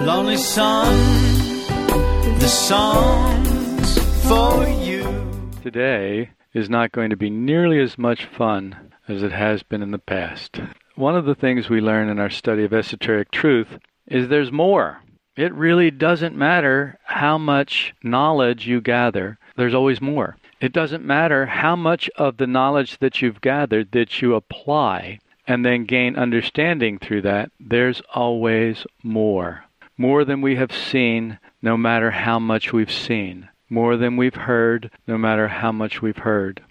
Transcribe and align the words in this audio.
Lonely 0.00 0.36
Sun, 0.36 0.94
the 2.38 2.48
songs 2.48 3.98
for 4.28 4.66
you. 4.66 5.50
Today 5.62 6.30
is 6.54 6.70
not 6.70 6.92
going 6.92 7.10
to 7.10 7.16
be 7.16 7.30
nearly 7.30 7.80
as 7.80 7.98
much 7.98 8.24
fun 8.24 8.92
as 9.08 9.24
it 9.24 9.32
has 9.32 9.64
been 9.64 9.82
in 9.82 9.90
the 9.90 9.98
past. 9.98 10.60
One 10.94 11.16
of 11.16 11.24
the 11.24 11.34
things 11.34 11.68
we 11.68 11.80
learn 11.80 12.08
in 12.08 12.20
our 12.20 12.30
study 12.30 12.64
of 12.64 12.72
esoteric 12.72 13.32
truth 13.32 13.78
is 14.06 14.28
there's 14.28 14.52
more. 14.52 15.02
It 15.36 15.52
really 15.52 15.90
doesn't 15.90 16.36
matter 16.36 16.98
how 17.04 17.36
much 17.36 17.92
knowledge 18.02 18.68
you 18.68 18.80
gather, 18.80 19.38
there's 19.56 19.74
always 19.74 20.00
more. 20.00 20.36
It 20.60 20.72
doesn't 20.72 21.04
matter 21.04 21.46
how 21.46 21.74
much 21.74 22.08
of 22.16 22.36
the 22.36 22.46
knowledge 22.46 22.98
that 22.98 23.20
you've 23.20 23.40
gathered 23.40 23.90
that 23.92 24.22
you 24.22 24.34
apply 24.36 25.18
and 25.48 25.64
then 25.64 25.86
gain 25.86 26.14
understanding 26.14 26.98
through 26.98 27.22
that, 27.22 27.50
there's 27.58 28.02
always 28.14 28.86
more. 29.02 29.64
More 30.00 30.24
than 30.24 30.40
we 30.40 30.54
have 30.54 30.72
seen, 30.72 31.40
no 31.60 31.76
matter 31.76 32.12
how 32.12 32.38
much 32.38 32.72
we've 32.72 32.92
seen. 32.92 33.48
More 33.68 33.96
than 33.96 34.16
we've 34.16 34.36
heard, 34.36 34.92
no 35.08 35.18
matter 35.18 35.48
how 35.48 35.72
much 35.72 36.00
we've 36.00 36.18
heard. 36.18 36.62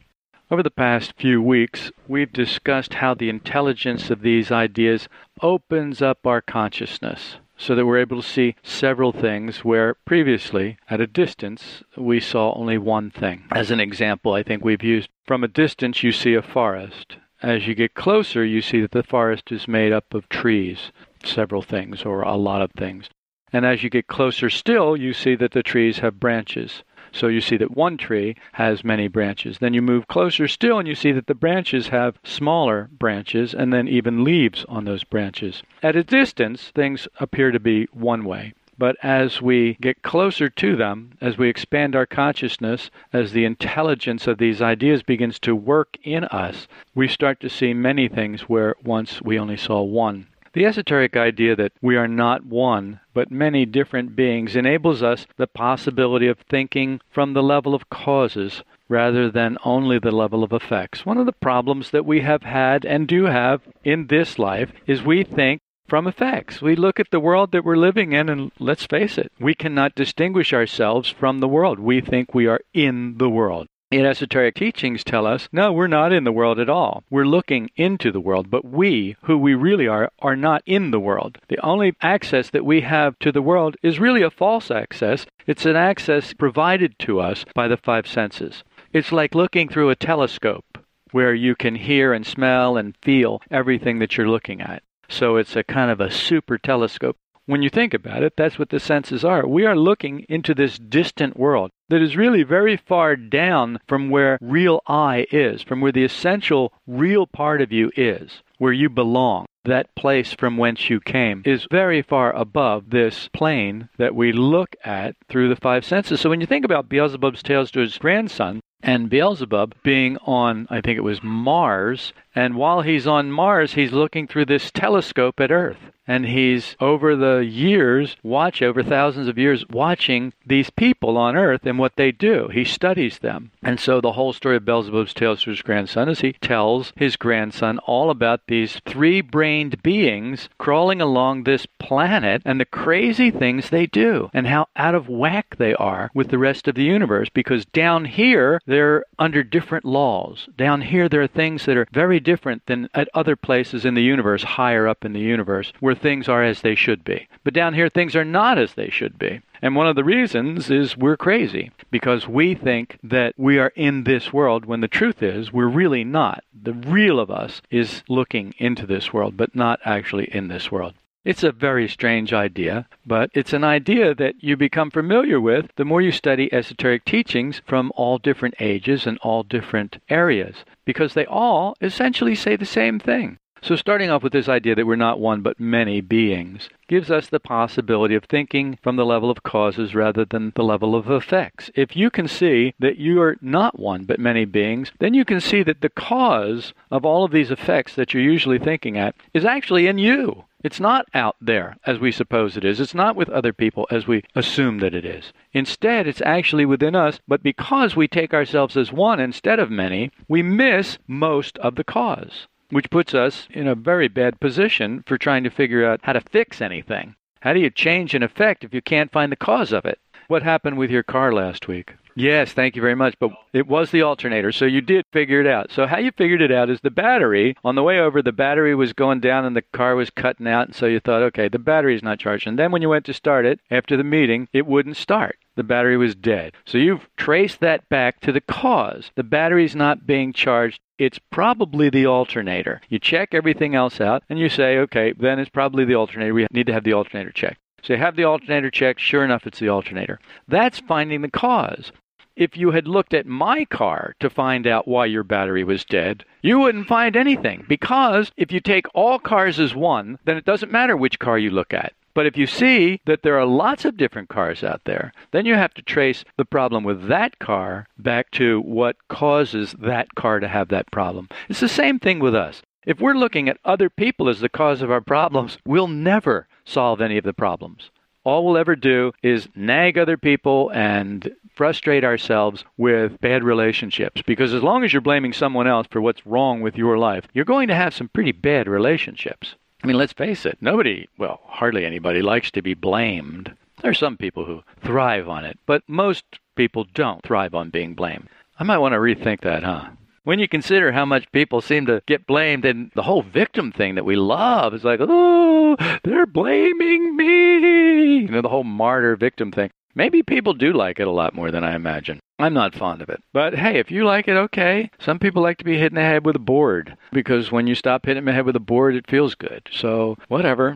Over 0.50 0.64
the 0.64 0.72
past 0.72 1.12
few 1.18 1.42
weeks, 1.42 1.92
we've 2.08 2.32
discussed 2.32 2.96
how 2.96 3.14
the 3.14 3.28
intelligence 3.28 4.10
of 4.10 4.22
these 4.22 4.50
ideas 4.50 5.10
opens 5.42 6.02
up 6.02 6.26
our 6.26 6.40
consciousness 6.40 7.36
so 7.58 7.76
that 7.76 7.86
we're 7.86 8.00
able 8.00 8.22
to 8.22 8.28
see 8.28 8.56
several 8.64 9.12
things 9.12 9.66
where 9.66 9.96
previously, 10.06 10.78
at 10.90 11.02
a 11.02 11.08
distance, 11.08 11.84
we 11.98 12.22
saw 12.22 12.54
only 12.54 12.78
one 12.78 13.12
thing. 13.12 13.44
As 13.52 13.72
an 13.72 13.82
example, 13.82 14.32
I 14.32 14.44
think 14.44 14.64
we've 14.64 14.84
used 14.84 15.10
from 15.26 15.44
a 15.44 15.50
distance, 15.50 16.02
you 16.02 16.14
see 16.14 16.34
a 16.34 16.42
forest. 16.42 17.18
As 17.42 17.68
you 17.68 17.76
get 17.76 17.94
closer, 17.94 18.46
you 18.46 18.62
see 18.62 18.80
that 18.80 18.92
the 18.92 19.04
forest 19.04 19.52
is 19.52 19.68
made 19.68 19.92
up 19.92 20.14
of 20.14 20.30
trees, 20.30 20.94
several 21.26 21.62
things, 21.62 22.04
or 22.04 22.22
a 22.22 22.38
lot 22.38 22.62
of 22.62 22.72
things. 22.72 23.10
And 23.54 23.66
as 23.66 23.84
you 23.84 23.90
get 23.90 24.08
closer 24.08 24.50
still, 24.50 24.98
you 24.98 25.14
see 25.14 25.36
that 25.36 25.52
the 25.52 25.64
trees 25.64 26.00
have 26.00 26.20
branches. 26.20 26.84
So 27.12 27.28
you 27.28 27.42
see 27.42 27.58
that 27.58 27.76
one 27.76 27.98
tree 27.98 28.36
has 28.54 28.84
many 28.84 29.08
branches. 29.08 29.60
Then 29.60 29.74
you 29.74 29.82
move 29.82 30.08
closer 30.08 30.48
still 30.48 30.78
and 30.78 30.88
you 30.88 30.96
see 30.96 31.12
that 31.14 31.28
the 31.28 31.34
branches 31.34 31.88
have 31.88 32.20
smaller 32.24 32.90
branches 32.92 33.54
and 33.54 33.72
then 33.72 33.88
even 33.88 34.24
leaves 34.24 34.66
on 34.68 34.86
those 34.86 35.04
branches. 35.04 35.64
At 35.82 35.96
a 35.96 36.04
distance, 36.04 36.72
things 36.76 37.08
appear 37.20 37.52
to 37.52 37.60
be 37.60 37.88
one 37.92 38.26
way. 38.26 38.54
But 38.80 38.96
as 39.02 39.42
we 39.42 39.76
get 39.82 40.04
closer 40.04 40.50
to 40.50 40.76
them, 40.76 41.14
as 41.20 41.38
we 41.38 41.50
expand 41.50 41.96
our 41.96 42.06
consciousness, 42.06 42.92
as 43.12 43.32
the 43.32 43.46
intelligence 43.46 44.28
of 44.28 44.38
these 44.38 44.62
ideas 44.62 45.02
begins 45.02 45.40
to 45.40 45.56
work 45.56 45.98
in 46.04 46.26
us, 46.26 46.68
we 46.94 47.08
start 47.08 47.40
to 47.40 47.50
see 47.50 47.74
many 47.74 48.08
things 48.08 48.42
where 48.42 48.76
once 48.84 49.20
we 49.22 49.40
only 49.40 49.58
saw 49.58 49.82
one. 49.82 50.28
The 50.58 50.66
esoteric 50.66 51.16
idea 51.16 51.56
that 51.56 51.74
we 51.84 51.96
are 51.98 52.08
not 52.08 52.44
one, 52.44 53.00
but 53.14 53.30
many 53.30 53.64
different 53.64 54.16
beings 54.16 54.56
enables 54.56 55.04
us 55.04 55.28
the 55.36 55.46
possibility 55.46 56.26
of 56.26 56.40
thinking 56.40 57.00
from 57.12 57.34
the 57.34 57.44
level 57.44 57.76
of 57.76 57.92
causes 57.92 58.64
rather 58.90 59.30
than 59.30 59.60
only 59.64 60.00
the 60.00 60.10
level 60.10 60.44
of 60.44 60.52
effects. 60.52 61.06
One 61.06 61.20
of 61.20 61.28
the 61.28 61.32
problems 61.32 61.92
that 61.92 62.08
we 62.08 62.22
have 62.22 62.42
had 62.42 62.86
and 62.86 63.08
do 63.08 63.26
have 63.26 63.62
in 63.84 64.08
this 64.08 64.40
life 64.40 64.72
is 64.88 65.04
we 65.04 65.24
think 65.24 65.62
from 65.88 66.08
effects. 66.08 66.60
We 66.60 66.76
look 66.76 67.00
at 67.00 67.12
the 67.12 67.20
world 67.20 67.52
that 67.52 67.64
we're 67.64 67.78
living 67.78 68.14
in, 68.14 68.28
and 68.28 68.52
let's 68.58 68.88
face 68.88 69.20
it, 69.20 69.32
we 69.40 69.54
cannot 69.54 69.94
distinguish 69.94 70.54
ourselves 70.54 71.08
from 71.08 71.40
the 71.40 71.48
world. 71.48 71.78
We 71.78 72.02
think 72.02 72.34
we 72.34 72.48
are 72.48 72.62
in 72.74 73.20
the 73.20 73.30
world 73.30 73.68
in 73.90 74.06
esoteric 74.06 74.56
teachings 74.56 75.04
tell 75.04 75.26
us 75.26 75.48
no, 75.52 75.72
we're 75.72 75.88
not 75.88 76.12
in 76.12 76.24
the 76.24 76.32
world 76.32 76.60
at 76.60 76.70
all. 76.70 77.04
We're 77.10 77.26
looking 77.26 77.70
into 77.76 78.12
the 78.12 78.20
world, 78.20 78.50
but 78.50 78.66
we, 78.66 79.16
who 79.24 79.38
we 79.38 79.56
really 79.56 79.88
are, 79.88 80.12
are 80.20 80.36
not 80.36 80.62
in 80.66 80.92
the 80.92 81.00
world. 81.00 81.38
The 81.48 81.60
only 81.66 81.96
access 82.02 82.50
that 82.50 82.66
we 82.66 82.82
have 82.82 83.18
to 83.20 83.32
the 83.32 83.42
world 83.42 83.76
is 83.82 84.00
really 84.00 84.22
a 84.22 84.30
false 84.30 84.70
access. 84.70 85.26
It's 85.46 85.66
an 85.66 85.76
access 85.76 86.34
provided 86.34 87.00
to 87.00 87.20
us 87.20 87.46
by 87.54 87.68
the 87.68 87.78
five 87.78 88.08
senses. 88.08 88.64
It's 88.92 89.12
like 89.12 89.36
looking 89.36 89.70
through 89.70 89.90
a 89.90 89.96
telescope 89.96 90.78
where 91.12 91.34
you 91.34 91.56
can 91.56 91.76
hear 91.76 92.14
and 92.14 92.26
smell 92.26 92.78
and 92.78 92.96
feel 93.02 93.42
everything 93.50 94.00
that 94.00 94.18
you're 94.18 94.30
looking 94.30 94.62
at. 94.62 94.84
So 95.10 95.38
it's 95.38 95.56
a 95.56 95.64
kind 95.64 95.90
of 95.90 96.02
a 96.02 96.12
super 96.12 96.58
telescope. 96.58 97.18
When 97.48 97.62
you 97.62 97.70
think 97.70 97.94
about 97.94 98.24
it, 98.24 98.34
that's 98.36 98.60
what 98.60 98.72
the 98.72 98.80
senses 98.80 99.24
are. 99.24 99.48
We 99.48 99.66
are 99.66 99.78
looking 99.78 100.26
into 100.28 100.54
this 100.54 100.78
distant 100.78 101.38
world 101.38 101.72
that 101.88 102.02
is 102.02 102.18
really 102.18 102.44
very 102.44 102.76
far 102.76 103.16
down 103.16 103.80
from 103.88 104.10
where 104.10 104.38
real 104.42 104.82
I 104.86 105.28
is, 105.32 105.62
from 105.62 105.80
where 105.80 105.94
the 105.94 106.04
essential 106.04 106.74
real 106.86 107.26
part 107.26 107.62
of 107.62 107.72
you 107.72 107.90
is, 107.96 108.44
where 108.58 108.74
you 108.74 108.90
belong. 108.90 109.46
That 109.64 109.96
place 109.96 110.34
from 110.34 110.58
whence 110.58 110.90
you 110.90 111.00
came 111.00 111.42
is 111.46 111.68
very 111.72 112.02
far 112.02 112.36
above 112.36 112.90
this 112.90 113.30
plane 113.30 113.88
that 113.98 114.14
we 114.14 114.34
look 114.34 114.76
at 114.84 115.16
through 115.30 115.48
the 115.48 115.56
five 115.56 115.86
senses. 115.86 116.20
So 116.20 116.30
when 116.30 116.42
you 116.42 116.48
think 116.48 116.66
about 116.66 116.90
Beelzebub's 116.90 117.44
tales 117.44 117.72
to 117.72 117.80
his 117.80 117.98
grandson, 117.98 118.60
and 118.82 119.10
Beelzebub 119.10 119.76
being 119.84 120.18
on, 120.18 120.68
I 120.70 120.82
think 120.82 120.98
it 120.98 121.04
was 121.04 121.24
Mars, 121.24 122.14
and 122.36 122.56
while 122.56 122.82
he's 122.82 123.08
on 123.08 123.32
Mars, 123.32 123.74
he's 123.74 123.92
looking 123.92 124.28
through 124.28 124.46
this 124.46 124.72
telescope 124.72 125.40
at 125.40 125.52
Earth 125.52 125.92
and 126.08 126.26
he's 126.26 126.76
over 126.80 127.16
the 127.16 127.40
years 127.40 128.16
watch 128.24 128.62
over 128.62 128.82
thousands 128.82 129.28
of 129.28 129.38
years 129.38 129.66
watching 129.70 130.34
these 130.46 130.70
people 130.70 131.18
on 131.18 131.36
earth 131.36 131.66
and 131.66 131.78
what 131.78 131.96
they 131.98 132.12
do. 132.12 132.48
He 132.48 132.64
studies 132.64 133.20
them. 133.20 133.52
And 133.62 133.80
so 133.80 134.00
the 134.00 134.14
whole 134.14 134.32
story 134.32 134.56
of 134.56 134.66
beelzebub's 134.66 135.14
tales 135.14 135.44
to 135.44 135.50
his 135.50 135.62
grandson 135.62 136.08
is 136.08 136.22
he 136.22 136.34
tells 136.34 136.94
his 136.96 137.18
grandson 137.18 137.80
all 137.80 138.10
about 138.10 138.42
these 138.48 138.80
three-brained 138.86 139.84
beings 139.84 140.48
crawling 140.58 141.02
along 141.02 141.44
this 141.44 141.66
planet 141.66 142.42
and 142.46 142.60
the 142.60 142.66
crazy 142.66 143.30
things 143.30 143.70
they 143.70 143.86
do 143.86 144.30
and 144.34 144.48
how 144.48 144.68
out 144.76 144.96
of 144.96 145.10
whack 145.10 145.58
they 145.58 145.74
are 145.74 146.10
with 146.14 146.30
the 146.30 146.38
rest 146.38 146.68
of 146.68 146.76
the 146.76 146.84
universe 146.84 147.28
because 147.34 147.66
down 147.66 148.06
here 148.06 148.62
they're 148.78 149.04
under 149.18 149.42
different 149.42 149.84
laws 149.84 150.48
down 150.56 150.82
here 150.82 151.10
there 151.10 151.24
are 151.24 151.26
things 151.26 151.66
that 151.66 151.76
are 151.76 151.88
very 151.92 152.20
different 152.20 152.64
than 152.68 152.88
at 152.94 153.10
other 153.12 153.36
places 153.36 153.86
in 153.86 153.96
the 153.96 154.04
universe 154.04 154.44
higher 154.44 154.88
up 154.88 155.04
in 155.04 155.14
the 155.14 155.20
universe 155.20 155.74
where 155.80 155.96
things 155.96 156.30
are 156.30 156.44
as 156.44 156.62
they 156.62 156.76
should 156.76 157.04
be. 157.04 157.28
But 157.44 157.56
down 157.56 157.74
here, 157.74 157.90
things 157.90 158.16
are 158.16 158.24
not 158.24 158.60
as 158.60 158.76
they 158.76 158.92
should 158.92 159.18
be. 159.18 159.42
And 159.64 159.76
one 159.76 159.88
of 159.88 159.96
the 159.96 160.04
reasons 160.04 160.70
is 160.70 160.96
we're 160.96 161.18
crazy 161.18 161.72
because 161.90 162.28
we 162.28 162.54
think 162.54 163.00
that 163.02 163.34
we 163.36 163.58
are 163.58 163.74
in 163.76 164.04
this 164.04 164.32
world 164.32 164.66
when 164.66 164.82
the 164.82 164.88
truth 164.88 165.24
is 165.24 165.52
we're 165.52 165.68
really 165.68 166.04
not. 166.04 166.44
The 166.54 166.74
real 166.74 167.20
of 167.20 167.32
us 167.32 167.64
is 167.72 168.04
looking 168.08 168.54
into 168.60 168.86
this 168.86 169.12
world, 169.12 169.36
but 169.36 169.56
not 169.56 169.80
actually 169.84 170.26
in 170.26 170.50
this 170.50 170.72
world. 170.72 170.94
It's 171.28 171.44
a 171.44 171.52
very 171.52 171.90
strange 171.90 172.32
idea, 172.32 172.88
but 173.06 173.32
it's 173.34 173.52
an 173.52 173.66
idea 173.66 174.16
that 174.16 174.42
you 174.42 174.56
become 174.56 174.90
familiar 174.90 175.42
with 175.42 175.66
the 175.76 175.84
more 175.84 176.02
you 176.02 176.14
study 176.14 176.48
esoteric 176.54 177.04
teachings 177.04 177.62
from 177.66 177.92
all 177.98 178.18
different 178.18 178.56
ages 178.62 179.06
and 179.06 179.18
all 179.18 179.44
different 179.44 180.02
areas, 180.08 180.64
because 180.86 181.16
they 181.16 181.26
all 181.26 181.76
essentially 181.82 182.34
say 182.34 182.56
the 182.56 182.66
same 182.66 182.98
thing. 182.98 183.40
So, 183.62 183.76
starting 183.76 184.10
off 184.10 184.24
with 184.24 184.32
this 184.32 184.48
idea 184.48 184.74
that 184.76 184.88
we're 184.88 184.96
not 184.96 185.20
one 185.20 185.42
but 185.42 185.60
many 185.60 186.00
beings 186.00 186.70
gives 186.88 187.12
us 187.12 187.28
the 187.28 187.42
possibility 187.42 188.16
of 188.16 188.24
thinking 188.24 188.80
from 188.82 188.96
the 188.96 189.06
level 189.06 189.30
of 189.30 189.44
causes 189.44 189.94
rather 189.94 190.24
than 190.24 190.54
the 190.56 190.64
level 190.64 190.96
of 190.96 191.12
effects. 191.12 191.70
If 191.76 191.94
you 191.94 192.10
can 192.10 192.30
see 192.30 192.74
that 192.80 193.00
you 193.00 193.22
are 193.22 193.36
not 193.42 193.78
one 193.78 194.06
but 194.06 194.18
many 194.18 194.46
beings, 194.46 194.94
then 195.00 195.14
you 195.14 195.26
can 195.26 195.42
see 195.42 195.62
that 195.64 195.82
the 195.82 195.90
cause 195.90 196.74
of 196.90 197.04
all 197.04 197.26
of 197.26 197.34
these 197.34 197.52
effects 197.52 197.96
that 197.96 198.14
you're 198.14 198.24
usually 198.24 198.60
thinking 198.60 198.98
at 198.98 199.14
is 199.34 199.44
actually 199.44 199.88
in 199.88 199.98
you. 199.98 200.46
It's 200.64 200.80
not 200.80 201.08
out 201.14 201.36
there 201.40 201.78
as 201.86 202.00
we 202.00 202.12
suppose 202.12 202.58
it 202.58 202.66
is. 202.66 202.80
It's 202.80 202.96
not 202.96 203.16
with 203.16 203.30
other 203.30 203.54
people 203.54 203.88
as 203.92 204.08
we 204.08 204.24
assume 204.36 204.80
that 204.80 204.96
it 204.96 205.06
is. 205.06 205.32
Instead, 205.54 206.08
it's 206.08 206.22
actually 206.22 206.66
within 206.66 206.96
us, 206.96 207.20
but 207.28 207.44
because 207.44 207.96
we 207.96 208.08
take 208.08 208.34
ourselves 208.34 208.76
as 208.76 208.92
one 208.92 209.20
instead 209.20 209.60
of 209.60 209.70
many, 209.70 210.12
we 210.28 210.42
miss 210.42 210.98
most 211.08 211.58
of 211.60 211.76
the 211.76 211.84
cause 211.84 212.48
which 212.70 212.90
puts 212.90 213.14
us 213.14 213.48
in 213.52 213.68
a 213.68 213.76
very 213.76 214.08
bad 214.08 214.40
position 214.40 215.04
for 215.08 215.18
trying 215.18 215.44
to 215.44 215.50
figure 215.50 215.86
out 215.86 216.02
how 216.04 216.14
to 216.14 216.22
fix 216.22 216.62
anything. 216.62 217.16
How 217.42 217.54
do 217.54 217.60
you 217.60 217.70
change 217.70 218.14
an 218.14 218.24
effect 218.24 218.64
if 218.64 218.74
you 218.74 218.82
can't 218.82 219.12
find 219.12 219.32
the 219.32 219.38
cause 219.38 219.72
of 219.72 219.86
it? 219.86 220.00
What 220.28 220.44
happened 220.44 220.78
with 220.78 220.92
your 220.92 221.04
car 221.04 221.32
last 221.32 221.68
week? 221.68 221.94
Yes, 222.18 222.52
thank 222.52 222.76
you 222.76 222.82
very 222.82 222.96
much. 222.96 223.16
But 223.20 223.32
it 223.54 223.68
was 223.68 223.92
the 223.92 224.02
alternator, 224.02 224.52
so 224.52 224.66
you 224.66 224.82
did 224.82 225.06
figure 225.14 225.40
it 225.40 225.46
out. 225.46 225.72
So 225.72 225.86
how 225.86 226.00
you 226.00 226.12
figured 226.12 226.42
it 226.42 226.52
out 226.52 226.70
is 226.70 226.82
the 226.82 226.90
battery. 226.90 227.56
On 227.64 227.76
the 227.76 227.84
way 227.84 228.00
over, 228.00 228.24
the 228.24 228.32
battery 228.32 228.74
was 228.74 228.92
going 228.94 229.20
down 229.20 229.46
and 229.46 229.56
the 229.56 229.62
car 229.62 229.96
was 229.96 230.10
cutting 230.10 230.48
out, 230.48 230.68
and 230.68 230.76
so 230.76 230.88
you 230.88 231.00
thought, 231.00 231.22
okay, 231.22 231.48
the 231.48 231.60
battery's 231.60 232.02
not 232.02 232.20
charged. 232.20 232.48
And 232.48 232.58
then 232.58 232.72
when 232.72 232.82
you 232.82 232.90
went 232.90 233.06
to 233.06 233.14
start 233.14 233.46
it 233.46 233.60
after 233.70 233.96
the 233.96 234.04
meeting, 234.04 234.48
it 234.52 234.66
wouldn't 234.66 234.98
start 234.98 235.38
the 235.58 235.64
battery 235.64 235.98
was 235.98 236.16
dead. 236.16 236.54
So 236.66 236.78
you've 236.78 237.10
traced 237.18 237.60
that 237.60 237.90
back 237.90 238.22
to 238.22 238.32
the 238.32 238.42
cause. 238.42 239.12
The 239.16 239.24
battery's 239.24 239.76
not 239.76 240.08
being 240.08 240.32
charged. 240.32 240.80
It's 240.98 241.20
probably 241.32 241.90
the 241.90 242.06
alternator. 242.06 242.80
You 242.88 243.00
check 243.00 243.34
everything 243.34 243.76
else 243.76 244.00
out 244.00 244.24
and 244.30 244.40
you 244.40 244.50
say, 244.50 244.78
okay, 244.78 245.14
then 245.14 245.40
it's 245.40 245.50
probably 245.50 245.84
the 245.84 245.96
alternator. 245.96 246.34
We 246.34 246.48
need 246.52 246.68
to 246.68 246.74
have 246.74 246.84
the 246.84 246.94
alternator 246.94 247.32
checked. 247.32 247.60
So 247.84 247.94
you 247.94 248.00
have 248.00 248.16
the 248.16 248.24
alternator 248.24 248.72
checked. 248.72 249.02
Sure 249.02 249.26
enough, 249.26 249.46
it's 249.46 249.60
the 249.60 249.70
alternator. 249.70 250.20
That's 250.48 250.80
finding 250.80 251.22
the 251.22 251.30
cause. 251.30 251.92
If 252.38 252.56
you 252.56 252.70
had 252.70 252.88
looked 252.88 253.16
at 253.16 253.26
my 253.26 253.66
car 253.66 254.14
to 254.20 254.30
find 254.30 254.68
out 254.68 254.88
why 254.88 255.08
your 255.08 255.24
battery 255.24 255.64
was 255.64 255.84
dead, 255.84 256.24
you 256.44 256.60
wouldn't 256.60 256.88
find 256.88 257.18
anything. 257.18 257.66
Because 257.68 258.32
if 258.38 258.52
you 258.52 258.60
take 258.60 258.86
all 258.94 259.18
cars 259.18 259.60
as 259.60 259.74
one, 259.74 260.20
then 260.24 260.38
it 260.38 260.46
doesn't 260.46 260.72
matter 260.72 260.96
which 260.96 261.18
car 261.18 261.40
you 261.40 261.50
look 261.50 261.74
at 261.74 261.94
But 262.14 262.28
if 262.28 262.38
you 262.38 262.46
see 262.46 263.02
that 263.06 263.24
there 263.24 263.40
are 263.40 263.46
lots 263.46 263.86
of 263.86 263.98
different 263.98 264.30
cars 264.30 264.64
out 264.64 264.82
there, 264.86 265.14
then 265.32 265.48
you 265.48 265.56
have 265.56 265.74
to 265.76 265.82
trace 265.82 266.24
the 266.36 266.46
problem 266.46 266.84
with 266.84 267.08
that 267.08 267.40
car 267.40 267.88
back 267.98 268.30
to 268.32 268.62
what 268.62 268.98
causes 269.08 269.76
that 269.80 270.14
car 270.14 270.40
to 270.40 270.48
have 270.48 270.68
that 270.70 270.92
problem. 270.92 271.30
It's 271.50 271.60
the 271.60 271.68
same 271.68 271.98
thing 271.98 272.20
with 272.20 272.36
us. 272.36 272.62
If 272.86 273.00
we're 273.00 273.14
looking 273.14 273.50
at 273.50 273.60
other 273.66 273.90
people 273.90 274.30
as 274.30 274.42
the 274.42 274.50
cause 274.50 274.84
of 274.84 274.92
our 274.92 275.02
problems, 275.02 275.58
we'll 275.66 275.88
never 275.88 276.48
solve 276.66 277.02
any 277.02 277.18
of 277.18 277.24
the 277.24 277.34
problems. 277.34 277.90
All 278.28 278.44
we'll 278.44 278.58
ever 278.58 278.76
do 278.76 279.14
is 279.24 279.48
nag 279.56 279.98
other 279.98 280.18
people 280.18 280.70
and 280.74 281.34
frustrate 281.56 282.04
ourselves 282.04 282.66
with 282.76 283.22
bad 283.22 283.42
relationships. 283.42 284.22
Because 284.22 284.54
as 284.54 284.62
long 284.62 284.84
as 284.84 284.92
you're 284.92 285.02
blaming 285.02 285.32
someone 285.32 285.66
else 285.66 285.88
for 285.90 286.02
what's 286.02 286.28
wrong 286.28 286.60
with 286.60 286.76
your 286.76 286.98
life, 286.98 287.26
you're 287.32 287.46
going 287.46 287.70
to 287.70 287.74
have 287.74 287.94
some 287.94 288.10
pretty 288.10 288.34
bad 288.34 288.68
relationships. 288.68 289.56
I 289.82 289.88
mean, 289.88 289.96
let's 289.96 290.12
face 290.12 290.46
it, 290.46 290.58
nobody, 290.60 291.08
well, 291.18 291.40
hardly 291.46 291.86
anybody 291.86 292.22
likes 292.22 292.52
to 292.52 292.62
be 292.62 292.74
blamed. 292.74 293.56
There 293.82 293.92
are 293.92 293.94
some 293.94 294.18
people 294.18 294.44
who 294.44 294.62
thrive 294.84 295.30
on 295.30 295.46
it, 295.46 295.58
but 295.66 295.84
most 295.88 296.26
people 296.58 296.86
don't 296.94 297.24
thrive 297.24 297.56
on 297.56 297.70
being 297.70 297.94
blamed. 297.94 298.28
I 298.60 298.66
might 298.66 298.80
want 298.80 298.92
to 298.92 299.00
rethink 299.00 299.40
that, 299.40 299.64
huh? 299.64 299.92
When 300.28 300.40
you 300.40 300.50
consider 300.50 300.92
how 300.92 301.06
much 301.06 301.32
people 301.32 301.62
seem 301.62 301.86
to 301.86 302.02
get 302.06 302.28
blamed 302.28 302.66
and 302.66 302.92
the 302.96 303.04
whole 303.04 303.22
victim 303.22 303.72
thing 303.72 303.96
that 303.96 304.04
we 304.04 304.18
love 304.18 304.74
is 304.74 304.84
like, 304.84 305.00
oh, 305.02 305.78
they're 306.04 306.26
blaming 306.26 307.16
me. 307.16 308.18
You 308.24 308.28
know, 308.28 308.42
the 308.42 308.50
whole 308.50 308.66
martyr 308.66 309.16
victim 309.16 309.54
thing. 309.54 309.72
Maybe 309.96 310.22
people 310.24 310.54
do 310.54 310.74
like 310.74 311.00
it 311.00 311.08
a 311.08 311.12
lot 311.12 311.34
more 311.34 311.50
than 311.50 311.64
I 311.64 311.76
imagine. 311.76 312.20
I'm 312.38 312.54
not 312.54 312.76
fond 312.76 313.02
of 313.02 313.10
it. 313.10 313.24
But 313.32 313.56
hey, 313.56 313.80
if 313.80 313.90
you 313.90 314.04
like 314.04 314.28
it, 314.28 314.36
okay. 314.36 314.92
Some 315.00 315.18
people 315.18 315.42
like 315.42 315.60
to 315.60 315.64
be 315.64 315.78
hit 315.78 315.94
in 315.94 315.96
the 315.96 316.02
head 316.02 316.26
with 316.26 316.36
a 316.36 316.40
board 316.40 316.98
because 317.14 317.50
when 317.50 317.66
you 317.66 317.74
stop 317.74 318.06
hitting 318.06 318.26
the 318.26 318.34
head 318.34 318.46
with 318.46 318.58
a 318.58 318.60
board, 318.60 318.96
it 318.96 319.10
feels 319.10 319.34
good. 319.34 319.70
So, 319.72 320.18
whatever. 320.28 320.76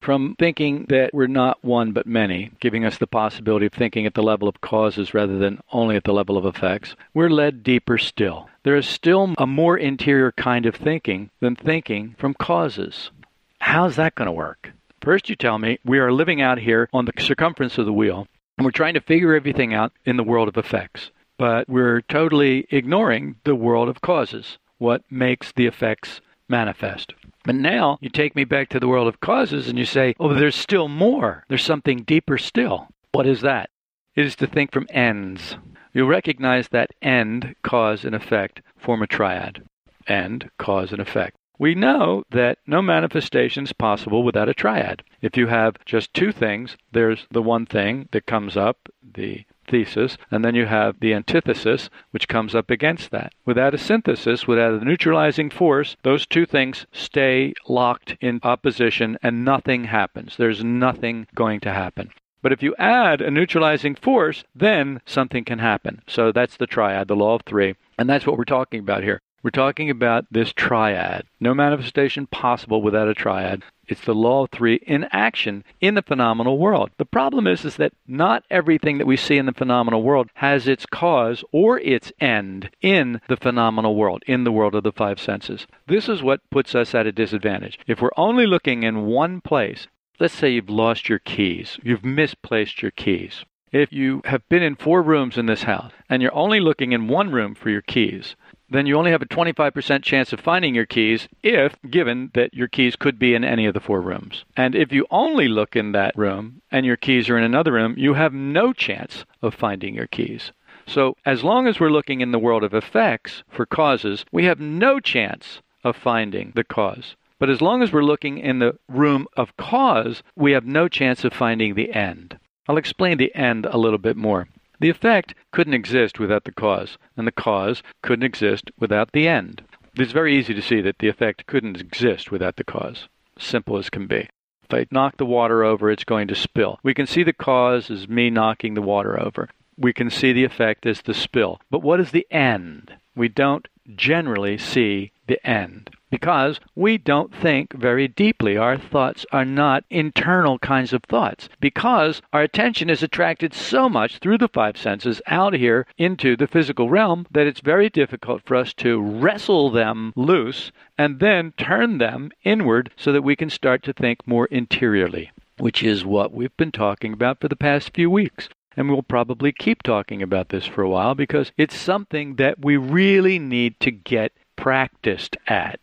From 0.00 0.36
thinking 0.38 0.86
that 0.88 1.12
we're 1.12 1.26
not 1.26 1.64
one 1.64 1.92
but 1.92 2.06
many, 2.06 2.52
giving 2.60 2.84
us 2.84 2.98
the 2.98 3.06
possibility 3.06 3.66
of 3.66 3.72
thinking 3.72 4.06
at 4.06 4.14
the 4.14 4.22
level 4.22 4.46
of 4.46 4.60
causes 4.60 5.14
rather 5.14 5.38
than 5.38 5.60
only 5.72 5.96
at 5.96 6.04
the 6.04 6.12
level 6.12 6.36
of 6.36 6.46
effects, 6.46 6.94
we're 7.12 7.30
led 7.30 7.62
deeper 7.62 7.98
still. 7.98 8.48
There 8.62 8.76
is 8.76 8.86
still 8.86 9.34
a 9.38 9.46
more 9.46 9.76
interior 9.76 10.32
kind 10.32 10.66
of 10.66 10.76
thinking 10.76 11.30
than 11.40 11.56
thinking 11.56 12.14
from 12.18 12.34
causes. 12.34 13.10
How's 13.58 13.96
that 13.96 14.14
going 14.14 14.26
to 14.26 14.32
work? 14.32 14.72
First, 15.02 15.28
you 15.28 15.36
tell 15.36 15.58
me 15.58 15.78
we 15.84 15.98
are 15.98 16.12
living 16.12 16.40
out 16.40 16.58
here 16.58 16.88
on 16.92 17.04
the 17.04 17.12
circumference 17.18 17.78
of 17.78 17.86
the 17.86 17.92
wheel, 17.92 18.26
and 18.58 18.64
we're 18.64 18.70
trying 18.70 18.94
to 18.94 19.00
figure 19.00 19.34
everything 19.34 19.74
out 19.74 19.92
in 20.04 20.16
the 20.16 20.24
world 20.24 20.48
of 20.48 20.56
effects. 20.56 21.10
But 21.38 21.68
we're 21.68 22.00
totally 22.02 22.66
ignoring 22.70 23.36
the 23.44 23.54
world 23.54 23.88
of 23.88 24.00
causes, 24.00 24.58
what 24.78 25.02
makes 25.10 25.52
the 25.52 25.66
effects 25.66 26.20
manifest. 26.48 27.12
But 27.46 27.54
now 27.54 27.98
you 28.00 28.10
take 28.10 28.34
me 28.34 28.42
back 28.42 28.68
to 28.70 28.80
the 28.80 28.88
world 28.88 29.06
of 29.06 29.20
causes 29.20 29.68
and 29.68 29.78
you 29.78 29.84
say, 29.84 30.16
oh, 30.18 30.34
there's 30.34 30.56
still 30.56 30.88
more. 30.88 31.44
There's 31.48 31.64
something 31.64 32.02
deeper 32.02 32.38
still. 32.38 32.88
What 33.12 33.24
is 33.24 33.40
that? 33.42 33.70
It 34.16 34.26
is 34.26 34.34
to 34.36 34.48
think 34.48 34.72
from 34.72 34.88
ends. 34.90 35.56
You'll 35.94 36.08
recognize 36.08 36.68
that 36.68 36.90
end, 37.00 37.54
cause, 37.62 38.04
and 38.04 38.16
effect 38.16 38.62
form 38.76 39.00
a 39.00 39.06
triad. 39.06 39.62
End, 40.08 40.50
cause, 40.58 40.90
and 40.90 41.00
effect. 41.00 41.36
We 41.58 41.76
know 41.76 42.24
that 42.30 42.58
no 42.66 42.82
manifestation 42.82 43.64
is 43.64 43.72
possible 43.72 44.24
without 44.24 44.48
a 44.48 44.54
triad. 44.54 45.04
If 45.22 45.36
you 45.36 45.46
have 45.46 45.76
just 45.84 46.12
two 46.12 46.32
things, 46.32 46.76
there's 46.92 47.26
the 47.30 47.42
one 47.42 47.64
thing 47.64 48.08
that 48.10 48.26
comes 48.26 48.56
up, 48.56 48.88
the 49.02 49.44
thesis, 49.66 50.16
and 50.30 50.44
then 50.44 50.54
you 50.54 50.66
have 50.66 51.00
the 51.00 51.14
antithesis, 51.14 51.90
which 52.10 52.28
comes 52.28 52.54
up 52.54 52.70
against 52.70 53.10
that. 53.10 53.32
Without 53.44 53.74
a 53.74 53.78
synthesis, 53.78 54.46
without 54.46 54.80
a 54.80 54.84
neutralizing 54.84 55.50
force, 55.50 55.96
those 56.02 56.26
two 56.26 56.46
things 56.46 56.86
stay 56.92 57.54
locked 57.68 58.16
in 58.20 58.40
opposition 58.42 59.18
and 59.22 59.44
nothing 59.44 59.84
happens. 59.84 60.36
There's 60.36 60.64
nothing 60.64 61.26
going 61.34 61.60
to 61.60 61.72
happen. 61.72 62.10
But 62.42 62.52
if 62.52 62.62
you 62.62 62.76
add 62.78 63.20
a 63.20 63.30
neutralizing 63.30 63.96
force, 63.96 64.44
then 64.54 65.00
something 65.04 65.44
can 65.44 65.58
happen. 65.58 66.02
So 66.06 66.30
that's 66.30 66.56
the 66.56 66.66
triad, 66.66 67.08
the 67.08 67.16
law 67.16 67.34
of 67.34 67.42
three. 67.42 67.74
And 67.98 68.08
that's 68.08 68.26
what 68.26 68.38
we're 68.38 68.44
talking 68.44 68.80
about 68.80 69.02
here. 69.02 69.20
We're 69.46 69.50
talking 69.50 69.90
about 69.90 70.26
this 70.28 70.52
triad. 70.52 71.24
No 71.38 71.54
manifestation 71.54 72.26
possible 72.26 72.82
without 72.82 73.06
a 73.06 73.14
triad. 73.14 73.62
It's 73.86 74.00
the 74.00 74.12
law 74.12 74.42
of 74.42 74.50
three 74.50 74.80
in 74.84 75.06
action 75.12 75.62
in 75.80 75.94
the 75.94 76.02
phenomenal 76.02 76.58
world. 76.58 76.90
The 76.98 77.04
problem 77.04 77.46
is, 77.46 77.64
is 77.64 77.76
that 77.76 77.92
not 78.08 78.42
everything 78.50 78.98
that 78.98 79.06
we 79.06 79.16
see 79.16 79.36
in 79.36 79.46
the 79.46 79.52
phenomenal 79.52 80.02
world 80.02 80.30
has 80.34 80.66
its 80.66 80.84
cause 80.84 81.44
or 81.52 81.78
its 81.78 82.10
end 82.20 82.70
in 82.80 83.20
the 83.28 83.36
phenomenal 83.36 83.94
world, 83.94 84.24
in 84.26 84.42
the 84.42 84.50
world 84.50 84.74
of 84.74 84.82
the 84.82 84.90
five 84.90 85.20
senses. 85.20 85.68
This 85.86 86.08
is 86.08 86.24
what 86.24 86.50
puts 86.50 86.74
us 86.74 86.92
at 86.92 87.06
a 87.06 87.12
disadvantage. 87.12 87.78
If 87.86 88.02
we're 88.02 88.10
only 88.16 88.48
looking 88.48 88.82
in 88.82 89.06
one 89.06 89.40
place, 89.40 89.86
let's 90.18 90.34
say 90.34 90.50
you've 90.50 90.68
lost 90.68 91.08
your 91.08 91.20
keys, 91.20 91.78
you've 91.84 92.04
misplaced 92.04 92.82
your 92.82 92.90
keys. 92.90 93.44
If 93.72 93.92
you 93.92 94.22
have 94.24 94.48
been 94.48 94.62
in 94.62 94.76
four 94.76 95.02
rooms 95.02 95.36
in 95.36 95.46
this 95.46 95.64
house 95.64 95.92
and 96.08 96.22
you're 96.22 96.34
only 96.34 96.60
looking 96.60 96.92
in 96.92 97.08
one 97.08 97.30
room 97.30 97.54
for 97.54 97.68
your 97.68 97.82
keys, 97.82 98.34
then 98.68 98.86
you 98.86 98.96
only 98.96 99.10
have 99.10 99.22
a 99.22 99.26
25% 99.26 100.02
chance 100.02 100.32
of 100.32 100.40
finding 100.40 100.74
your 100.74 100.86
keys 100.86 101.28
if 101.42 101.76
given 101.88 102.30
that 102.34 102.54
your 102.54 102.68
keys 102.68 102.96
could 102.96 103.18
be 103.18 103.34
in 103.34 103.44
any 103.44 103.66
of 103.66 103.74
the 103.74 103.80
four 103.80 104.00
rooms. 104.00 104.44
And 104.56 104.74
if 104.74 104.92
you 104.92 105.06
only 105.10 105.48
look 105.48 105.76
in 105.76 105.92
that 105.92 106.16
room 106.16 106.62
and 106.70 106.84
your 106.84 106.96
keys 106.96 107.28
are 107.28 107.38
in 107.38 107.44
another 107.44 107.72
room, 107.72 107.94
you 107.96 108.14
have 108.14 108.32
no 108.32 108.72
chance 108.72 109.24
of 109.42 109.54
finding 109.54 109.94
your 109.94 110.08
keys. 110.08 110.52
So, 110.86 111.16
as 111.24 111.42
long 111.42 111.66
as 111.66 111.80
we're 111.80 111.90
looking 111.90 112.20
in 112.20 112.30
the 112.30 112.38
world 112.38 112.62
of 112.62 112.72
effects 112.72 113.42
for 113.48 113.66
causes, 113.66 114.24
we 114.30 114.44
have 114.44 114.60
no 114.60 115.00
chance 115.00 115.60
of 115.82 115.96
finding 115.96 116.52
the 116.54 116.64
cause. 116.64 117.16
But 117.38 117.50
as 117.50 117.60
long 117.60 117.82
as 117.82 117.92
we're 117.92 118.02
looking 118.02 118.38
in 118.38 118.60
the 118.60 118.78
room 118.88 119.26
of 119.36 119.56
cause, 119.56 120.22
we 120.34 120.52
have 120.52 120.64
no 120.64 120.88
chance 120.88 121.24
of 121.24 121.32
finding 121.32 121.74
the 121.74 121.92
end. 121.92 122.38
I'll 122.68 122.78
explain 122.78 123.18
the 123.18 123.34
end 123.34 123.66
a 123.66 123.78
little 123.78 123.98
bit 123.98 124.16
more. 124.16 124.48
The 124.78 124.90
effect 124.90 125.34
couldn't 125.52 125.74
exist 125.74 126.20
without 126.20 126.44
the 126.44 126.52
cause, 126.52 126.98
and 127.16 127.26
the 127.26 127.32
cause 127.32 127.82
couldn't 128.02 128.24
exist 128.24 128.70
without 128.78 129.12
the 129.12 129.26
end. 129.26 129.62
It's 129.94 130.12
very 130.12 130.36
easy 130.36 130.52
to 130.52 130.60
see 130.60 130.82
that 130.82 130.98
the 130.98 131.08
effect 131.08 131.46
couldn't 131.46 131.80
exist 131.80 132.30
without 132.30 132.56
the 132.56 132.64
cause. 132.64 133.08
Simple 133.38 133.78
as 133.78 133.88
can 133.88 134.06
be. 134.06 134.28
If 134.64 134.74
I 134.74 134.86
knock 134.90 135.16
the 135.16 135.24
water 135.24 135.64
over, 135.64 135.90
it's 135.90 136.04
going 136.04 136.28
to 136.28 136.34
spill. 136.34 136.78
We 136.82 136.92
can 136.92 137.06
see 137.06 137.22
the 137.22 137.32
cause 137.32 137.90
as 137.90 138.08
me 138.08 138.28
knocking 138.30 138.74
the 138.74 138.82
water 138.82 139.18
over. 139.18 139.48
We 139.78 139.92
can 139.92 140.10
see 140.10 140.32
the 140.32 140.44
effect 140.44 140.86
as 140.86 141.02
the 141.02 141.14
spill. 141.14 141.60
But 141.70 141.82
what 141.82 142.00
is 142.00 142.10
the 142.10 142.26
end? 142.30 142.94
We 143.14 143.28
don't 143.28 143.68
generally 143.94 144.58
see 144.58 145.12
the 145.26 145.44
end 145.46 145.90
because 146.10 146.60
we 146.74 146.98
don't 146.98 147.34
think 147.34 147.72
very 147.72 148.08
deeply. 148.08 148.56
Our 148.56 148.78
thoughts 148.78 149.26
are 149.32 149.44
not 149.44 149.84
internal 149.90 150.58
kinds 150.58 150.92
of 150.92 151.02
thoughts 151.04 151.48
because 151.60 152.22
our 152.32 152.42
attention 152.42 152.88
is 152.90 153.02
attracted 153.02 153.52
so 153.52 153.88
much 153.88 154.18
through 154.18 154.38
the 154.38 154.48
five 154.48 154.76
senses 154.76 155.20
out 155.26 155.54
here 155.54 155.86
into 155.98 156.36
the 156.36 156.46
physical 156.46 156.88
realm 156.88 157.26
that 157.30 157.46
it's 157.46 157.60
very 157.60 157.88
difficult 157.88 158.42
for 158.44 158.56
us 158.56 158.72
to 158.74 159.00
wrestle 159.00 159.70
them 159.70 160.12
loose 160.16 160.72
and 160.96 161.20
then 161.20 161.52
turn 161.56 161.98
them 161.98 162.30
inward 162.44 162.90
so 162.96 163.12
that 163.12 163.22
we 163.22 163.36
can 163.36 163.50
start 163.50 163.82
to 163.82 163.92
think 163.92 164.26
more 164.26 164.46
interiorly, 164.46 165.30
which 165.58 165.82
is 165.82 166.04
what 166.04 166.32
we've 166.32 166.56
been 166.56 166.72
talking 166.72 167.12
about 167.12 167.40
for 167.40 167.48
the 167.48 167.56
past 167.56 167.94
few 167.94 168.08
weeks. 168.08 168.48
And 168.76 168.90
we'll 168.90 169.02
probably 169.02 169.52
keep 169.52 169.82
talking 169.82 170.22
about 170.22 170.50
this 170.50 170.66
for 170.66 170.82
a 170.82 170.90
while 170.90 171.14
because 171.14 171.52
it's 171.56 171.76
something 171.76 172.36
that 172.36 172.64
we 172.64 172.76
really 172.76 173.38
need 173.38 173.80
to 173.80 173.90
get 173.90 174.32
practiced 174.56 175.36
at. 175.46 175.80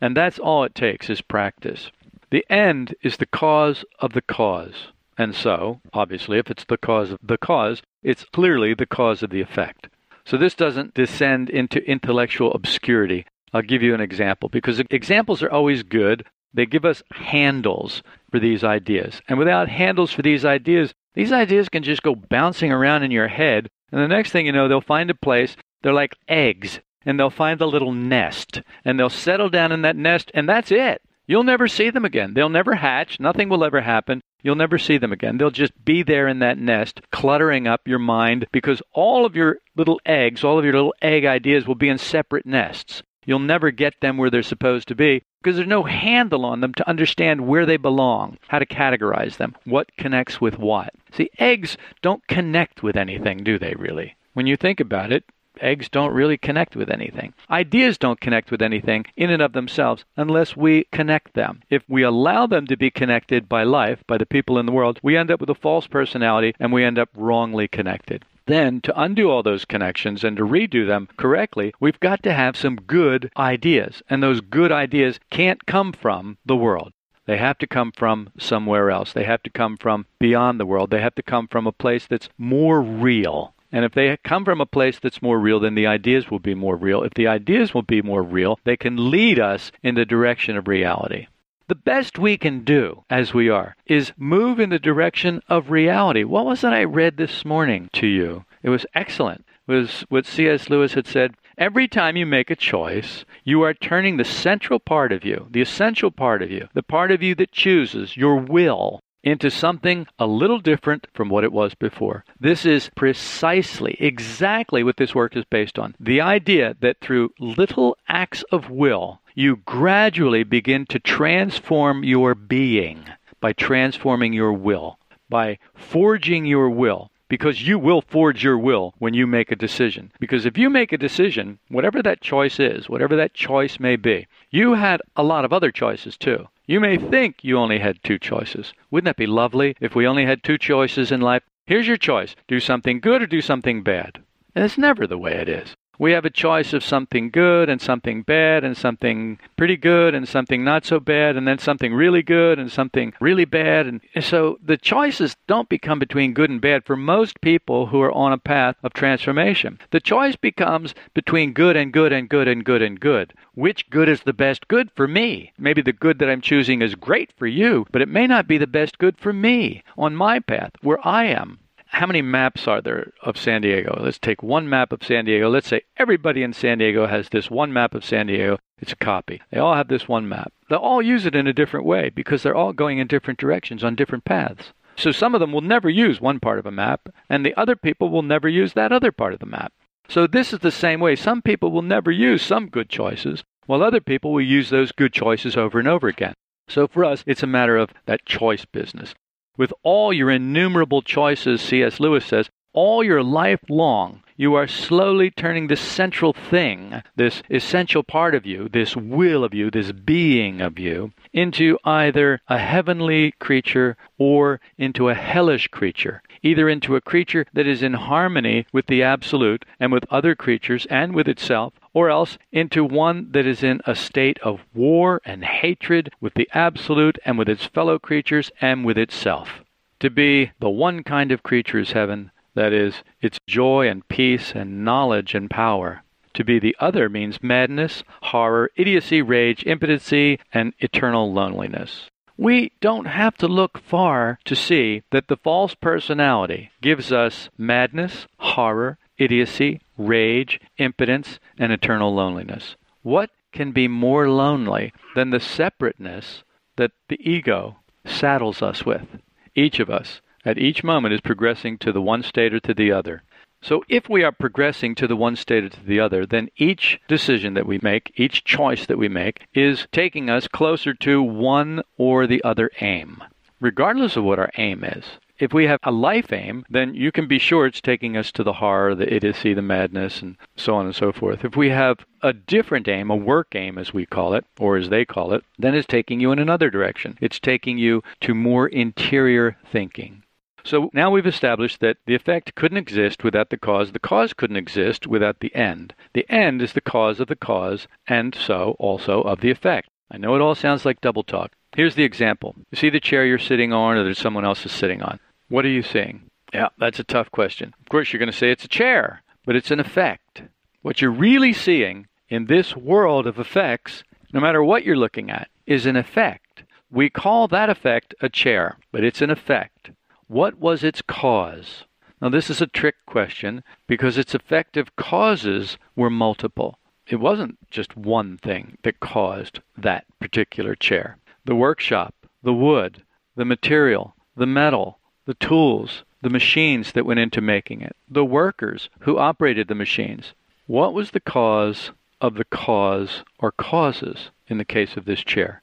And 0.00 0.16
that's 0.16 0.38
all 0.38 0.64
it 0.64 0.74
takes 0.74 1.10
is 1.10 1.20
practice. 1.20 1.90
The 2.30 2.44
end 2.48 2.94
is 3.02 3.16
the 3.16 3.26
cause 3.26 3.84
of 3.98 4.12
the 4.12 4.22
cause. 4.22 4.92
And 5.16 5.34
so, 5.34 5.80
obviously, 5.92 6.38
if 6.38 6.50
it's 6.50 6.64
the 6.64 6.76
cause 6.76 7.10
of 7.10 7.18
the 7.22 7.38
cause, 7.38 7.82
it's 8.02 8.24
clearly 8.24 8.74
the 8.74 8.86
cause 8.86 9.22
of 9.22 9.30
the 9.30 9.40
effect. 9.40 9.88
So 10.24 10.36
this 10.36 10.54
doesn't 10.54 10.94
descend 10.94 11.50
into 11.50 11.82
intellectual 11.90 12.52
obscurity. 12.52 13.26
I'll 13.52 13.62
give 13.62 13.82
you 13.82 13.94
an 13.94 14.00
example 14.00 14.48
because 14.48 14.80
examples 14.90 15.42
are 15.42 15.50
always 15.50 15.82
good. 15.82 16.24
They 16.52 16.66
give 16.66 16.84
us 16.84 17.02
handles 17.12 18.02
for 18.30 18.38
these 18.38 18.62
ideas. 18.62 19.20
And 19.26 19.38
without 19.38 19.68
handles 19.68 20.12
for 20.12 20.22
these 20.22 20.44
ideas, 20.44 20.94
these 21.18 21.32
ideas 21.32 21.68
can 21.68 21.82
just 21.82 22.04
go 22.04 22.14
bouncing 22.14 22.70
around 22.70 23.02
in 23.02 23.10
your 23.10 23.26
head. 23.26 23.68
And 23.90 24.00
the 24.00 24.06
next 24.06 24.30
thing 24.30 24.46
you 24.46 24.52
know, 24.52 24.68
they'll 24.68 24.80
find 24.80 25.10
a 25.10 25.14
place. 25.14 25.56
They're 25.82 25.92
like 25.92 26.14
eggs 26.28 26.78
and 27.04 27.18
they'll 27.18 27.28
find 27.28 27.60
a 27.60 27.66
little 27.66 27.90
nest 27.92 28.62
and 28.84 29.00
they'll 29.00 29.10
settle 29.10 29.48
down 29.48 29.72
in 29.72 29.82
that 29.82 29.96
nest 29.96 30.30
and 30.32 30.48
that's 30.48 30.70
it. 30.70 31.02
You'll 31.26 31.42
never 31.42 31.66
see 31.66 31.90
them 31.90 32.04
again. 32.04 32.34
They'll 32.34 32.48
never 32.48 32.76
hatch. 32.76 33.18
Nothing 33.18 33.48
will 33.48 33.64
ever 33.64 33.80
happen. 33.80 34.20
You'll 34.44 34.54
never 34.54 34.78
see 34.78 34.96
them 34.96 35.12
again. 35.12 35.38
They'll 35.38 35.50
just 35.50 35.72
be 35.84 36.04
there 36.04 36.28
in 36.28 36.38
that 36.38 36.56
nest, 36.56 37.00
cluttering 37.10 37.66
up 37.66 37.88
your 37.88 37.98
mind 37.98 38.46
because 38.52 38.80
all 38.92 39.26
of 39.26 39.34
your 39.34 39.58
little 39.74 40.00
eggs, 40.06 40.44
all 40.44 40.56
of 40.56 40.64
your 40.64 40.74
little 40.74 40.94
egg 41.02 41.24
ideas 41.24 41.66
will 41.66 41.74
be 41.74 41.88
in 41.88 41.98
separate 41.98 42.46
nests. 42.46 43.02
You'll 43.26 43.40
never 43.40 43.72
get 43.72 43.94
them 44.00 44.18
where 44.18 44.30
they're 44.30 44.44
supposed 44.44 44.86
to 44.86 44.94
be 44.94 45.24
because 45.42 45.56
there's 45.56 45.68
no 45.68 45.84
handle 45.84 46.44
on 46.44 46.60
them 46.60 46.74
to 46.74 46.88
understand 46.88 47.46
where 47.46 47.66
they 47.66 47.76
belong, 47.76 48.38
how 48.48 48.58
to 48.58 48.66
categorize 48.66 49.36
them, 49.36 49.54
what 49.64 49.96
connects 49.96 50.40
with 50.40 50.58
what. 50.58 50.92
See, 51.12 51.30
eggs 51.38 51.76
don't 52.02 52.26
connect 52.26 52.82
with 52.82 52.96
anything, 52.96 53.38
do 53.38 53.58
they 53.58 53.74
really? 53.74 54.16
When 54.34 54.46
you 54.46 54.56
think 54.56 54.80
about 54.80 55.12
it, 55.12 55.24
eggs 55.60 55.88
don't 55.88 56.12
really 56.12 56.36
connect 56.36 56.76
with 56.76 56.90
anything. 56.90 57.34
Ideas 57.50 57.98
don't 57.98 58.20
connect 58.20 58.50
with 58.50 58.62
anything 58.62 59.06
in 59.16 59.30
and 59.30 59.42
of 59.42 59.52
themselves 59.52 60.04
unless 60.16 60.56
we 60.56 60.84
connect 60.92 61.34
them. 61.34 61.62
If 61.70 61.82
we 61.88 62.02
allow 62.02 62.46
them 62.46 62.66
to 62.66 62.76
be 62.76 62.90
connected 62.90 63.48
by 63.48 63.64
life, 63.64 64.04
by 64.06 64.18
the 64.18 64.26
people 64.26 64.58
in 64.58 64.66
the 64.66 64.72
world, 64.72 65.00
we 65.02 65.16
end 65.16 65.30
up 65.30 65.40
with 65.40 65.50
a 65.50 65.54
false 65.54 65.86
personality 65.86 66.54
and 66.60 66.72
we 66.72 66.84
end 66.84 66.98
up 66.98 67.08
wrongly 67.16 67.68
connected. 67.68 68.24
Then, 68.48 68.80
to 68.80 68.98
undo 68.98 69.30
all 69.30 69.42
those 69.42 69.66
connections 69.66 70.24
and 70.24 70.34
to 70.38 70.42
redo 70.42 70.86
them 70.86 71.06
correctly, 71.18 71.74
we've 71.80 72.00
got 72.00 72.22
to 72.22 72.32
have 72.32 72.56
some 72.56 72.76
good 72.76 73.30
ideas. 73.36 74.02
And 74.08 74.22
those 74.22 74.40
good 74.40 74.72
ideas 74.72 75.20
can't 75.28 75.66
come 75.66 75.92
from 75.92 76.38
the 76.46 76.56
world. 76.56 76.94
They 77.26 77.36
have 77.36 77.58
to 77.58 77.66
come 77.66 77.92
from 77.92 78.30
somewhere 78.38 78.90
else. 78.90 79.12
They 79.12 79.24
have 79.24 79.42
to 79.42 79.50
come 79.50 79.76
from 79.76 80.06
beyond 80.18 80.58
the 80.58 80.64
world. 80.64 80.90
They 80.90 81.02
have 81.02 81.14
to 81.16 81.22
come 81.22 81.46
from 81.46 81.66
a 81.66 81.72
place 81.72 82.06
that's 82.06 82.30
more 82.38 82.80
real. 82.80 83.52
And 83.70 83.84
if 83.84 83.92
they 83.92 84.16
come 84.24 84.46
from 84.46 84.62
a 84.62 84.66
place 84.66 84.98
that's 84.98 85.20
more 85.20 85.38
real, 85.38 85.60
then 85.60 85.74
the 85.74 85.86
ideas 85.86 86.30
will 86.30 86.38
be 86.38 86.54
more 86.54 86.76
real. 86.76 87.02
If 87.02 87.12
the 87.12 87.26
ideas 87.26 87.74
will 87.74 87.82
be 87.82 88.00
more 88.00 88.22
real, 88.22 88.58
they 88.64 88.78
can 88.78 89.10
lead 89.10 89.38
us 89.38 89.72
in 89.82 89.94
the 89.94 90.06
direction 90.06 90.56
of 90.56 90.68
reality. 90.68 91.26
The 91.68 91.74
best 91.74 92.18
we 92.18 92.38
can 92.38 92.64
do 92.64 93.04
as 93.10 93.34
we 93.34 93.50
are 93.50 93.76
is 93.84 94.12
move 94.16 94.58
in 94.58 94.70
the 94.70 94.78
direction 94.78 95.42
of 95.50 95.70
reality. 95.70 96.24
What 96.24 96.46
was 96.46 96.64
it 96.64 96.68
I 96.68 96.84
read 96.84 97.18
this 97.18 97.44
morning 97.44 97.90
to 97.92 98.06
you? 98.06 98.46
It 98.62 98.70
was 98.70 98.86
excellent. 98.94 99.44
It 99.66 99.72
was 99.72 100.06
what 100.08 100.24
C.S. 100.24 100.70
Lewis 100.70 100.94
had 100.94 101.06
said 101.06 101.34
Every 101.58 101.86
time 101.86 102.16
you 102.16 102.24
make 102.24 102.50
a 102.50 102.56
choice, 102.56 103.26
you 103.44 103.60
are 103.64 103.74
turning 103.74 104.16
the 104.16 104.24
central 104.24 104.78
part 104.78 105.12
of 105.12 105.26
you, 105.26 105.46
the 105.50 105.60
essential 105.60 106.10
part 106.10 106.40
of 106.40 106.50
you, 106.50 106.68
the 106.72 106.82
part 106.82 107.10
of 107.10 107.22
you 107.22 107.34
that 107.34 107.52
chooses, 107.52 108.16
your 108.16 108.36
will, 108.36 109.02
into 109.22 109.50
something 109.50 110.06
a 110.18 110.26
little 110.26 110.60
different 110.60 111.06
from 111.12 111.28
what 111.28 111.44
it 111.44 111.52
was 111.52 111.74
before. 111.74 112.24
This 112.40 112.64
is 112.64 112.90
precisely, 112.96 113.94
exactly 114.00 114.82
what 114.82 114.96
this 114.96 115.14
work 115.14 115.36
is 115.36 115.44
based 115.44 115.78
on. 115.78 115.94
The 116.00 116.22
idea 116.22 116.76
that 116.80 117.00
through 117.00 117.34
little 117.38 117.97
acts 118.08 118.42
of 118.50 118.70
will, 118.70 119.20
you 119.34 119.56
gradually 119.56 120.42
begin 120.42 120.86
to 120.86 120.98
transform 120.98 122.02
your 122.02 122.34
being 122.34 123.04
by 123.40 123.52
transforming 123.52 124.32
your 124.32 124.52
will, 124.52 124.98
by 125.28 125.58
forging 125.74 126.46
your 126.46 126.70
will 126.70 127.10
because 127.28 127.66
you 127.66 127.78
will 127.78 128.00
forge 128.00 128.42
your 128.42 128.58
will 128.58 128.94
when 128.98 129.14
you 129.14 129.26
make 129.26 129.52
a 129.52 129.56
decision. 129.56 130.10
Because 130.18 130.46
if 130.46 130.56
you 130.56 130.70
make 130.70 130.92
a 130.92 130.98
decision, 130.98 131.58
whatever 131.68 132.02
that 132.02 132.20
choice 132.20 132.58
is, 132.58 132.88
whatever 132.88 133.16
that 133.16 133.34
choice 133.34 133.78
may 133.78 133.96
be, 133.96 134.26
you 134.50 134.74
had 134.74 135.02
a 135.14 135.22
lot 135.22 135.44
of 135.44 135.52
other 135.52 135.70
choices 135.70 136.16
too. 136.16 136.48
You 136.66 136.80
may 136.80 136.96
think 136.96 137.36
you 137.42 137.58
only 137.58 137.78
had 137.78 138.02
two 138.02 138.18
choices. 138.18 138.72
Wouldn't 138.90 139.04
that 139.06 139.16
be 139.16 139.26
lovely 139.26 139.76
if 139.80 139.94
we 139.94 140.06
only 140.06 140.24
had 140.24 140.42
two 140.42 140.58
choices 140.58 141.12
in 141.12 141.20
life? 141.20 141.42
Here's 141.66 141.86
your 141.86 141.96
choice 141.98 142.34
do 142.46 142.60
something 142.60 143.00
good 143.00 143.22
or 143.22 143.26
do 143.26 143.42
something 143.42 143.82
bad. 143.82 144.20
And 144.54 144.64
it's 144.64 144.78
never 144.78 145.06
the 145.06 145.18
way 145.18 145.32
it 145.34 145.48
is 145.48 145.76
we 145.98 146.12
have 146.12 146.24
a 146.24 146.30
choice 146.30 146.72
of 146.72 146.84
something 146.84 147.30
good 147.30 147.68
and 147.68 147.80
something 147.80 148.22
bad 148.22 148.64
and 148.64 148.76
something 148.76 149.38
pretty 149.56 149.76
good 149.76 150.14
and 150.14 150.28
something 150.28 150.64
not 150.64 150.84
so 150.84 151.00
bad 151.00 151.36
and 151.36 151.46
then 151.46 151.58
something 151.58 151.92
really 151.92 152.22
good 152.22 152.58
and 152.58 152.70
something 152.70 153.12
really 153.20 153.44
bad. 153.44 153.86
And 153.86 154.00
so 154.20 154.58
the 154.64 154.76
choices 154.76 155.36
don't 155.46 155.68
become 155.68 155.98
between 155.98 156.34
good 156.34 156.50
and 156.50 156.60
bad 156.60 156.84
for 156.84 156.96
most 156.96 157.40
people 157.40 157.86
who 157.86 158.00
are 158.00 158.12
on 158.12 158.32
a 158.32 158.38
path 158.38 158.76
of 158.82 158.92
transformation. 158.92 159.78
The 159.90 160.00
choice 160.00 160.36
becomes 160.36 160.94
between 161.14 161.52
good 161.52 161.76
and 161.76 161.92
good 161.92 162.12
and 162.12 162.28
good 162.28 162.48
and 162.48 162.64
good 162.64 162.82
and 162.82 163.00
good. 163.00 163.34
Which 163.54 163.90
good 163.90 164.08
is 164.08 164.22
the 164.22 164.32
best 164.32 164.68
good 164.68 164.90
for 164.94 165.08
me? 165.08 165.52
Maybe 165.58 165.82
the 165.82 165.92
good 165.92 166.18
that 166.18 166.28
i'm 166.28 166.40
choosing 166.40 166.82
is 166.82 166.94
great 166.94 167.32
for 167.36 167.46
you 167.46 167.86
but 167.90 168.02
it 168.02 168.08
may 168.08 168.26
not 168.26 168.46
be 168.46 168.58
the 168.58 168.66
best 168.66 168.98
good 168.98 169.18
for 169.18 169.32
me 169.32 169.82
on 169.96 170.14
my 170.14 170.38
path 170.38 170.72
where 170.82 170.98
i 171.06 171.24
am 171.24 171.58
how 171.90 172.06
many 172.06 172.22
maps 172.22 172.68
are 172.68 172.80
there 172.80 173.12
of 173.22 173.36
San 173.36 173.62
Diego? 173.62 174.00
Let's 174.00 174.18
take 174.18 174.42
one 174.42 174.68
map 174.68 174.92
of 174.92 175.02
San 175.02 175.24
Diego. 175.24 175.48
Let's 175.48 175.66
say 175.68 175.82
everybody 175.96 176.42
in 176.42 176.52
San 176.52 176.78
Diego 176.78 177.06
has 177.06 177.28
this 177.30 177.50
one 177.50 177.72
map 177.72 177.94
of 177.94 178.04
San 178.04 178.26
Diego. 178.26 178.58
It's 178.78 178.92
a 178.92 178.96
copy. 178.96 179.42
They 179.50 179.58
all 179.58 179.74
have 179.74 179.88
this 179.88 180.06
one 180.06 180.28
map. 180.28 180.52
They'll 180.68 180.78
all 180.78 181.02
use 181.02 181.26
it 181.26 181.34
in 181.34 181.46
a 181.46 181.52
different 181.52 181.86
way 181.86 182.10
because 182.10 182.42
they're 182.42 182.54
all 182.54 182.72
going 182.72 182.98
in 182.98 183.08
different 183.08 183.40
directions 183.40 183.82
on 183.82 183.96
different 183.96 184.24
paths. 184.24 184.72
So 184.96 185.10
some 185.10 185.34
of 185.34 185.40
them 185.40 185.50
will 185.50 185.60
never 185.60 185.88
use 185.88 186.20
one 186.20 186.38
part 186.38 186.58
of 186.58 186.66
a 186.66 186.70
map, 186.70 187.08
and 187.28 187.44
the 187.44 187.56
other 187.56 187.74
people 187.74 188.10
will 188.10 188.22
never 188.22 188.48
use 188.48 188.74
that 188.74 188.92
other 188.92 189.10
part 189.10 189.32
of 189.32 189.40
the 189.40 189.46
map. 189.46 189.72
So 190.08 190.26
this 190.26 190.52
is 190.52 190.60
the 190.60 190.70
same 190.70 191.00
way. 191.00 191.16
Some 191.16 191.42
people 191.42 191.72
will 191.72 191.82
never 191.82 192.10
use 192.10 192.42
some 192.42 192.68
good 192.68 192.88
choices, 192.88 193.42
while 193.66 193.82
other 193.82 194.00
people 194.00 194.32
will 194.32 194.42
use 194.42 194.70
those 194.70 194.92
good 194.92 195.12
choices 195.12 195.56
over 195.56 195.78
and 195.78 195.88
over 195.88 196.06
again. 196.06 196.34
So 196.68 196.86
for 196.86 197.04
us, 197.04 197.24
it's 197.26 197.42
a 197.42 197.46
matter 197.46 197.76
of 197.76 197.90
that 198.06 198.24
choice 198.24 198.64
business 198.64 199.14
with 199.58 199.74
all 199.82 200.12
your 200.12 200.30
innumerable 200.30 201.02
choices, 201.02 201.60
C.S. 201.60 202.00
Lewis 202.00 202.24
says, 202.24 202.48
all 202.72 203.02
your 203.02 203.22
life 203.22 203.60
long, 203.68 204.22
you 204.36 204.54
are 204.54 204.68
slowly 204.68 205.32
turning 205.32 205.66
this 205.66 205.80
central 205.80 206.32
thing, 206.32 207.02
this 207.16 207.42
essential 207.50 208.04
part 208.04 208.36
of 208.36 208.46
you, 208.46 208.68
this 208.68 208.94
will 208.94 209.42
of 209.42 209.52
you, 209.52 209.68
this 209.68 209.90
being 209.90 210.60
of 210.60 210.78
you, 210.78 211.10
into 211.32 211.76
either 211.84 212.40
a 212.46 212.58
heavenly 212.58 213.32
creature 213.40 213.96
or 214.16 214.60
into 214.76 215.08
a 215.08 215.14
hellish 215.14 215.66
creature, 215.68 216.22
either 216.42 216.68
into 216.68 216.94
a 216.94 217.00
creature 217.00 217.46
that 217.52 217.66
is 217.66 217.82
in 217.82 217.94
harmony 217.94 218.64
with 218.72 218.86
the 218.86 219.02
Absolute 219.02 219.64
and 219.80 219.90
with 219.90 220.04
other 220.08 220.36
creatures 220.36 220.86
and 220.88 221.16
with 221.16 221.26
itself, 221.26 221.72
or 221.92 222.10
else 222.10 222.38
into 222.52 222.84
one 222.84 223.32
that 223.32 223.46
is 223.46 223.62
in 223.62 223.80
a 223.86 223.94
state 223.94 224.38
of 224.40 224.60
war 224.74 225.20
and 225.24 225.44
hatred 225.44 226.10
with 226.20 226.34
the 226.34 226.48
Absolute 226.52 227.18
and 227.24 227.38
with 227.38 227.48
its 227.48 227.66
fellow 227.66 227.98
creatures 227.98 228.50
and 228.60 228.84
with 228.84 228.98
itself. 228.98 229.60
To 230.00 230.10
be 230.10 230.52
the 230.60 230.70
one 230.70 231.02
kind 231.02 231.32
of 231.32 231.42
creature 231.42 231.78
is 231.78 231.92
heaven, 231.92 232.30
that 232.54 232.72
is, 232.72 233.02
its 233.20 233.38
joy 233.46 233.88
and 233.88 234.06
peace 234.08 234.52
and 234.54 234.84
knowledge 234.84 235.34
and 235.34 235.50
power. 235.50 236.02
To 236.34 236.44
be 236.44 236.58
the 236.58 236.76
other 236.78 237.08
means 237.08 237.42
madness, 237.42 238.04
horror, 238.22 238.70
idiocy, 238.76 239.22
rage, 239.22 239.64
impotency, 239.64 240.38
and 240.52 240.72
eternal 240.78 241.32
loneliness. 241.32 242.10
We 242.36 242.70
don't 242.80 243.06
have 243.06 243.36
to 243.38 243.48
look 243.48 243.78
far 243.78 244.38
to 244.44 244.54
see 244.54 245.02
that 245.10 245.26
the 245.26 245.36
false 245.36 245.74
personality 245.74 246.70
gives 246.80 247.10
us 247.10 247.48
madness, 247.58 248.28
horror, 248.38 248.98
idiocy, 249.18 249.80
rage, 249.96 250.60
impotence, 250.78 251.38
and 251.58 251.72
eternal 251.72 252.14
loneliness. 252.14 252.76
What 253.02 253.30
can 253.52 253.72
be 253.72 253.88
more 253.88 254.28
lonely 254.28 254.92
than 255.14 255.30
the 255.30 255.40
separateness 255.40 256.44
that 256.76 256.92
the 257.08 257.18
ego 257.20 257.76
saddles 258.04 258.62
us 258.62 258.84
with? 258.86 259.06
Each 259.54 259.80
of 259.80 259.90
us, 259.90 260.20
at 260.44 260.58
each 260.58 260.84
moment, 260.84 261.14
is 261.14 261.20
progressing 261.20 261.78
to 261.78 261.92
the 261.92 262.02
one 262.02 262.22
state 262.22 262.54
or 262.54 262.60
to 262.60 262.74
the 262.74 262.92
other. 262.92 263.22
So 263.60 263.82
if 263.88 264.08
we 264.08 264.22
are 264.22 264.30
progressing 264.30 264.94
to 264.96 265.08
the 265.08 265.16
one 265.16 265.34
state 265.34 265.64
or 265.64 265.68
to 265.70 265.84
the 265.84 265.98
other, 265.98 266.24
then 266.24 266.48
each 266.56 267.00
decision 267.08 267.54
that 267.54 267.66
we 267.66 267.80
make, 267.82 268.12
each 268.16 268.44
choice 268.44 268.86
that 268.86 268.98
we 268.98 269.08
make, 269.08 269.46
is 269.52 269.88
taking 269.90 270.30
us 270.30 270.46
closer 270.46 270.94
to 270.94 271.20
one 271.22 271.82
or 271.96 272.26
the 272.26 272.42
other 272.44 272.70
aim, 272.80 273.22
regardless 273.60 274.16
of 274.16 274.22
what 274.22 274.38
our 274.38 274.50
aim 274.56 274.84
is. 274.84 275.04
If 275.38 275.52
we 275.52 275.66
have 275.66 275.78
a 275.84 275.92
life 275.92 276.32
aim, 276.32 276.64
then 276.68 276.94
you 276.94 277.12
can 277.12 277.28
be 277.28 277.38
sure 277.38 277.66
it's 277.66 277.80
taking 277.80 278.16
us 278.16 278.32
to 278.32 278.42
the 278.42 278.54
horror, 278.54 278.96
the 278.96 279.12
idiocy, 279.12 279.54
the 279.54 279.62
madness, 279.62 280.20
and 280.20 280.36
so 280.56 280.74
on 280.74 280.86
and 280.86 280.94
so 280.94 281.12
forth. 281.12 281.44
If 281.44 281.56
we 281.56 281.68
have 281.70 282.04
a 282.22 282.32
different 282.32 282.88
aim, 282.88 283.08
a 283.08 283.16
work 283.16 283.54
aim 283.54 283.78
as 283.78 283.94
we 283.94 284.04
call 284.04 284.34
it, 284.34 284.44
or 284.58 284.76
as 284.76 284.88
they 284.88 285.04
call 285.04 285.32
it, 285.32 285.44
then 285.56 285.76
it's 285.76 285.86
taking 285.86 286.18
you 286.18 286.32
in 286.32 286.40
another 286.40 286.70
direction. 286.70 287.16
It's 287.20 287.38
taking 287.38 287.78
you 287.78 288.02
to 288.22 288.34
more 288.34 288.66
interior 288.66 289.56
thinking. 289.70 290.24
So 290.64 290.90
now 290.92 291.10
we've 291.10 291.26
established 291.26 291.78
that 291.80 291.98
the 292.04 292.16
effect 292.16 292.56
couldn't 292.56 292.78
exist 292.78 293.22
without 293.22 293.50
the 293.50 293.56
cause, 293.56 293.92
the 293.92 294.00
cause 294.00 294.32
couldn't 294.32 294.56
exist 294.56 295.06
without 295.06 295.38
the 295.38 295.54
end. 295.54 295.94
The 296.14 296.28
end 296.28 296.60
is 296.62 296.72
the 296.72 296.80
cause 296.80 297.20
of 297.20 297.28
the 297.28 297.36
cause, 297.36 297.86
and 298.08 298.34
so 298.34 298.74
also 298.80 299.22
of 299.22 299.40
the 299.40 299.50
effect. 299.50 299.88
I 300.10 300.16
know 300.16 300.34
it 300.34 300.40
all 300.40 300.56
sounds 300.56 300.84
like 300.84 301.00
double 301.00 301.22
talk. 301.22 301.52
Here's 301.76 301.94
the 301.94 302.02
example. 302.02 302.56
You 302.70 302.76
see 302.76 302.90
the 302.90 302.98
chair 302.98 303.24
you're 303.24 303.38
sitting 303.38 303.72
on 303.72 303.96
or 303.96 304.04
that 304.04 304.16
someone 304.16 304.44
else 304.44 304.66
is 304.66 304.72
sitting 304.72 305.00
on. 305.00 305.20
What 305.48 305.64
are 305.64 305.70
you 305.70 305.82
seeing? 305.82 306.30
Yeah, 306.52 306.68
that's 306.78 306.98
a 306.98 307.04
tough 307.04 307.30
question. 307.30 307.74
Of 307.80 307.88
course, 307.88 308.12
you're 308.12 308.18
going 308.18 308.30
to 308.30 308.36
say 308.36 308.50
it's 308.50 308.64
a 308.64 308.68
chair, 308.68 309.22
but 309.46 309.56
it's 309.56 309.70
an 309.70 309.80
effect. 309.80 310.42
What 310.82 311.00
you're 311.00 311.10
really 311.10 311.54
seeing 311.54 312.06
in 312.28 312.46
this 312.46 312.76
world 312.76 313.26
of 313.26 313.38
effects, 313.38 314.04
no 314.32 314.40
matter 314.40 314.62
what 314.62 314.84
you're 314.84 314.96
looking 314.96 315.30
at, 315.30 315.48
is 315.66 315.86
an 315.86 315.96
effect. 315.96 316.64
We 316.90 317.08
call 317.08 317.48
that 317.48 317.70
effect 317.70 318.14
a 318.20 318.28
chair, 318.28 318.76
but 318.92 319.04
it's 319.04 319.22
an 319.22 319.30
effect. 319.30 319.90
What 320.26 320.58
was 320.58 320.84
its 320.84 321.00
cause? 321.00 321.84
Now, 322.20 322.28
this 322.28 322.50
is 322.50 322.60
a 322.60 322.66
trick 322.66 322.96
question 323.06 323.62
because 323.86 324.18
its 324.18 324.34
effective 324.34 324.96
causes 324.96 325.78
were 325.96 326.10
multiple. 326.10 326.78
It 327.06 327.16
wasn't 327.16 327.58
just 327.70 327.96
one 327.96 328.36
thing 328.36 328.76
that 328.82 329.00
caused 329.00 329.60
that 329.78 330.04
particular 330.18 330.74
chair. 330.74 331.16
The 331.46 331.54
workshop, 331.54 332.14
the 332.42 332.52
wood, 332.52 333.02
the 333.34 333.46
material, 333.46 334.14
the 334.36 334.46
metal, 334.46 334.97
the 335.28 335.34
tools, 335.34 336.04
the 336.22 336.30
machines 336.30 336.92
that 336.92 337.04
went 337.04 337.20
into 337.20 337.42
making 337.42 337.82
it, 337.82 337.94
the 338.08 338.24
workers 338.24 338.88
who 339.00 339.18
operated 339.18 339.68
the 339.68 339.74
machines. 339.74 340.32
What 340.66 340.94
was 340.94 341.10
the 341.10 341.20
cause 341.20 341.90
of 342.18 342.36
the 342.36 342.46
cause 342.46 343.24
or 343.38 343.52
causes 343.52 344.30
in 344.46 344.56
the 344.56 344.64
case 344.64 344.96
of 344.96 345.04
this 345.04 345.20
chair? 345.20 345.60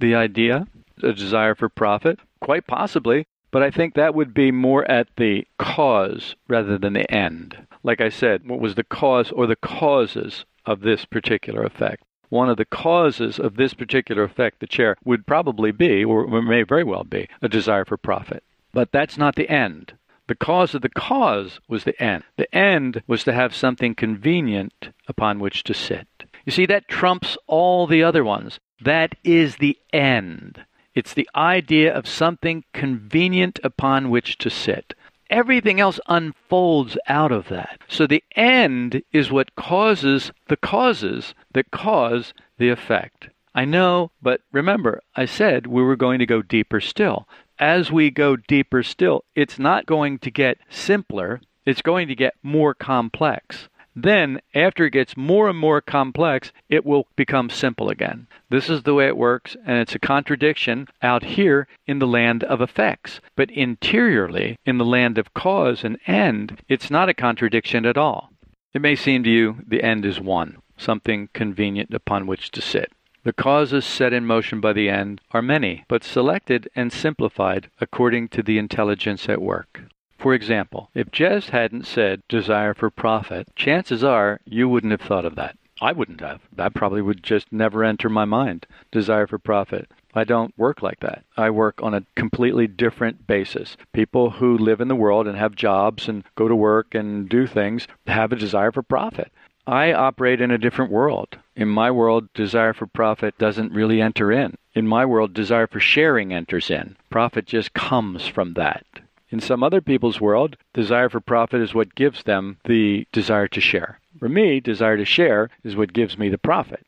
The 0.00 0.14
idea, 0.14 0.66
a 1.02 1.14
desire 1.14 1.54
for 1.54 1.70
profit? 1.70 2.18
Quite 2.40 2.66
possibly, 2.66 3.26
But 3.50 3.62
I 3.62 3.70
think 3.70 3.94
that 3.94 4.14
would 4.14 4.34
be 4.34 4.50
more 4.50 4.84
at 4.90 5.08
the 5.16 5.46
cause 5.58 6.36
rather 6.46 6.76
than 6.76 6.92
the 6.92 7.10
end. 7.10 7.56
Like 7.82 8.02
I 8.02 8.10
said, 8.10 8.46
what 8.46 8.60
was 8.60 8.74
the 8.74 8.84
cause 8.84 9.32
or 9.32 9.46
the 9.46 9.56
causes 9.56 10.44
of 10.66 10.80
this 10.80 11.06
particular 11.06 11.62
effect? 11.62 12.02
One 12.28 12.50
of 12.50 12.58
the 12.58 12.66
causes 12.66 13.38
of 13.38 13.56
this 13.56 13.72
particular 13.72 14.24
effect, 14.24 14.60
the 14.60 14.66
chair, 14.66 14.96
would 15.04 15.26
probably 15.26 15.70
be, 15.70 16.04
or 16.04 16.42
may 16.42 16.64
very 16.64 16.84
well 16.84 17.04
be, 17.04 17.28
a 17.40 17.48
desire 17.48 17.86
for 17.86 17.96
profit. 17.96 18.42
But 18.76 18.92
that's 18.92 19.16
not 19.16 19.36
the 19.36 19.48
end. 19.48 19.94
The 20.26 20.34
cause 20.34 20.74
of 20.74 20.82
the 20.82 20.90
cause 20.90 21.60
was 21.66 21.84
the 21.84 21.98
end. 22.00 22.24
The 22.36 22.54
end 22.54 23.02
was 23.06 23.24
to 23.24 23.32
have 23.32 23.54
something 23.54 23.94
convenient 23.94 24.90
upon 25.08 25.40
which 25.40 25.64
to 25.64 25.72
sit. 25.72 26.06
You 26.44 26.52
see, 26.52 26.66
that 26.66 26.86
trumps 26.86 27.38
all 27.46 27.86
the 27.86 28.02
other 28.02 28.22
ones. 28.22 28.60
That 28.78 29.14
is 29.24 29.56
the 29.56 29.78
end. 29.94 30.66
It's 30.94 31.14
the 31.14 31.26
idea 31.34 31.90
of 31.90 32.06
something 32.06 32.64
convenient 32.74 33.58
upon 33.64 34.10
which 34.10 34.36
to 34.38 34.50
sit. 34.50 34.92
Everything 35.30 35.80
else 35.80 35.98
unfolds 36.06 36.98
out 37.08 37.32
of 37.32 37.48
that. 37.48 37.80
So 37.88 38.06
the 38.06 38.24
end 38.36 39.02
is 39.10 39.32
what 39.32 39.56
causes 39.56 40.32
the 40.48 40.56
causes 40.58 41.34
that 41.52 41.70
cause 41.70 42.34
the 42.58 42.68
effect. 42.68 43.30
I 43.54 43.64
know, 43.64 44.10
but 44.20 44.42
remember, 44.52 45.00
I 45.14 45.24
said 45.24 45.66
we 45.66 45.82
were 45.82 45.96
going 45.96 46.18
to 46.18 46.26
go 46.26 46.42
deeper 46.42 46.78
still. 46.78 47.26
As 47.58 47.90
we 47.90 48.10
go 48.10 48.36
deeper 48.36 48.82
still, 48.82 49.24
it's 49.34 49.58
not 49.58 49.86
going 49.86 50.18
to 50.18 50.30
get 50.30 50.58
simpler, 50.68 51.40
it's 51.64 51.80
going 51.80 52.06
to 52.08 52.14
get 52.14 52.34
more 52.42 52.74
complex. 52.74 53.68
Then, 53.98 54.42
after 54.54 54.84
it 54.84 54.90
gets 54.90 55.16
more 55.16 55.48
and 55.48 55.58
more 55.58 55.80
complex, 55.80 56.52
it 56.68 56.84
will 56.84 57.06
become 57.16 57.48
simple 57.48 57.88
again. 57.88 58.26
This 58.50 58.68
is 58.68 58.82
the 58.82 58.92
way 58.92 59.06
it 59.06 59.16
works, 59.16 59.56
and 59.64 59.78
it's 59.78 59.94
a 59.94 59.98
contradiction 59.98 60.88
out 61.00 61.22
here 61.24 61.66
in 61.86 61.98
the 61.98 62.06
land 62.06 62.44
of 62.44 62.60
effects. 62.60 63.20
But 63.36 63.50
interiorly, 63.50 64.58
in 64.66 64.76
the 64.76 64.84
land 64.84 65.16
of 65.16 65.32
cause 65.32 65.82
and 65.82 65.98
end, 66.06 66.60
it's 66.68 66.90
not 66.90 67.08
a 67.08 67.14
contradiction 67.14 67.86
at 67.86 67.96
all. 67.96 68.32
It 68.74 68.82
may 68.82 68.96
seem 68.96 69.24
to 69.24 69.30
you 69.30 69.64
the 69.66 69.82
end 69.82 70.04
is 70.04 70.20
one, 70.20 70.58
something 70.76 71.30
convenient 71.32 71.94
upon 71.94 72.26
which 72.26 72.50
to 72.50 72.60
sit. 72.60 72.92
The 73.26 73.32
causes 73.32 73.84
set 73.84 74.12
in 74.12 74.24
motion 74.24 74.60
by 74.60 74.72
the 74.72 74.88
end 74.88 75.20
are 75.32 75.42
many, 75.42 75.84
but 75.88 76.04
selected 76.04 76.68
and 76.76 76.92
simplified 76.92 77.68
according 77.80 78.28
to 78.28 78.40
the 78.40 78.56
intelligence 78.56 79.28
at 79.28 79.42
work. 79.42 79.82
For 80.16 80.32
example, 80.32 80.90
if 80.94 81.10
Jess 81.10 81.48
hadn't 81.48 81.88
said 81.88 82.22
desire 82.28 82.72
for 82.72 82.88
profit, 82.88 83.48
chances 83.56 84.04
are 84.04 84.38
you 84.44 84.68
wouldn't 84.68 84.92
have 84.92 85.00
thought 85.00 85.24
of 85.24 85.34
that. 85.34 85.58
I 85.80 85.90
wouldn't 85.90 86.20
have. 86.20 86.42
That 86.52 86.74
probably 86.74 87.02
would 87.02 87.24
just 87.24 87.52
never 87.52 87.82
enter 87.82 88.08
my 88.08 88.26
mind. 88.26 88.64
Desire 88.92 89.26
for 89.26 89.38
profit. 89.38 89.90
I 90.14 90.22
don't 90.22 90.56
work 90.56 90.80
like 90.80 91.00
that. 91.00 91.24
I 91.36 91.50
work 91.50 91.82
on 91.82 91.94
a 91.94 92.06
completely 92.14 92.68
different 92.68 93.26
basis. 93.26 93.76
People 93.92 94.30
who 94.30 94.56
live 94.56 94.80
in 94.80 94.86
the 94.86 94.94
world 94.94 95.26
and 95.26 95.36
have 95.36 95.56
jobs 95.56 96.08
and 96.08 96.22
go 96.36 96.46
to 96.46 96.54
work 96.54 96.94
and 96.94 97.28
do 97.28 97.48
things 97.48 97.88
have 98.06 98.30
a 98.30 98.36
desire 98.36 98.70
for 98.70 98.82
profit. 98.82 99.32
I 99.66 99.92
operate 99.92 100.40
in 100.40 100.52
a 100.52 100.58
different 100.58 100.92
world. 100.92 101.38
In 101.56 101.68
my 101.68 101.90
world, 101.90 102.32
desire 102.34 102.72
for 102.72 102.86
profit 102.86 103.36
doesn't 103.36 103.72
really 103.72 104.00
enter 104.00 104.30
in. 104.30 104.54
In 104.74 104.86
my 104.86 105.04
world, 105.04 105.34
desire 105.34 105.66
for 105.66 105.80
sharing 105.80 106.32
enters 106.32 106.70
in. 106.70 106.96
Profit 107.10 107.46
just 107.46 107.74
comes 107.74 108.28
from 108.28 108.54
that. 108.54 108.86
In 109.30 109.40
some 109.40 109.64
other 109.64 109.80
people's 109.80 110.20
world, 110.20 110.56
desire 110.72 111.08
for 111.08 111.18
profit 111.20 111.60
is 111.60 111.74
what 111.74 111.96
gives 111.96 112.22
them 112.22 112.58
the 112.64 113.08
desire 113.10 113.48
to 113.48 113.60
share. 113.60 113.98
For 114.20 114.28
me, 114.28 114.60
desire 114.60 114.96
to 114.96 115.04
share 115.04 115.50
is 115.64 115.74
what 115.74 115.92
gives 115.92 116.16
me 116.16 116.28
the 116.28 116.38
profit. 116.38 116.86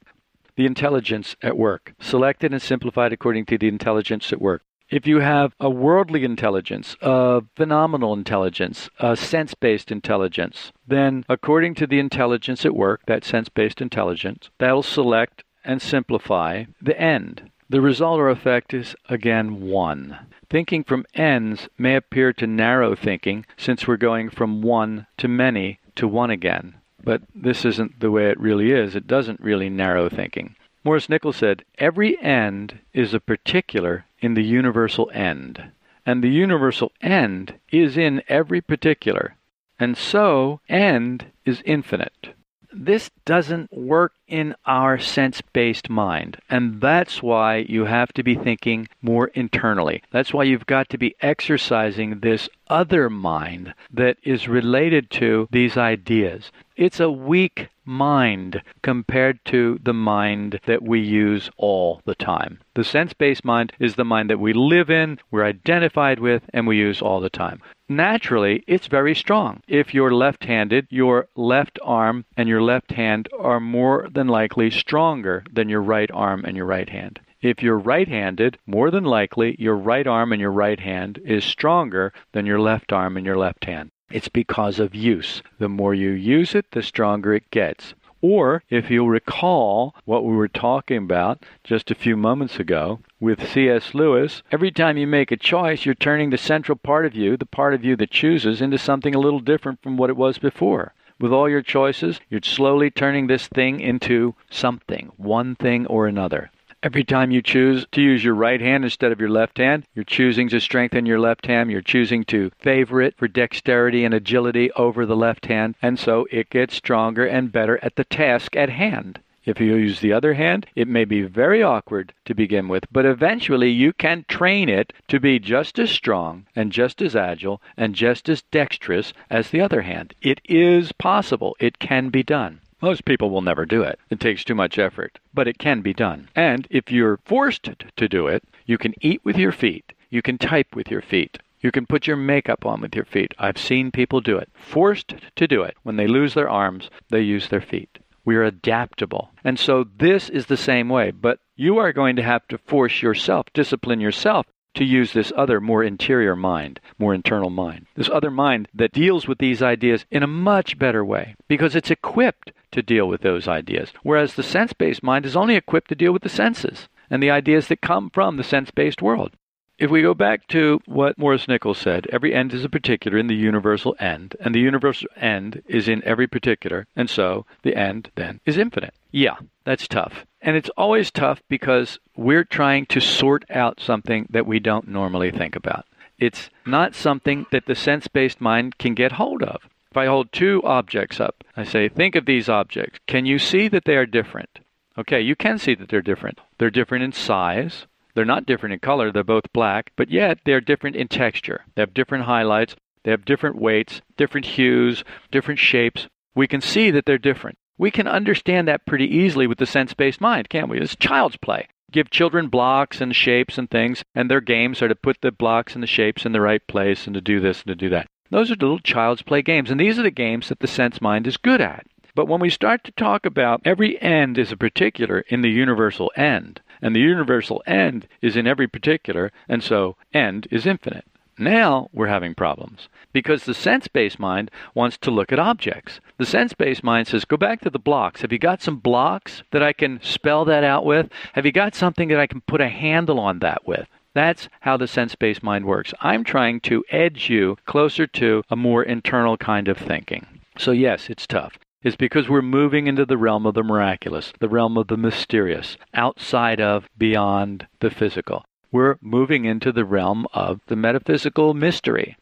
The 0.54 0.66
intelligence 0.66 1.34
at 1.42 1.58
work, 1.58 1.94
selected 1.98 2.52
and 2.52 2.62
simplified 2.62 3.12
according 3.12 3.46
to 3.46 3.58
the 3.58 3.68
intelligence 3.68 4.32
at 4.32 4.40
work. 4.40 4.62
If 4.90 5.06
you 5.06 5.20
have 5.20 5.52
a 5.60 5.68
worldly 5.68 6.24
intelligence, 6.24 6.96
a 7.02 7.42
phenomenal 7.56 8.14
intelligence, 8.14 8.88
a 8.98 9.16
sense 9.16 9.52
based 9.52 9.92
intelligence, 9.92 10.72
then 10.86 11.26
according 11.28 11.74
to 11.74 11.86
the 11.86 11.98
intelligence 11.98 12.64
at 12.64 12.74
work, 12.74 13.02
that 13.06 13.22
sense 13.22 13.50
based 13.50 13.82
intelligence, 13.82 14.48
that'll 14.58 14.82
select 14.82 15.44
and 15.62 15.82
simplify 15.82 16.64
the 16.80 16.98
end. 16.98 17.50
The 17.68 17.82
result 17.82 18.18
or 18.18 18.30
effect 18.30 18.72
is 18.72 18.96
again 19.10 19.60
one. 19.60 20.20
Thinking 20.48 20.84
from 20.84 21.04
ends 21.14 21.68
may 21.76 21.94
appear 21.94 22.32
to 22.32 22.46
narrow 22.46 22.94
thinking 22.94 23.44
since 23.58 23.86
we're 23.86 23.98
going 23.98 24.30
from 24.30 24.62
one 24.62 25.06
to 25.18 25.28
many 25.28 25.80
to 25.96 26.08
one 26.08 26.30
again. 26.30 26.76
But 27.04 27.20
this 27.34 27.66
isn't 27.66 28.00
the 28.00 28.10
way 28.10 28.30
it 28.30 28.40
really 28.40 28.72
is. 28.72 28.96
It 28.96 29.06
doesn't 29.06 29.40
really 29.40 29.68
narrow 29.68 30.08
thinking. 30.08 30.56
Maurice 30.88 31.10
Nichols 31.10 31.36
said, 31.36 31.66
Every 31.76 32.18
end 32.18 32.78
is 32.94 33.12
a 33.12 33.20
particular 33.20 34.06
in 34.20 34.32
the 34.32 34.42
universal 34.42 35.10
end. 35.12 35.72
And 36.06 36.24
the 36.24 36.30
universal 36.30 36.92
end 37.02 37.58
is 37.70 37.98
in 37.98 38.22
every 38.26 38.62
particular. 38.62 39.36
And 39.78 39.98
so, 39.98 40.60
end 40.66 41.26
is 41.44 41.60
infinite. 41.66 42.28
This 42.72 43.10
doesn't 43.26 43.70
work 43.70 44.14
in 44.26 44.54
our 44.64 44.98
sense 44.98 45.42
based 45.42 45.90
mind. 45.90 46.38
And 46.48 46.80
that's 46.80 47.22
why 47.22 47.66
you 47.68 47.84
have 47.84 48.14
to 48.14 48.22
be 48.22 48.34
thinking 48.34 48.88
more 49.02 49.26
internally. 49.34 50.02
That's 50.10 50.32
why 50.32 50.44
you've 50.44 50.64
got 50.64 50.88
to 50.88 50.96
be 50.96 51.14
exercising 51.20 52.20
this 52.20 52.48
other 52.70 53.10
mind 53.10 53.74
that 53.92 54.16
is 54.22 54.48
related 54.48 55.10
to 55.10 55.48
these 55.50 55.76
ideas. 55.76 56.50
It's 56.76 57.00
a 57.00 57.10
weak 57.10 57.68
mind 57.84 58.62
compared 58.82 59.44
to 59.46 59.80
the 59.82 59.94
mind 59.94 60.60
that 60.66 60.82
we 60.82 61.00
use 61.00 61.50
all 61.56 62.02
the 62.04 62.14
time. 62.14 62.60
The 62.74 62.84
sense 62.84 63.14
based 63.14 63.44
mind 63.44 63.72
is 63.78 63.96
the 63.96 64.04
mind 64.04 64.30
that 64.30 64.38
we 64.38 64.52
live 64.52 64.90
in, 64.90 65.18
we're 65.30 65.44
identified 65.44 66.20
with, 66.20 66.42
and 66.52 66.66
we 66.66 66.76
use 66.76 67.00
all 67.00 67.20
the 67.20 67.30
time. 67.30 67.62
Naturally, 67.88 68.62
it's 68.66 68.86
very 68.86 69.14
strong. 69.14 69.62
If 69.66 69.94
you're 69.94 70.12
left 70.12 70.44
handed, 70.44 70.86
your 70.90 71.28
left 71.34 71.78
arm 71.82 72.26
and 72.36 72.48
your 72.48 72.60
left 72.60 72.92
hand 72.92 73.28
are 73.38 73.60
more 73.60 74.08
than 74.12 74.28
likely 74.28 74.70
stronger 74.70 75.42
than 75.50 75.70
your 75.70 75.80
right 75.80 76.10
arm 76.12 76.44
and 76.44 76.56
your 76.56 76.66
right 76.66 76.90
hand. 76.90 77.20
If 77.40 77.62
you're 77.62 77.78
right 77.78 78.08
handed, 78.08 78.58
more 78.66 78.90
than 78.90 79.04
likely 79.04 79.54
your 79.60 79.76
right 79.76 80.08
arm 80.08 80.32
and 80.32 80.40
your 80.40 80.50
right 80.50 80.80
hand 80.80 81.20
is 81.24 81.44
stronger 81.44 82.12
than 82.32 82.46
your 82.46 82.58
left 82.60 82.92
arm 82.92 83.16
and 83.16 83.24
your 83.24 83.36
left 83.36 83.66
hand. 83.66 83.90
It's 84.10 84.28
because 84.28 84.80
of 84.80 84.94
use. 84.94 85.40
The 85.58 85.68
more 85.68 85.94
you 85.94 86.10
use 86.10 86.56
it, 86.56 86.72
the 86.72 86.82
stronger 86.82 87.34
it 87.34 87.48
gets. 87.52 87.94
Or, 88.20 88.64
if 88.70 88.90
you'll 88.90 89.08
recall 89.08 89.94
what 90.04 90.24
we 90.24 90.34
were 90.34 90.48
talking 90.48 90.96
about 90.96 91.44
just 91.62 91.92
a 91.92 91.94
few 91.94 92.16
moments 92.16 92.58
ago 92.58 92.98
with 93.20 93.48
C.S. 93.48 93.94
Lewis, 93.94 94.42
every 94.50 94.72
time 94.72 94.96
you 94.96 95.06
make 95.06 95.30
a 95.30 95.36
choice, 95.36 95.84
you're 95.84 95.94
turning 95.94 96.30
the 96.30 96.38
central 96.38 96.74
part 96.74 97.06
of 97.06 97.14
you, 97.14 97.36
the 97.36 97.46
part 97.46 97.72
of 97.72 97.84
you 97.84 97.94
that 97.96 98.10
chooses, 98.10 98.60
into 98.60 98.78
something 98.78 99.14
a 99.14 99.20
little 99.20 99.38
different 99.38 99.80
from 99.80 99.96
what 99.96 100.10
it 100.10 100.16
was 100.16 100.38
before. 100.38 100.94
With 101.20 101.32
all 101.32 101.48
your 101.48 101.62
choices, 101.62 102.18
you're 102.28 102.40
slowly 102.42 102.90
turning 102.90 103.28
this 103.28 103.46
thing 103.46 103.78
into 103.78 104.34
something, 104.50 105.12
one 105.16 105.54
thing 105.54 105.86
or 105.86 106.08
another. 106.08 106.50
Every 106.80 107.02
time 107.02 107.32
you 107.32 107.42
choose 107.42 107.86
to 107.90 108.00
use 108.00 108.22
your 108.22 108.36
right 108.36 108.60
hand 108.60 108.84
instead 108.84 109.10
of 109.10 109.18
your 109.18 109.30
left 109.30 109.58
hand, 109.58 109.84
you're 109.96 110.04
choosing 110.04 110.48
to 110.50 110.60
strengthen 110.60 111.06
your 111.06 111.18
left 111.18 111.46
hand. 111.46 111.72
You're 111.72 111.82
choosing 111.82 112.22
to 112.26 112.52
favor 112.60 113.02
it 113.02 113.16
for 113.16 113.26
dexterity 113.26 114.04
and 114.04 114.14
agility 114.14 114.70
over 114.72 115.04
the 115.04 115.16
left 115.16 115.46
hand, 115.46 115.74
and 115.82 115.98
so 115.98 116.28
it 116.30 116.50
gets 116.50 116.76
stronger 116.76 117.26
and 117.26 117.50
better 117.50 117.80
at 117.82 117.96
the 117.96 118.04
task 118.04 118.54
at 118.54 118.68
hand. 118.68 119.18
If 119.44 119.60
you 119.60 119.74
use 119.74 119.98
the 119.98 120.12
other 120.12 120.34
hand, 120.34 120.66
it 120.76 120.86
may 120.86 121.04
be 121.04 121.22
very 121.22 121.64
awkward 121.64 122.12
to 122.26 122.34
begin 122.34 122.68
with, 122.68 122.86
but 122.92 123.04
eventually 123.04 123.70
you 123.70 123.92
can 123.92 124.24
train 124.28 124.68
it 124.68 124.92
to 125.08 125.18
be 125.18 125.40
just 125.40 125.80
as 125.80 125.90
strong 125.90 126.46
and 126.54 126.70
just 126.70 127.02
as 127.02 127.16
agile 127.16 127.60
and 127.76 127.96
just 127.96 128.28
as 128.28 128.42
dexterous 128.42 129.12
as 129.30 129.50
the 129.50 129.60
other 129.60 129.82
hand. 129.82 130.14
It 130.22 130.40
is 130.44 130.92
possible. 130.92 131.56
It 131.58 131.80
can 131.80 132.10
be 132.10 132.22
done. 132.22 132.60
Most 132.80 133.04
people 133.04 133.30
will 133.30 133.42
never 133.42 133.66
do 133.66 133.82
it. 133.82 133.98
It 134.08 134.20
takes 134.20 134.44
too 134.44 134.54
much 134.54 134.78
effort, 134.78 135.18
but 135.34 135.48
it 135.48 135.58
can 135.58 135.80
be 135.80 135.92
done. 135.92 136.28
And 136.36 136.66
if 136.70 136.92
you're 136.92 137.18
forced 137.24 137.70
to 137.96 138.08
do 138.08 138.28
it, 138.28 138.44
you 138.66 138.78
can 138.78 138.94
eat 139.00 139.20
with 139.24 139.36
your 139.36 139.52
feet. 139.52 139.92
You 140.10 140.22
can 140.22 140.38
type 140.38 140.76
with 140.76 140.90
your 140.90 141.02
feet. 141.02 141.38
You 141.60 141.72
can 141.72 141.86
put 141.86 142.06
your 142.06 142.16
makeup 142.16 142.64
on 142.64 142.80
with 142.80 142.94
your 142.94 143.04
feet. 143.04 143.34
I've 143.38 143.58
seen 143.58 143.90
people 143.90 144.20
do 144.20 144.36
it. 144.36 144.48
Forced 144.54 145.14
to 145.34 145.48
do 145.48 145.62
it. 145.62 145.76
When 145.82 145.96
they 145.96 146.06
lose 146.06 146.34
their 146.34 146.48
arms, 146.48 146.88
they 147.10 147.22
use 147.22 147.48
their 147.48 147.60
feet. 147.60 147.98
We 148.24 148.36
are 148.36 148.44
adaptable. 148.44 149.30
And 149.42 149.58
so 149.58 149.84
this 149.98 150.28
is 150.28 150.46
the 150.46 150.56
same 150.56 150.88
way. 150.88 151.10
But 151.10 151.40
you 151.56 151.78
are 151.78 151.92
going 151.92 152.14
to 152.16 152.22
have 152.22 152.46
to 152.48 152.58
force 152.58 153.02
yourself, 153.02 153.46
discipline 153.52 154.00
yourself 154.00 154.46
to 154.78 154.84
use 154.84 155.12
this 155.12 155.32
other, 155.36 155.60
more 155.60 155.82
interior 155.82 156.36
mind, 156.36 156.78
more 156.98 157.12
internal 157.12 157.50
mind. 157.50 157.86
This 157.96 158.08
other 158.08 158.30
mind 158.30 158.68
that 158.72 158.92
deals 158.92 159.26
with 159.26 159.38
these 159.38 159.60
ideas 159.60 160.06
in 160.08 160.22
a 160.22 160.28
much 160.28 160.78
better 160.78 161.04
way 161.04 161.34
because 161.48 161.74
it's 161.74 161.90
equipped 161.90 162.52
to 162.70 162.80
deal 162.80 163.08
with 163.08 163.22
those 163.22 163.48
ideas. 163.48 163.92
Whereas 164.04 164.34
the 164.34 164.44
sense 164.44 164.72
based 164.72 165.02
mind 165.02 165.26
is 165.26 165.34
only 165.34 165.56
equipped 165.56 165.88
to 165.88 165.96
deal 165.96 166.12
with 166.12 166.22
the 166.22 166.28
senses 166.28 166.88
and 167.10 167.20
the 167.20 167.30
ideas 167.30 167.66
that 167.68 167.80
come 167.80 168.08
from 168.08 168.36
the 168.36 168.44
sense 168.44 168.70
based 168.70 169.02
world. 169.02 169.32
If 169.78 169.90
we 169.90 170.02
go 170.02 170.14
back 170.14 170.46
to 170.48 170.80
what 170.86 171.18
Maurice 171.18 171.48
Nichols 171.48 171.78
said, 171.78 172.06
every 172.12 172.32
end 172.32 172.54
is 172.54 172.64
a 172.64 172.68
particular 172.68 173.18
in 173.18 173.26
the 173.26 173.34
universal 173.34 173.96
end, 173.98 174.36
and 174.40 174.54
the 174.54 174.60
universal 174.60 175.08
end 175.16 175.62
is 175.66 175.88
in 175.88 176.02
every 176.04 176.26
particular, 176.26 176.86
and 176.96 177.08
so 177.08 177.46
the 177.62 177.76
end 177.76 178.10
then 178.16 178.40
is 178.44 178.58
infinite. 178.58 178.94
Yeah, 179.10 179.36
that's 179.64 179.88
tough. 179.88 180.26
And 180.40 180.56
it's 180.56 180.70
always 180.76 181.10
tough 181.10 181.42
because 181.48 181.98
we're 182.16 182.44
trying 182.44 182.86
to 182.86 183.00
sort 183.00 183.44
out 183.50 183.80
something 183.80 184.26
that 184.30 184.46
we 184.46 184.60
don't 184.60 184.88
normally 184.88 185.30
think 185.30 185.56
about. 185.56 185.86
It's 186.18 186.50
not 186.66 186.94
something 186.94 187.46
that 187.52 187.66
the 187.66 187.74
sense 187.74 188.08
based 188.08 188.40
mind 188.40 188.78
can 188.78 188.94
get 188.94 189.12
hold 189.12 189.42
of. 189.42 189.68
If 189.90 189.96
I 189.96 190.06
hold 190.06 190.32
two 190.32 190.62
objects 190.64 191.20
up, 191.20 191.44
I 191.56 191.64
say, 191.64 191.88
think 191.88 192.14
of 192.14 192.26
these 192.26 192.48
objects. 192.48 192.98
Can 193.06 193.24
you 193.24 193.38
see 193.38 193.68
that 193.68 193.84
they 193.84 193.96
are 193.96 194.06
different? 194.06 194.58
Okay, 194.98 195.20
you 195.20 195.36
can 195.36 195.58
see 195.58 195.74
that 195.76 195.88
they're 195.88 196.02
different. 196.02 196.40
They're 196.58 196.70
different 196.70 197.04
in 197.04 197.12
size. 197.12 197.86
They're 198.14 198.24
not 198.24 198.46
different 198.46 198.72
in 198.74 198.80
color. 198.80 199.12
They're 199.12 199.24
both 199.24 199.52
black, 199.52 199.92
but 199.96 200.10
yet 200.10 200.40
they're 200.44 200.60
different 200.60 200.96
in 200.96 201.08
texture. 201.08 201.64
They 201.74 201.82
have 201.82 201.94
different 201.94 202.24
highlights. 202.24 202.74
They 203.04 203.12
have 203.12 203.24
different 203.24 203.56
weights, 203.56 204.02
different 204.16 204.44
hues, 204.44 205.04
different 205.30 205.60
shapes. 205.60 206.08
We 206.34 206.48
can 206.48 206.60
see 206.60 206.90
that 206.90 207.06
they're 207.06 207.16
different. 207.16 207.58
We 207.78 207.92
can 207.92 208.08
understand 208.08 208.66
that 208.66 208.84
pretty 208.84 209.06
easily 209.06 209.46
with 209.46 209.58
the 209.58 209.66
sense 209.66 209.94
based 209.94 210.20
mind, 210.20 210.48
can't 210.48 210.68
we? 210.68 210.80
It's 210.80 210.96
child's 210.96 211.36
play. 211.36 211.68
Give 211.92 212.10
children 212.10 212.48
blocks 212.48 213.00
and 213.00 213.14
shapes 213.14 213.56
and 213.56 213.70
things, 213.70 214.04
and 214.14 214.28
their 214.28 214.40
games 214.40 214.82
are 214.82 214.88
to 214.88 214.94
put 214.94 215.20
the 215.22 215.30
blocks 215.30 215.74
and 215.74 215.82
the 215.82 215.86
shapes 215.86 216.26
in 216.26 216.32
the 216.32 216.40
right 216.40 216.66
place 216.66 217.06
and 217.06 217.14
to 217.14 217.20
do 217.20 217.40
this 217.40 217.62
and 217.62 217.68
to 217.68 217.74
do 217.74 217.88
that. 217.90 218.08
Those 218.30 218.50
are 218.50 218.56
the 218.56 218.66
little 218.66 218.80
child's 218.80 219.22
play 219.22 219.40
games, 219.40 219.70
and 219.70 219.80
these 219.80 219.98
are 219.98 220.02
the 220.02 220.10
games 220.10 220.48
that 220.48 220.58
the 220.58 220.66
sense 220.66 221.00
mind 221.00 221.26
is 221.26 221.38
good 221.38 221.60
at. 221.60 221.86
But 222.14 222.26
when 222.26 222.40
we 222.40 222.50
start 222.50 222.82
to 222.84 222.92
talk 222.92 223.24
about 223.24 223.62
every 223.64 224.00
end 224.02 224.38
is 224.38 224.50
a 224.50 224.56
particular 224.56 225.20
in 225.28 225.40
the 225.40 225.50
universal 225.50 226.10
end, 226.16 226.60
and 226.82 226.94
the 226.94 227.00
universal 227.00 227.62
end 227.66 228.08
is 228.20 228.36
in 228.36 228.46
every 228.46 228.66
particular, 228.66 229.30
and 229.48 229.62
so 229.62 229.96
end 230.12 230.48
is 230.50 230.66
infinite. 230.66 231.06
Now 231.38 231.88
we're 231.92 232.08
having 232.08 232.34
problems 232.34 232.88
because 233.12 233.44
the 233.44 233.54
sense 233.54 233.86
based 233.86 234.18
mind 234.18 234.50
wants 234.74 234.98
to 234.98 235.10
look 235.10 235.32
at 235.32 235.38
objects. 235.38 236.00
The 236.16 236.26
sense 236.26 236.52
based 236.52 236.82
mind 236.82 237.06
says, 237.06 237.24
Go 237.24 237.36
back 237.36 237.60
to 237.60 237.70
the 237.70 237.78
blocks. 237.78 238.22
Have 238.22 238.32
you 238.32 238.38
got 238.38 238.60
some 238.60 238.78
blocks 238.78 239.42
that 239.52 239.62
I 239.62 239.72
can 239.72 240.00
spell 240.02 240.44
that 240.46 240.64
out 240.64 240.84
with? 240.84 241.10
Have 241.34 241.46
you 241.46 241.52
got 241.52 241.74
something 241.74 242.08
that 242.08 242.20
I 242.20 242.26
can 242.26 242.40
put 242.42 242.60
a 242.60 242.68
handle 242.68 243.20
on 243.20 243.38
that 243.38 243.66
with? 243.66 243.86
That's 244.14 244.48
how 244.60 244.76
the 244.76 244.88
sense 244.88 245.14
based 245.14 245.44
mind 245.44 245.64
works. 245.64 245.94
I'm 246.00 246.24
trying 246.24 246.60
to 246.62 246.84
edge 246.90 247.30
you 247.30 247.56
closer 247.66 248.06
to 248.08 248.42
a 248.50 248.56
more 248.56 248.82
internal 248.82 249.36
kind 249.36 249.68
of 249.68 249.78
thinking. 249.78 250.26
So, 250.58 250.72
yes, 250.72 251.08
it's 251.08 251.26
tough 251.26 251.56
It's 251.84 251.94
because 251.94 252.28
we're 252.28 252.42
moving 252.42 252.88
into 252.88 253.06
the 253.06 253.16
realm 253.16 253.46
of 253.46 253.54
the 253.54 253.62
miraculous, 253.62 254.32
the 254.40 254.48
realm 254.48 254.76
of 254.76 254.88
the 254.88 254.96
mysterious, 254.96 255.76
outside 255.94 256.60
of, 256.60 256.88
beyond 256.98 257.68
the 257.78 257.90
physical. 257.90 258.44
We're 258.70 258.98
moving 259.00 259.46
into 259.46 259.72
the 259.72 259.84
realm 259.84 260.26
of 260.34 260.60
the 260.66 260.76
metaphysical 260.76 261.54
mystery. 261.54 262.16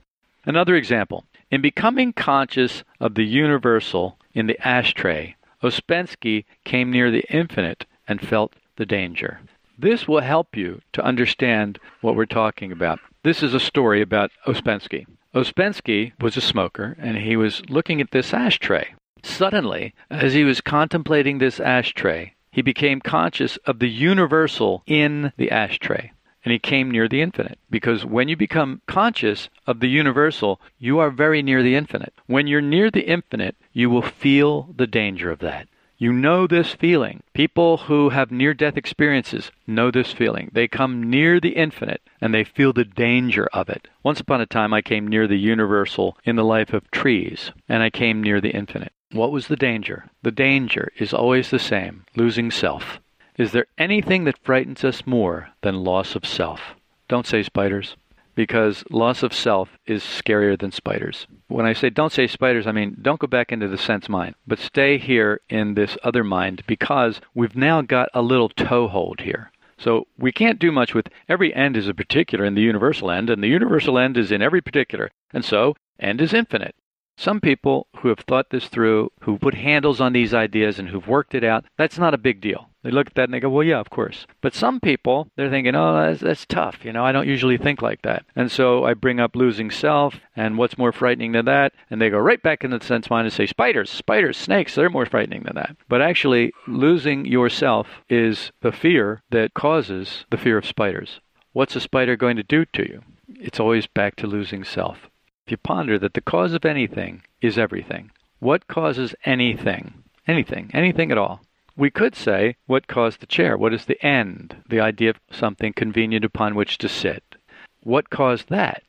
Another 0.44 0.76
example 0.76 1.24
in 1.50 1.61
becoming 1.61 2.12
conscious 2.12 2.85
of 3.00 3.14
the 3.14 3.24
universal 3.24 4.18
in 4.32 4.46
the 4.46 4.59
ashtray, 4.66 5.37
Ouspensky 5.62 6.44
came 6.64 6.90
near 6.90 7.11
the 7.11 7.24
infinite 7.30 7.87
and 8.06 8.20
felt 8.20 8.54
the 8.76 8.87
danger. 8.87 9.40
This 9.78 10.06
will 10.06 10.20
help 10.20 10.56
you 10.56 10.82
to 10.92 11.04
understand 11.04 11.78
what 12.00 12.14
we're 12.14 12.26
talking 12.26 12.70
about. 12.72 13.00
This 13.22 13.42
is 13.42 13.54
a 13.54 13.61
story 13.61 14.00
about 14.00 14.30
Ouspensky. 14.46 15.06
Ouspensky 15.35 16.12
was 16.20 16.37
a 16.37 16.40
smoker 16.40 16.96
and 16.98 17.16
he 17.16 17.37
was 17.37 17.62
looking 17.68 18.00
at 18.00 18.12
this 18.12 18.32
ashtray. 18.32 18.94
Suddenly, 19.22 19.94
as 20.11 20.35
he 20.35 20.44
was 20.44 20.61
contemplating 20.61 21.38
this 21.38 21.59
ashtray, 21.59 22.35
he 22.52 22.62
became 22.62 23.00
conscious 23.00 23.56
of 23.66 23.80
the 23.80 23.88
universal 23.88 24.82
in 24.87 25.32
the 25.37 25.50
ashtray. 25.50 26.12
And 26.46 26.52
he 26.52 26.61
came 26.61 26.92
near 26.92 27.09
the 27.09 27.22
infinite. 27.22 27.59
Because 27.68 28.04
when 28.04 28.28
you 28.28 28.37
become 28.37 28.80
conscious 28.87 29.48
of 29.66 29.80
the 29.80 29.88
universal, 29.88 30.61
you 30.78 31.00
are 31.00 31.11
very 31.11 31.42
near 31.42 31.61
the 31.61 31.74
infinite. 31.74 32.14
When 32.26 32.46
you're 32.46 32.61
near 32.61 32.88
the 32.88 33.04
infinite, 33.04 33.56
you 33.72 33.90
will 33.90 34.00
feel 34.00 34.72
the 34.76 34.87
danger 34.87 35.32
of 35.32 35.40
that. 35.40 35.66
You 35.98 36.12
know 36.12 36.46
this 36.46 36.72
feeling. 36.72 37.24
People 37.32 37.78
who 37.78 38.11
have 38.11 38.30
near 38.30 38.54
death 38.54 38.76
experiences 38.76 39.50
know 39.66 39.90
this 39.90 40.12
feeling. 40.12 40.50
They 40.52 40.68
come 40.68 41.11
near 41.11 41.40
the 41.40 41.56
infinite 41.56 42.00
and 42.20 42.32
they 42.32 42.44
feel 42.44 42.72
the 42.72 42.85
danger 42.85 43.48
of 43.52 43.68
it. 43.68 43.88
Once 44.04 44.20
upon 44.20 44.40
a 44.40 44.46
time, 44.46 44.72
I 44.72 44.82
came 44.82 45.09
near 45.09 45.26
the 45.26 45.38
universal 45.38 46.16
in 46.22 46.37
the 46.37 46.44
life 46.44 46.72
of 46.72 46.88
trees, 46.92 47.50
and 47.68 47.82
I 47.82 47.90
came 47.90 48.22
near 48.22 48.40
the 48.40 48.50
infinite. 48.50 48.92
What 49.11 49.32
was 49.32 49.48
the 49.48 49.56
danger? 49.56 50.04
The 50.22 50.30
danger 50.30 50.92
is 50.96 51.12
always 51.12 51.50
the 51.50 51.59
same 51.59 52.04
losing 52.14 52.52
self. 52.52 53.00
Is 53.38 53.53
there 53.53 53.66
anything 53.77 54.25
that 54.25 54.42
frightens 54.42 54.83
us 54.83 55.07
more 55.07 55.51
than 55.61 55.85
loss 55.85 56.16
of 56.16 56.25
self? 56.25 56.75
Don't 57.07 57.27
say 57.27 57.42
spiders, 57.42 57.94
because 58.35 58.83
loss 58.90 59.22
of 59.22 59.35
self 59.35 59.77
is 59.87 60.03
scarier 60.03 60.59
than 60.59 60.72
spiders. 60.72 61.27
When 61.49 61.66
I 61.66 61.75
say 61.75 61.90
don't 61.90 62.12
say 62.12 62.27
spiders, 62.27 62.66
I 62.66 62.72
mean 62.72 62.96
don't 63.03 63.20
go 63.20 63.27
back 63.27 63.53
into 63.53 63.68
the 63.68 63.77
sense 63.77 64.09
mind, 64.09 64.37
but 64.46 64.59
stay 64.59 64.96
here 64.96 65.42
in 65.51 65.75
this 65.75 65.99
other 66.03 66.25
mind 66.25 66.62
because 66.66 67.20
we've 67.35 67.55
now 67.55 67.83
got 67.83 68.09
a 68.14 68.22
little 68.22 68.49
toehold 68.49 69.20
here. 69.20 69.51
So 69.77 70.07
we 70.16 70.33
can't 70.33 70.59
do 70.59 70.72
much 70.72 70.94
with 70.94 71.11
every 71.29 71.55
end 71.55 71.77
is 71.77 71.88
a 71.88 71.94
particular 71.94 72.44
in 72.46 72.55
the 72.55 72.62
universal 72.62 73.11
end, 73.11 73.29
and 73.29 73.42
the 73.42 73.49
universal 73.49 73.99
end 73.99 74.16
is 74.16 74.33
in 74.33 74.40
every 74.40 74.62
particular. 74.62 75.11
And 75.35 75.44
so 75.44 75.77
end 76.01 76.22
is 76.22 76.33
infinite. 76.33 76.75
Some 77.18 77.40
people 77.40 77.87
who 77.96 78.09
have 78.09 78.20
thought 78.20 78.51
this 78.51 78.68
through, 78.68 79.11
who 79.20 79.38
put 79.38 79.55
handles 79.55 80.01
on 80.01 80.12
these 80.12 80.35
ideas 80.35 80.79
and 80.79 80.88
who've 80.88 81.09
worked 81.09 81.35
it 81.35 81.44
out, 81.44 81.64
that's 81.79 81.99
not 81.99 82.14
a 82.14 82.18
big 82.18 82.40
deal. 82.40 82.68
They 82.87 82.92
look 82.92 83.09
at 83.09 83.14
that 83.16 83.25
and 83.25 83.35
they 83.35 83.40
go, 83.40 83.49
well, 83.49 83.64
yeah, 83.66 83.81
of 83.81 83.90
course. 83.90 84.29
But 84.40 84.55
some 84.55 84.79
people, 84.79 85.29
they're 85.35 85.51
thinking, 85.51 85.75
oh, 85.75 85.92
that's, 85.92 86.20
that's 86.20 86.46
tough. 86.46 86.85
You 86.85 86.92
know, 86.92 87.05
I 87.05 87.11
don't 87.11 87.27
usually 87.27 87.59
think 87.59 87.83
like 87.83 88.03
that. 88.03 88.25
And 88.37 88.49
so 88.49 88.85
I 88.85 88.94
bring 88.94 89.18
up 89.18 89.35
losing 89.35 89.72
self 89.72 90.20
and 90.37 90.57
what's 90.57 90.79
more 90.79 90.92
frightening 90.92 91.33
than 91.33 91.46
that. 91.46 91.72
And 91.90 92.01
they 92.01 92.11
go 92.11 92.18
right 92.18 92.40
back 92.40 92.62
into 92.62 92.79
the 92.79 92.85
sense 92.85 93.11
mind 93.11 93.27
and 93.27 93.33
say, 93.33 93.46
spiders, 93.46 93.90
spiders, 93.90 94.37
snakes, 94.37 94.77
they're 94.77 94.88
more 94.88 95.05
frightening 95.05 95.42
than 95.42 95.57
that. 95.57 95.77
But 95.88 96.01
actually, 96.01 96.53
losing 96.68 97.25
yourself 97.27 97.88
is 98.09 98.53
the 98.61 98.70
fear 98.70 99.25
that 99.31 99.53
causes 99.53 100.25
the 100.31 100.38
fear 100.38 100.57
of 100.57 100.64
spiders. 100.64 101.18
What's 101.53 101.75
a 101.75 101.81
spider 101.81 102.14
going 102.14 102.37
to 102.37 102.44
do 102.44 102.66
to 102.66 102.88
you? 102.88 103.03
It's 103.35 103.59
always 103.59 103.88
back 103.88 104.14
to 104.16 104.29
losing 104.29 104.62
self. 104.62 105.11
If 105.44 105.51
you 105.51 105.57
ponder 105.57 105.99
that 105.99 106.14
the 106.14 106.20
cause 106.20 106.53
of 106.53 106.64
anything 106.64 107.25
is 107.40 107.59
everything, 107.59 108.12
what 108.38 108.68
causes 108.68 109.12
anything? 109.25 110.05
Anything, 110.29 110.70
anything 110.72 111.11
at 111.11 111.18
all. 111.18 111.40
We 111.76 111.90
could 111.90 112.14
say, 112.14 112.56
what 112.66 112.86
caused 112.86 113.20
the 113.20 113.26
chair? 113.26 113.56
What 113.56 113.74
is 113.74 113.84
the 113.84 114.02
end? 114.04 114.56
The 114.68 114.80
idea 114.80 115.10
of 115.10 115.20
something 115.30 115.74
convenient 115.74 116.24
upon 116.24 116.54
which 116.54 116.78
to 116.78 116.88
sit. 116.88 117.36
What 117.82 118.08
caused 118.08 118.48
that? 118.48 118.82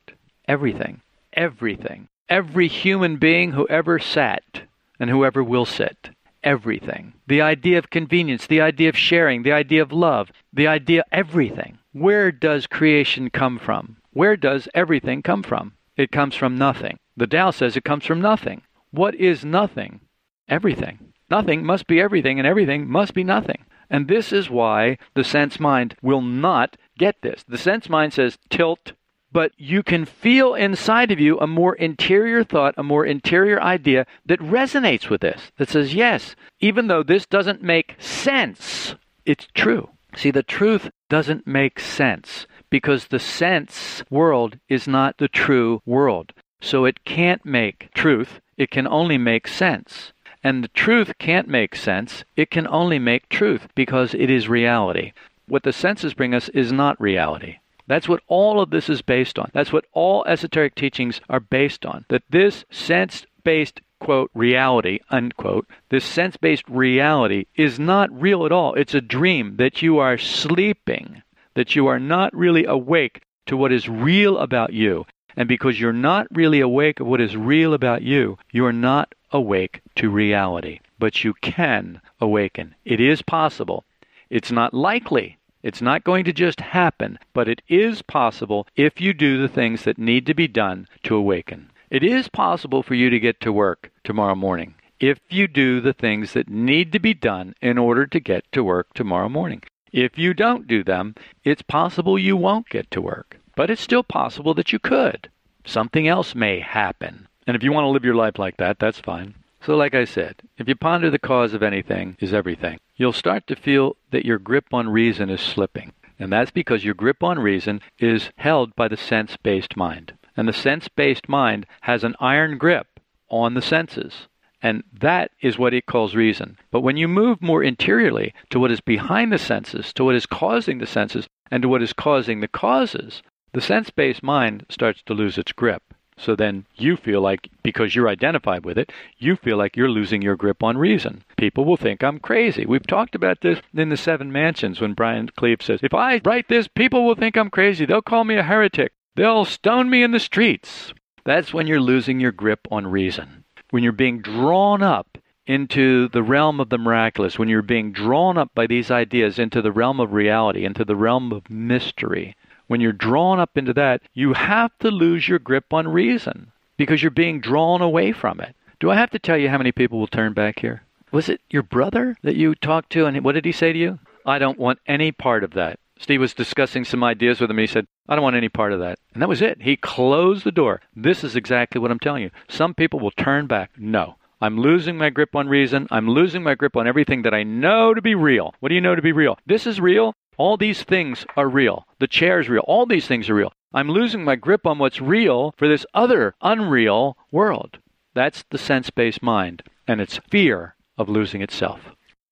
Everything. 0.48 1.02
Everything. 1.34 2.08
Every 2.30 2.68
human 2.68 3.18
being 3.18 3.52
who 3.52 3.68
ever 3.68 4.00
sat 4.00 4.62
and 5.00 5.10
whoever 5.10 5.44
will 5.44 5.66
sit. 5.66 6.12
Everything. 6.44 7.14
The 7.28 7.42
idea 7.42 7.78
of 7.78 7.90
convenience, 7.90 8.48
the 8.48 8.62
idea 8.62 8.88
of 8.88 8.98
sharing, 8.98 9.44
the 9.44 9.52
idea 9.52 9.82
of 9.82 9.92
love, 9.92 10.32
the 10.54 10.68
idea, 10.68 11.04
everything. 11.12 11.80
Where 11.92 12.32
does 12.32 12.68
creation 12.68 13.30
come 13.30 13.60
from? 13.60 13.98
Where 14.12 14.38
does 14.38 14.70
everything 14.74 15.22
come 15.24 15.44
from? 15.44 15.74
It 15.98 16.12
comes 16.12 16.36
from 16.36 16.58
nothing. 16.58 17.00
The 17.18 17.28
Tao 17.28 17.52
says 17.52 17.76
it 17.76 17.84
comes 17.84 18.06
from 18.06 18.22
nothing. 18.22 18.62
What 18.92 19.16
is 19.16 19.44
nothing? 19.44 20.00
Everything. 20.48 21.00
Nothing 21.30 21.66
must 21.66 21.88
be 21.88 22.00
everything, 22.00 22.40
and 22.40 22.48
everything 22.48 22.90
must 22.90 23.14
be 23.14 23.24
nothing. 23.24 23.66
And 23.90 24.08
this 24.08 24.34
is 24.34 24.50
why 24.50 24.98
the 25.14 25.24
sense 25.24 25.60
mind 25.60 25.96
will 26.02 26.22
not 26.22 26.78
get 26.98 27.22
this. 27.22 27.44
The 27.48 27.58
sense 27.58 27.90
mind 27.90 28.14
says 28.14 28.38
tilt, 28.50 28.94
but 29.32 29.52
you 29.58 29.84
can 29.84 30.06
feel 30.06 30.56
inside 30.56 31.12
of 31.12 31.20
you 31.20 31.40
a 31.40 31.48
more 31.48 31.76
interior 31.76 32.44
thought, 32.44 32.74
a 32.78 32.84
more 32.84 33.06
interior 33.06 33.62
idea 33.62 34.06
that 34.26 34.40
resonates 34.40 35.10
with 35.10 35.22
this, 35.22 35.52
that 35.58 35.70
says, 35.70 35.94
yes, 35.94 36.36
even 36.60 36.88
though 36.88 37.04
this 37.04 37.26
doesn't 37.26 37.62
make 37.62 37.96
sense, 38.00 38.96
it's 39.26 39.48
true. 39.54 39.90
See, 40.16 40.32
the 40.32 40.44
truth 40.44 40.90
doesn't 41.10 41.46
make 41.46 41.80
sense 41.80 42.48
because 42.70 43.08
the 43.08 43.20
sense 43.20 44.04
world 44.10 44.60
is 44.68 44.88
not 44.88 45.18
the 45.18 45.28
true 45.28 45.82
world. 45.86 46.34
So 46.60 46.86
it 46.86 47.06
can't 47.06 47.46
make 47.46 47.94
truth, 47.94 48.42
it 48.58 48.72
can 48.72 48.88
only 48.88 49.18
make 49.18 49.48
sense. 49.48 50.14
And 50.48 50.64
the 50.64 50.70
truth 50.70 51.12
can't 51.20 51.50
make 51.50 51.76
sense, 51.76 52.24
it 52.38 52.50
can 52.50 52.68
only 52.68 53.00
make 53.00 53.28
truth 53.28 53.68
because 53.76 54.14
it 54.14 54.30
is 54.30 54.48
reality. 54.48 55.12
What 55.46 55.64
the 55.64 55.74
senses 55.74 56.14
bring 56.14 56.34
us 56.34 56.48
is 56.48 56.72
not 56.72 57.02
reality. 57.02 57.58
That's 57.86 58.08
what 58.08 58.24
all 58.28 58.62
of 58.62 58.70
this 58.70 58.90
is 58.90 59.02
based 59.02 59.38
on. 59.38 59.52
That's 59.54 59.74
what 59.74 59.84
all 59.92 60.24
esoteric 60.24 60.76
teachings 60.76 61.20
are 61.30 61.42
based 61.42 61.86
on. 61.86 62.06
That 62.08 62.24
this 62.30 62.64
sense 62.72 63.26
based 63.44 63.82
quote 64.00 64.32
reality 64.34 65.00
unquote 65.10 65.68
this 65.90 66.06
sense 66.06 66.38
based 66.38 66.64
reality 66.70 67.48
is 67.56 67.78
not 67.78 68.10
real 68.12 68.46
at 68.46 68.52
all 68.54 68.74
it's 68.76 68.94
a 68.94 69.02
dream 69.02 69.56
that 69.58 69.82
you 69.82 69.98
are 69.98 70.18
sleeping 70.18 71.24
that 71.56 71.76
you 71.76 71.88
are 71.88 72.00
not 72.00 72.34
really 72.34 72.64
awake 72.64 73.22
to 73.48 73.58
what 73.58 73.72
is 73.72 73.90
real 73.90 74.38
about 74.38 74.72
you. 74.72 75.06
And 75.38 75.48
because 75.48 75.80
you're 75.80 75.94
not 75.94 76.28
really 76.32 76.60
awake 76.60 77.00
of 77.00 77.08
what 77.08 77.22
is 77.22 77.38
real 77.38 77.74
about 77.74 78.02
you, 78.02 78.38
you 78.52 78.66
are 78.66 78.74
not 78.74 79.16
awake 79.32 79.82
to 79.96 80.10
reality. 80.10 80.80
But 81.00 81.24
you 81.24 81.36
can 81.36 82.02
awaken. 82.20 82.76
It 82.84 83.00
is 83.00 83.22
possible. 83.22 83.86
It's 84.30 84.52
not 84.52 84.74
likely. 84.74 85.38
It's 85.64 85.82
not 85.82 86.04
going 86.04 86.26
to 86.26 86.34
just 86.34 86.60
happen, 86.60 87.20
but 87.34 87.48
it 87.48 87.62
is 87.70 88.02
possible 88.02 88.68
if 88.76 89.00
you 89.00 89.14
do 89.14 89.40
the 89.40 89.48
things 89.48 89.84
that 89.84 89.98
need 89.98 90.26
to 90.26 90.34
be 90.34 90.48
done 90.48 90.88
to 91.04 91.16
awaken. 91.16 91.70
It 91.90 92.04
is 92.04 92.28
possible 92.28 92.84
for 92.84 92.96
you 92.96 93.10
to 93.10 93.20
get 93.20 93.40
to 93.42 93.54
work 93.54 93.92
tomorrow 94.04 94.36
morning 94.36 94.76
if 95.00 95.20
you 95.30 95.48
do 95.48 95.80
the 95.80 95.94
things 95.94 96.34
that 96.34 96.50
need 96.50 96.92
to 96.92 97.00
be 97.00 97.14
done 97.14 97.54
in 97.62 97.78
order 97.78 98.08
to 98.08 98.20
get 98.20 98.52
to 98.52 98.64
work 98.64 98.94
tomorrow 98.94 99.30
morning. 99.30 99.62
If 99.92 100.18
you 100.18 100.34
don't 100.34 100.68
do 100.68 100.84
them, 100.84 101.16
it's 101.44 101.62
possible 101.62 102.18
you 102.18 102.36
won't 102.36 102.70
get 102.70 102.90
to 102.92 103.02
work. 103.02 103.37
But 103.58 103.72
it's 103.72 103.82
still 103.82 104.04
possible 104.04 104.54
that 104.54 104.72
you 104.72 104.78
could. 104.78 105.30
Something 105.66 106.08
else 106.08 106.36
may 106.36 106.60
happen. 106.60 107.28
And 107.48 107.58
if 107.58 107.64
you 107.64 107.74
want 107.74 107.86
to 107.86 107.90
live 107.90 108.06
your 108.06 108.16
life 108.16 108.38
like 108.38 108.58
that, 108.58 108.78
that's 108.78 109.00
fine. 109.00 109.34
So, 109.62 109.76
like 109.76 109.96
I 109.96 110.06
said, 110.06 110.36
if 110.60 110.68
you 110.68 110.76
ponder 110.76 111.10
the 111.10 111.18
cause 111.18 111.56
of 111.56 111.64
anything 111.64 112.16
is 112.20 112.34
everything, 112.34 112.80
you'll 112.96 113.12
start 113.12 113.48
to 113.48 113.56
feel 113.56 113.98
that 114.12 114.26
your 114.26 114.38
grip 114.38 114.68
on 114.72 114.88
reason 114.88 115.32
is 115.32 115.42
slipping. 115.42 115.92
And 116.20 116.32
that's 116.32 116.52
because 116.52 116.86
your 116.86 116.94
grip 116.94 117.24
on 117.24 117.40
reason 117.40 117.82
is 117.98 118.30
held 118.38 118.76
by 118.76 118.88
the 118.88 118.96
sense 118.96 119.36
based 119.38 119.76
mind. 119.76 120.14
And 120.38 120.48
the 120.48 120.54
sense 120.54 120.88
based 120.88 121.28
mind 121.28 121.66
has 121.82 122.04
an 122.04 122.16
iron 122.20 122.60
grip 122.60 123.00
on 123.30 123.56
the 123.56 123.62
senses. 123.62 124.28
And 124.62 124.84
that 124.94 125.32
is 125.42 125.58
what 125.58 125.74
it 125.74 125.88
calls 125.88 126.16
reason. 126.16 126.58
But 126.70 126.82
when 126.82 126.98
you 126.98 127.08
move 127.08 127.42
more 127.42 127.64
interiorly 127.64 128.34
to 128.52 128.60
what 128.60 128.72
is 128.72 128.82
behind 128.82 129.32
the 129.32 129.38
senses, 129.40 129.94
to 129.94 130.04
what 130.04 130.16
is 130.16 130.28
causing 130.28 130.78
the 130.78 130.88
senses, 130.88 131.28
and 131.50 131.64
to 131.64 131.70
what 131.70 131.82
is 131.82 131.94
causing 131.94 132.40
the 132.40 132.48
causes, 132.48 133.22
the 133.58 133.62
sense 133.62 133.90
based 133.90 134.22
mind 134.22 134.68
starts 134.70 135.02
to 135.02 135.16
lose 135.16 135.36
its 135.36 135.52
grip. 135.52 135.82
So 136.16 136.36
then 136.36 136.68
you 136.76 136.96
feel 136.96 137.22
like, 137.22 137.50
because 137.64 137.96
you're 137.96 138.08
identified 138.08 138.64
with 138.64 138.78
it, 138.78 138.92
you 139.18 139.36
feel 139.36 139.58
like 139.58 139.76
you're 139.76 139.90
losing 139.90 140.22
your 140.22 140.36
grip 140.36 140.62
on 140.62 140.78
reason. 140.78 141.24
People 141.38 141.66
will 141.66 141.76
think 141.76 142.04
I'm 142.04 142.20
crazy. 142.20 142.68
We've 142.68 142.86
talked 142.86 143.16
about 143.16 143.42
this 143.42 143.60
in 143.74 143.90
the 143.90 143.98
Seven 143.98 144.32
Mansions 144.32 144.80
when 144.80 144.94
Brian 144.94 145.30
Cleeve 145.36 145.64
says, 145.64 145.80
if 145.82 145.96
I 145.96 146.22
write 146.24 146.50
this, 146.50 146.68
people 146.68 147.04
will 147.04 147.16
think 147.16 147.36
I'm 147.36 147.50
crazy. 147.50 147.84
They'll 147.84 148.04
call 148.04 148.26
me 148.26 148.36
a 148.36 148.44
heretic. 148.44 148.92
They'll 149.16 149.44
stone 149.44 149.90
me 149.90 150.04
in 150.04 150.12
the 150.12 150.20
streets. 150.20 150.94
That's 151.26 151.52
when 151.52 151.66
you're 151.66 151.82
losing 151.82 152.20
your 152.20 152.32
grip 152.32 152.68
on 152.70 152.86
reason. 152.86 153.44
When 153.72 153.82
you're 153.82 153.92
being 153.92 154.22
drawn 154.22 154.84
up 154.84 155.18
into 155.48 156.10
the 156.10 156.22
realm 156.22 156.60
of 156.60 156.70
the 156.70 156.78
miraculous, 156.78 157.40
when 157.40 157.50
you're 157.50 157.64
being 157.64 157.92
drawn 157.92 158.38
up 158.38 158.52
by 158.54 158.68
these 158.68 158.92
ideas 158.92 159.40
into 159.40 159.64
the 159.64 159.72
realm 159.72 160.00
of 160.00 160.14
reality, 160.14 160.64
into 160.64 160.86
the 160.86 160.96
realm 160.96 161.32
of 161.32 161.50
mystery, 161.50 162.36
when 162.68 162.82
you're 162.82 162.92
drawn 162.92 163.40
up 163.40 163.58
into 163.58 163.74
that, 163.74 164.02
you 164.14 164.34
have 164.34 164.72
to 164.80 164.92
lose 164.92 165.28
your 165.28 165.40
grip 165.40 165.74
on 165.74 165.88
reason 165.88 166.52
because 166.78 167.02
you're 167.02 167.12
being 167.12 167.42
drawn 167.42 167.82
away 167.82 168.12
from 168.12 168.40
it. 168.40 168.56
Do 168.80 168.92
I 168.92 168.96
have 168.96 169.10
to 169.12 169.20
tell 169.20 169.38
you 169.38 169.50
how 169.50 169.58
many 169.58 169.72
people 169.72 170.00
will 170.00 170.08
turn 170.08 170.34
back 170.34 170.60
here? 170.60 170.84
Was 171.12 171.30
it 171.30 171.42
your 171.50 171.64
brother 171.64 172.16
that 172.22 172.36
you 172.36 172.54
talked 172.54 172.92
to, 172.92 173.06
and 173.06 173.24
what 173.24 173.34
did 173.34 173.46
he 173.46 173.52
say 173.52 173.74
to 173.74 173.80
you? 173.80 174.00
I 174.26 174.40
don't 174.40 174.60
want 174.60 174.80
any 174.86 175.12
part 175.12 175.44
of 175.44 175.52
that. 175.52 175.80
Steve 176.00 176.20
was 176.20 176.34
discussing 176.34 176.86
some 176.86 177.04
ideas 177.04 177.40
with 177.40 177.50
him. 177.50 177.58
He 177.58 177.66
said, 177.66 177.88
I 178.08 178.16
don't 178.16 178.24
want 178.24 178.36
any 178.36 178.50
part 178.50 178.72
of 178.72 178.80
that. 178.82 179.00
And 179.14 179.22
that 179.22 179.30
was 179.30 179.42
it. 179.42 179.64
He 179.64 179.76
closed 179.76 180.44
the 180.44 180.52
door. 180.52 180.82
This 180.96 181.24
is 181.24 181.36
exactly 181.36 181.82
what 181.82 181.90
I'm 181.90 182.00
telling 182.00 182.24
you. 182.24 182.30
Some 182.48 182.76
people 182.76 183.00
will 183.00 183.12
turn 183.12 183.48
back. 183.48 183.72
No. 183.78 184.16
I'm 184.40 184.60
losing 184.60 184.98
my 184.98 185.10
grip 185.10 185.36
on 185.36 185.50
reason. 185.50 185.88
I'm 185.90 186.08
losing 186.08 186.44
my 186.44 186.54
grip 186.54 186.76
on 186.78 186.86
everything 186.88 187.24
that 187.24 187.34
I 187.34 187.42
know 187.42 187.96
to 187.96 188.02
be 188.02 188.14
real. 188.14 188.54
What 188.60 188.70
do 188.70 188.76
you 188.76 188.82
know 188.82 188.94
to 188.94 189.02
be 189.02 189.12
real? 189.12 189.40
This 189.48 189.66
is 189.66 189.82
real. 189.82 190.14
All 190.38 190.56
these 190.56 190.84
things 190.84 191.26
are 191.36 191.50
real. 191.50 191.88
The 192.00 192.08
chair 192.08 192.40
is 192.40 192.48
real. 192.48 192.64
All 192.68 192.86
these 192.86 193.08
things 193.08 193.30
are 193.30 193.36
real. 193.36 193.54
I'm 193.74 193.90
losing 193.90 194.24
my 194.24 194.36
grip 194.36 194.66
on 194.66 194.78
what's 194.78 195.02
real 195.02 195.54
for 195.58 195.68
this 195.68 195.86
other 195.94 196.36
unreal 196.42 197.18
world. 197.32 197.80
That's 198.14 198.44
the 198.50 198.58
sense 198.58 198.90
based 198.90 199.22
mind, 199.22 199.64
and 199.88 200.00
it's 200.00 200.20
fear 200.30 200.76
of 200.98 201.10
losing 201.10 201.42
itself. 201.42 201.80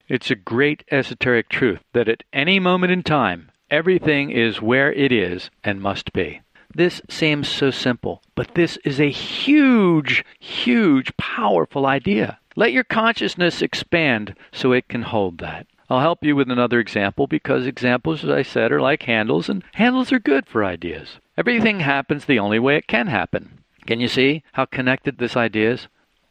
It's 0.07 0.29
a 0.29 0.35
great 0.35 0.83
esoteric 0.91 1.49
truth 1.49 1.81
that 1.93 2.07
at 2.07 2.23
any 2.31 2.59
moment 2.59 2.91
in 2.91 3.03
time, 3.03 3.51
everything 3.71 4.29
is 4.29 4.61
where 4.61 4.93
it 4.93 5.11
is 5.11 5.49
and 5.63 5.81
must 5.81 6.13
be. 6.13 6.41
This 6.73 7.01
seems 7.09 7.47
so 7.47 7.71
simple, 7.71 8.21
but 8.35 8.53
this 8.53 8.77
is 8.85 8.99
a 8.99 9.09
huge, 9.09 10.23
huge, 10.39 11.15
powerful 11.17 11.85
idea. 11.85 12.39
Let 12.55 12.71
your 12.71 12.83
consciousness 12.83 13.61
expand 13.61 14.35
so 14.51 14.73
it 14.73 14.87
can 14.87 15.01
hold 15.01 15.39
that. 15.39 15.67
I'll 15.89 15.99
help 15.99 16.23
you 16.23 16.35
with 16.35 16.49
another 16.49 16.79
example 16.79 17.27
because 17.27 17.67
examples, 17.67 18.23
as 18.23 18.29
I 18.29 18.41
said, 18.41 18.71
are 18.71 18.81
like 18.81 19.03
handles, 19.03 19.49
and 19.49 19.63
handles 19.73 20.11
are 20.11 20.19
good 20.19 20.47
for 20.47 20.65
ideas. 20.65 21.19
Everything 21.37 21.81
happens 21.81 22.25
the 22.25 22.39
only 22.39 22.59
way 22.59 22.77
it 22.77 22.87
can 22.87 23.07
happen. 23.07 23.59
Can 23.85 23.99
you 23.99 24.07
see 24.07 24.43
how 24.53 24.65
connected 24.65 25.17
this 25.17 25.37
idea 25.37 25.73
is? 25.73 25.87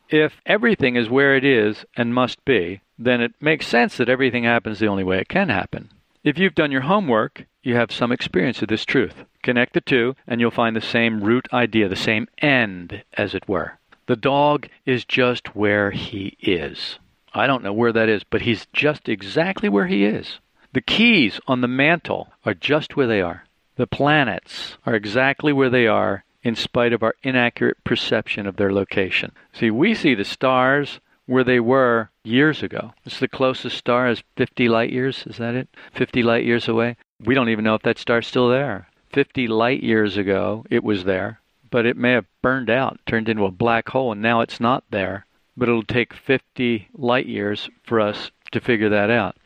If 0.09 0.41
everything 0.45 0.97
is 0.97 1.09
where 1.09 1.37
it 1.37 1.45
is 1.45 1.85
and 1.97 2.15
must 2.15 2.45
be, 2.45 2.81
then 2.99 3.21
it 3.21 3.35
makes 3.41 3.67
sense 3.67 3.97
that 3.97 4.09
everything 4.09 4.45
happens 4.45 4.79
the 4.79 4.89
only 4.89 5.05
way 5.05 5.19
it 5.19 5.29
can 5.29 5.49
happen. 5.49 5.91
If 6.25 6.39
you've 6.39 6.55
done 6.55 6.73
your 6.73 6.83
homework, 6.83 7.47
you 7.63 7.77
have 7.77 7.93
some 7.93 8.13
experience 8.13 8.63
of 8.63 8.69
this 8.69 8.85
truth. 8.85 9.25
Connect 9.43 9.75
the 9.75 9.81
two, 9.81 10.17
and 10.27 10.41
you'll 10.41 10.51
find 10.51 10.75
the 10.75 10.81
same 10.81 11.23
root 11.23 11.47
idea, 11.53 11.89
the 11.89 11.97
same 11.97 12.29
end, 12.39 13.05
as 13.15 13.35
it 13.35 13.49
were. 13.49 13.79
The 14.07 14.17
dog 14.17 14.69
is 14.85 15.05
just 15.05 15.55
where 15.55 15.91
he 15.91 16.37
is. 16.41 16.99
I 17.37 17.49
don't 17.49 17.65
know 17.65 17.73
where 17.73 17.93
that 17.93 18.09
is, 18.09 18.23
but 18.23 18.43
he's 18.43 18.67
just 18.73 19.09
exactly 19.09 19.69
where 19.69 19.89
he 19.89 20.05
is. 20.05 20.39
The 20.73 20.81
keys 20.81 21.41
on 21.49 21.61
the 21.61 21.69
mantle 21.69 22.33
are 22.45 22.55
just 22.55 22.97
where 22.97 23.09
they 23.09 23.21
are. 23.21 23.45
The 23.77 23.89
planets 23.89 24.77
are 24.87 24.95
exactly 24.95 25.53
where 25.53 25.71
they 25.71 25.89
are 25.89 26.25
in 26.45 26.55
spite 26.55 26.93
of 26.93 27.03
our 27.03 27.17
inaccurate 27.25 27.83
perception 27.83 28.47
of 28.47 28.55
their 28.57 28.73
location. 28.73 29.33
See, 29.53 29.71
we 29.71 29.95
see 29.95 30.15
the 30.15 30.25
stars 30.25 31.01
where 31.27 31.43
they 31.43 31.59
were 31.59 32.11
years 32.23 32.63
ago. 32.63 32.93
It's 33.05 33.19
the 33.19 33.27
closest 33.27 33.79
star 33.79 34.09
is 34.09 34.23
50 34.37 34.69
light 34.69 34.93
years, 34.93 35.25
is 35.27 35.39
that 35.39 35.57
it? 35.57 35.69
50 35.93 36.23
light 36.23 36.45
years 36.45 36.69
away. 36.69 36.97
We 37.19 37.35
don't 37.35 37.49
even 37.49 37.65
know 37.65 37.75
if 37.75 37.83
that 37.83 37.99
star's 37.99 38.29
still 38.29 38.49
there. 38.49 38.89
50 39.13 39.49
light 39.49 39.83
years 39.83 40.17
ago, 40.17 40.65
it 40.71 40.85
was 40.85 41.05
there, 41.05 41.41
but 41.71 41.87
it 41.87 41.97
may 41.97 42.13
have 42.13 42.27
burned 42.43 42.71
out, 42.71 43.01
turned 43.07 43.29
into 43.29 43.45
a 43.45 43.51
black 43.51 43.89
hole, 43.89 44.13
and 44.13 44.23
now 44.23 44.41
it's 44.41 44.61
not 44.61 44.85
there 44.91 45.27
but 45.57 45.69
it'll 45.69 45.83
take 45.83 46.15
50 46.15 46.89
light 46.95 47.27
years 47.27 47.69
for 47.83 48.01
us 48.01 48.31
to 48.53 48.61
figure 48.61 48.89
that 48.89 49.11
out. 49.11 49.37